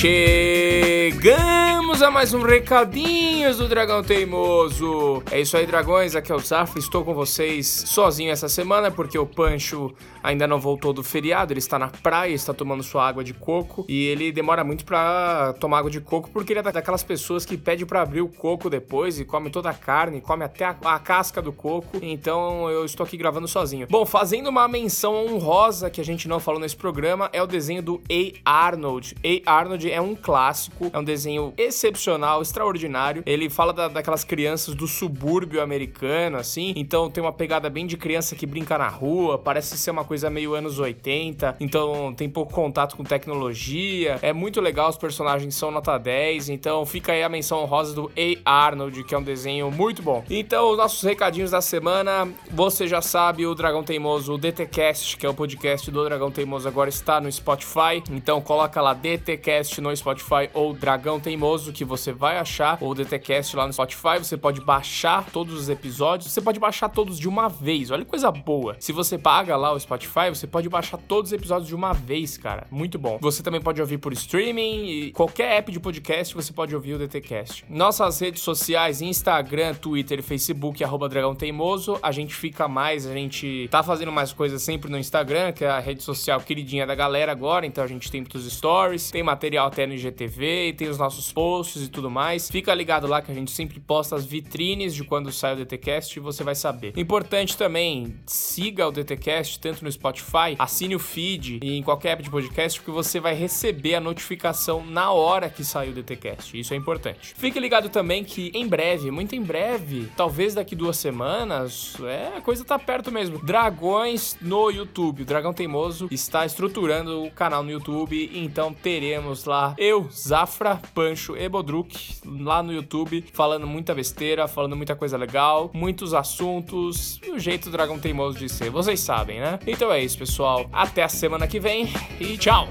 Chegamos 0.00 1.88
a 2.02 2.08
mais 2.08 2.32
um 2.32 2.40
Recadinhos 2.40 3.56
do 3.56 3.66
Dragão 3.66 4.00
Teimoso. 4.00 5.24
É 5.28 5.40
isso 5.40 5.56
aí, 5.56 5.66
dragões. 5.66 6.14
Aqui 6.14 6.30
é 6.30 6.36
o 6.36 6.38
Zaf. 6.38 6.78
Estou 6.78 7.04
com 7.04 7.12
vocês 7.12 7.66
sozinho 7.66 8.30
essa 8.30 8.48
semana 8.48 8.92
porque 8.92 9.18
o 9.18 9.26
Pancho 9.26 9.92
ainda 10.22 10.46
não 10.46 10.60
voltou 10.60 10.92
do 10.92 11.02
feriado. 11.02 11.52
Ele 11.52 11.58
está 11.58 11.80
na 11.80 11.88
praia, 11.88 12.32
está 12.32 12.54
tomando 12.54 12.84
sua 12.84 13.08
água 13.08 13.24
de 13.24 13.34
coco 13.34 13.84
e 13.88 14.04
ele 14.04 14.30
demora 14.30 14.62
muito 14.62 14.84
pra 14.84 15.52
tomar 15.58 15.78
água 15.78 15.90
de 15.90 16.00
coco 16.00 16.30
porque 16.30 16.52
ele 16.52 16.60
é 16.60 16.62
daquelas 16.62 17.02
pessoas 17.02 17.44
que 17.44 17.56
pede 17.56 17.84
pra 17.84 18.02
abrir 18.02 18.20
o 18.20 18.28
coco 18.28 18.70
depois 18.70 19.18
e 19.18 19.24
come 19.24 19.50
toda 19.50 19.68
a 19.70 19.74
carne, 19.74 20.20
come 20.20 20.44
até 20.44 20.64
a, 20.64 20.76
a 20.84 20.98
casca 21.00 21.42
do 21.42 21.52
coco. 21.52 21.98
Então 22.00 22.70
eu 22.70 22.84
estou 22.84 23.04
aqui 23.04 23.16
gravando 23.16 23.48
sozinho. 23.48 23.88
Bom, 23.90 24.06
fazendo 24.06 24.48
uma 24.48 24.68
menção 24.68 25.26
honrosa 25.26 25.90
que 25.90 26.00
a 26.00 26.04
gente 26.04 26.28
não 26.28 26.38
falou 26.38 26.60
nesse 26.60 26.76
programa 26.76 27.28
é 27.32 27.42
o 27.42 27.48
desenho 27.48 27.82
do 27.82 28.00
A. 28.44 28.66
Arnold. 28.68 29.16
A. 29.24 29.52
Arnold 29.52 29.87
É 29.90 30.00
um 30.00 30.14
clássico, 30.14 30.90
é 30.92 30.98
um 30.98 31.04
desenho 31.04 31.52
excepcional, 31.56 32.42
extraordinário. 32.42 33.22
Ele 33.26 33.48
fala 33.48 33.72
da- 33.72 33.88
daquelas 33.88 34.24
crianças 34.24 34.74
do 34.74 34.86
subúrbio 34.86 35.60
americano, 35.62 36.36
assim. 36.36 36.72
Então 36.76 37.10
tem 37.10 37.22
uma 37.22 37.32
pegada 37.32 37.68
bem 37.70 37.86
de 37.86 37.96
criança 37.96 38.34
que 38.34 38.46
brinca 38.46 38.76
na 38.78 38.88
rua, 38.88 39.38
parece 39.38 39.76
ser 39.78 39.90
uma 39.90 40.04
coisa 40.04 40.28
meio 40.30 40.54
anos 40.54 40.78
80. 40.78 41.56
Então 41.60 42.12
tem 42.14 42.28
pouco 42.28 42.52
contato 42.52 42.96
com 42.96 43.04
tecnologia. 43.04 44.18
É 44.22 44.32
muito 44.32 44.60
legal, 44.60 44.90
os 44.90 44.96
personagens 44.96 45.54
são 45.54 45.70
nota 45.70 45.96
10. 45.98 46.48
Então 46.48 46.84
fica 46.84 47.12
aí 47.12 47.22
a 47.22 47.28
menção 47.28 47.58
honrosa 47.62 47.94
do 47.94 48.10
A. 48.44 48.66
Arnold, 48.68 49.04
que 49.04 49.14
é 49.14 49.18
um 49.18 49.22
desenho 49.22 49.70
muito 49.70 50.02
bom. 50.02 50.24
Então, 50.28 50.70
os 50.72 50.76
nossos 50.76 51.02
recadinhos 51.02 51.50
da 51.50 51.60
semana. 51.60 52.28
Você 52.50 52.86
já 52.86 53.00
sabe, 53.00 53.46
o 53.46 53.54
Dragão 53.54 53.82
Teimoso, 53.84 54.32
o 54.34 54.38
DTCast, 54.38 55.16
que 55.16 55.24
é 55.26 55.28
o 55.28 55.34
podcast 55.34 55.90
do 55.90 56.04
Dragão 56.04 56.30
Teimoso, 56.30 56.66
agora 56.68 56.88
está 56.88 57.20
no 57.20 57.30
Spotify. 57.30 58.02
Então 58.10 58.40
coloca 58.40 58.80
lá 58.80 58.94
DTCast 58.94 59.77
no 59.80 59.94
Spotify 59.96 60.50
ou 60.54 60.72
Dragão 60.72 61.20
Teimoso, 61.20 61.72
que 61.72 61.84
você 61.84 62.12
vai 62.12 62.38
achar, 62.38 62.78
ou 62.80 62.94
DTCast 62.94 63.56
lá 63.56 63.66
no 63.66 63.72
Spotify. 63.72 64.18
Você 64.18 64.36
pode 64.36 64.60
baixar 64.60 65.26
todos 65.30 65.54
os 65.54 65.68
episódios. 65.68 66.30
Você 66.30 66.40
pode 66.40 66.58
baixar 66.58 66.88
todos 66.88 67.18
de 67.18 67.28
uma 67.28 67.48
vez. 67.48 67.90
Olha 67.90 68.04
que 68.04 68.10
coisa 68.10 68.30
boa. 68.30 68.76
Se 68.78 68.92
você 68.92 69.18
paga 69.18 69.56
lá 69.56 69.72
o 69.72 69.80
Spotify, 69.80 70.28
você 70.28 70.46
pode 70.46 70.68
baixar 70.68 70.98
todos 70.98 71.30
os 71.30 71.32
episódios 71.32 71.68
de 71.68 71.74
uma 71.74 71.92
vez, 71.92 72.36
cara. 72.36 72.66
Muito 72.70 72.98
bom. 72.98 73.18
Você 73.20 73.42
também 73.42 73.60
pode 73.60 73.80
ouvir 73.80 73.98
por 73.98 74.12
streaming 74.12 74.86
e 74.86 75.12
qualquer 75.12 75.58
app 75.58 75.70
de 75.70 75.80
podcast 75.80 76.34
você 76.34 76.52
pode 76.52 76.74
ouvir 76.74 76.94
o 76.94 76.98
DTCast. 76.98 77.64
Nossas 77.68 78.18
redes 78.20 78.42
sociais, 78.42 79.00
Instagram, 79.00 79.74
Twitter 79.74 80.18
e 80.18 80.22
Facebook, 80.22 80.82
arroba 80.82 81.08
Dragão 81.08 81.34
Teimoso. 81.34 81.98
A 82.02 82.12
gente 82.12 82.34
fica 82.34 82.68
mais, 82.68 83.06
a 83.06 83.12
gente 83.12 83.68
tá 83.70 83.82
fazendo 83.82 84.12
mais 84.12 84.32
coisas 84.32 84.62
sempre 84.62 84.90
no 84.90 84.98
Instagram, 84.98 85.52
que 85.52 85.64
é 85.64 85.70
a 85.70 85.78
rede 85.78 86.02
social 86.02 86.40
queridinha 86.40 86.86
da 86.86 86.94
galera 86.94 87.32
agora. 87.32 87.66
Então 87.66 87.82
a 87.82 87.86
gente 87.86 88.10
tem 88.10 88.20
muitos 88.20 88.50
stories, 88.52 89.10
tem 89.10 89.22
material 89.22 89.67
até 89.68 89.86
no 89.86 89.94
IGTV, 89.94 90.68
e 90.68 90.72
tem 90.72 90.88
os 90.88 90.98
nossos 90.98 91.32
posts 91.32 91.84
e 91.84 91.88
tudo 91.88 92.10
mais. 92.10 92.50
Fica 92.50 92.74
ligado 92.74 93.06
lá 93.06 93.22
que 93.22 93.30
a 93.30 93.34
gente 93.34 93.50
sempre 93.50 93.80
posta 93.80 94.16
as 94.16 94.24
vitrines 94.24 94.94
de 94.94 95.04
quando 95.04 95.30
sai 95.32 95.54
o 95.54 95.56
DTCast 95.56 96.18
e 96.18 96.20
você 96.20 96.42
vai 96.42 96.54
saber. 96.54 96.92
Importante 96.96 97.56
também, 97.56 98.14
siga 98.26 98.86
o 98.88 98.92
DTCast 98.92 99.60
tanto 99.60 99.84
no 99.84 99.90
Spotify, 99.90 100.56
assine 100.58 100.94
o 100.94 100.98
feed 100.98 101.60
e 101.62 101.78
em 101.78 101.82
qualquer 101.82 102.12
app 102.12 102.22
de 102.22 102.30
podcast, 102.30 102.80
porque 102.80 102.90
você 102.90 103.20
vai 103.20 103.34
receber 103.34 103.94
a 103.94 104.00
notificação 104.00 104.84
na 104.84 105.12
hora 105.12 105.48
que 105.48 105.64
sair 105.64 105.90
o 105.90 105.92
DTCast. 105.92 106.58
Isso 106.58 106.74
é 106.74 106.76
importante. 106.76 107.34
Fique 107.36 107.60
ligado 107.60 107.88
também 107.88 108.24
que 108.24 108.50
em 108.54 108.66
breve, 108.66 109.10
muito 109.10 109.34
em 109.34 109.42
breve, 109.42 110.08
talvez 110.16 110.54
daqui 110.54 110.74
duas 110.74 110.96
semanas, 110.96 111.96
é, 112.04 112.36
a 112.36 112.40
coisa 112.40 112.64
tá 112.64 112.78
perto 112.78 113.10
mesmo. 113.10 113.38
Dragões 113.38 114.36
no 114.40 114.70
YouTube. 114.70 115.22
O 115.22 115.24
Dragão 115.24 115.52
Teimoso 115.52 116.08
está 116.10 116.44
estruturando 116.44 117.24
o 117.24 117.30
canal 117.30 117.62
no 117.62 117.70
YouTube, 117.70 118.30
então 118.34 118.72
teremos 118.72 119.44
lá 119.44 119.57
eu, 119.76 120.08
Zafra, 120.10 120.80
Pancho 120.94 121.36
e 121.36 121.48
Bodruk 121.48 122.16
lá 122.24 122.62
no 122.62 122.72
YouTube, 122.72 123.24
falando 123.32 123.66
muita 123.66 123.94
besteira, 123.94 124.48
falando 124.48 124.76
muita 124.76 124.94
coisa 124.94 125.16
legal, 125.16 125.70
muitos 125.72 126.14
assuntos 126.14 127.20
e 127.26 127.30
o 127.30 127.38
jeito 127.38 127.70
Dragão 127.70 127.98
Teimoso 127.98 128.38
de 128.38 128.48
ser. 128.48 128.70
Vocês 128.70 129.00
sabem, 129.00 129.40
né? 129.40 129.58
Então 129.66 129.92
é 129.92 130.02
isso, 130.02 130.18
pessoal. 130.18 130.68
Até 130.72 131.02
a 131.02 131.08
semana 131.08 131.46
que 131.46 131.60
vem 131.60 131.88
e 132.20 132.36
tchau! 132.36 132.68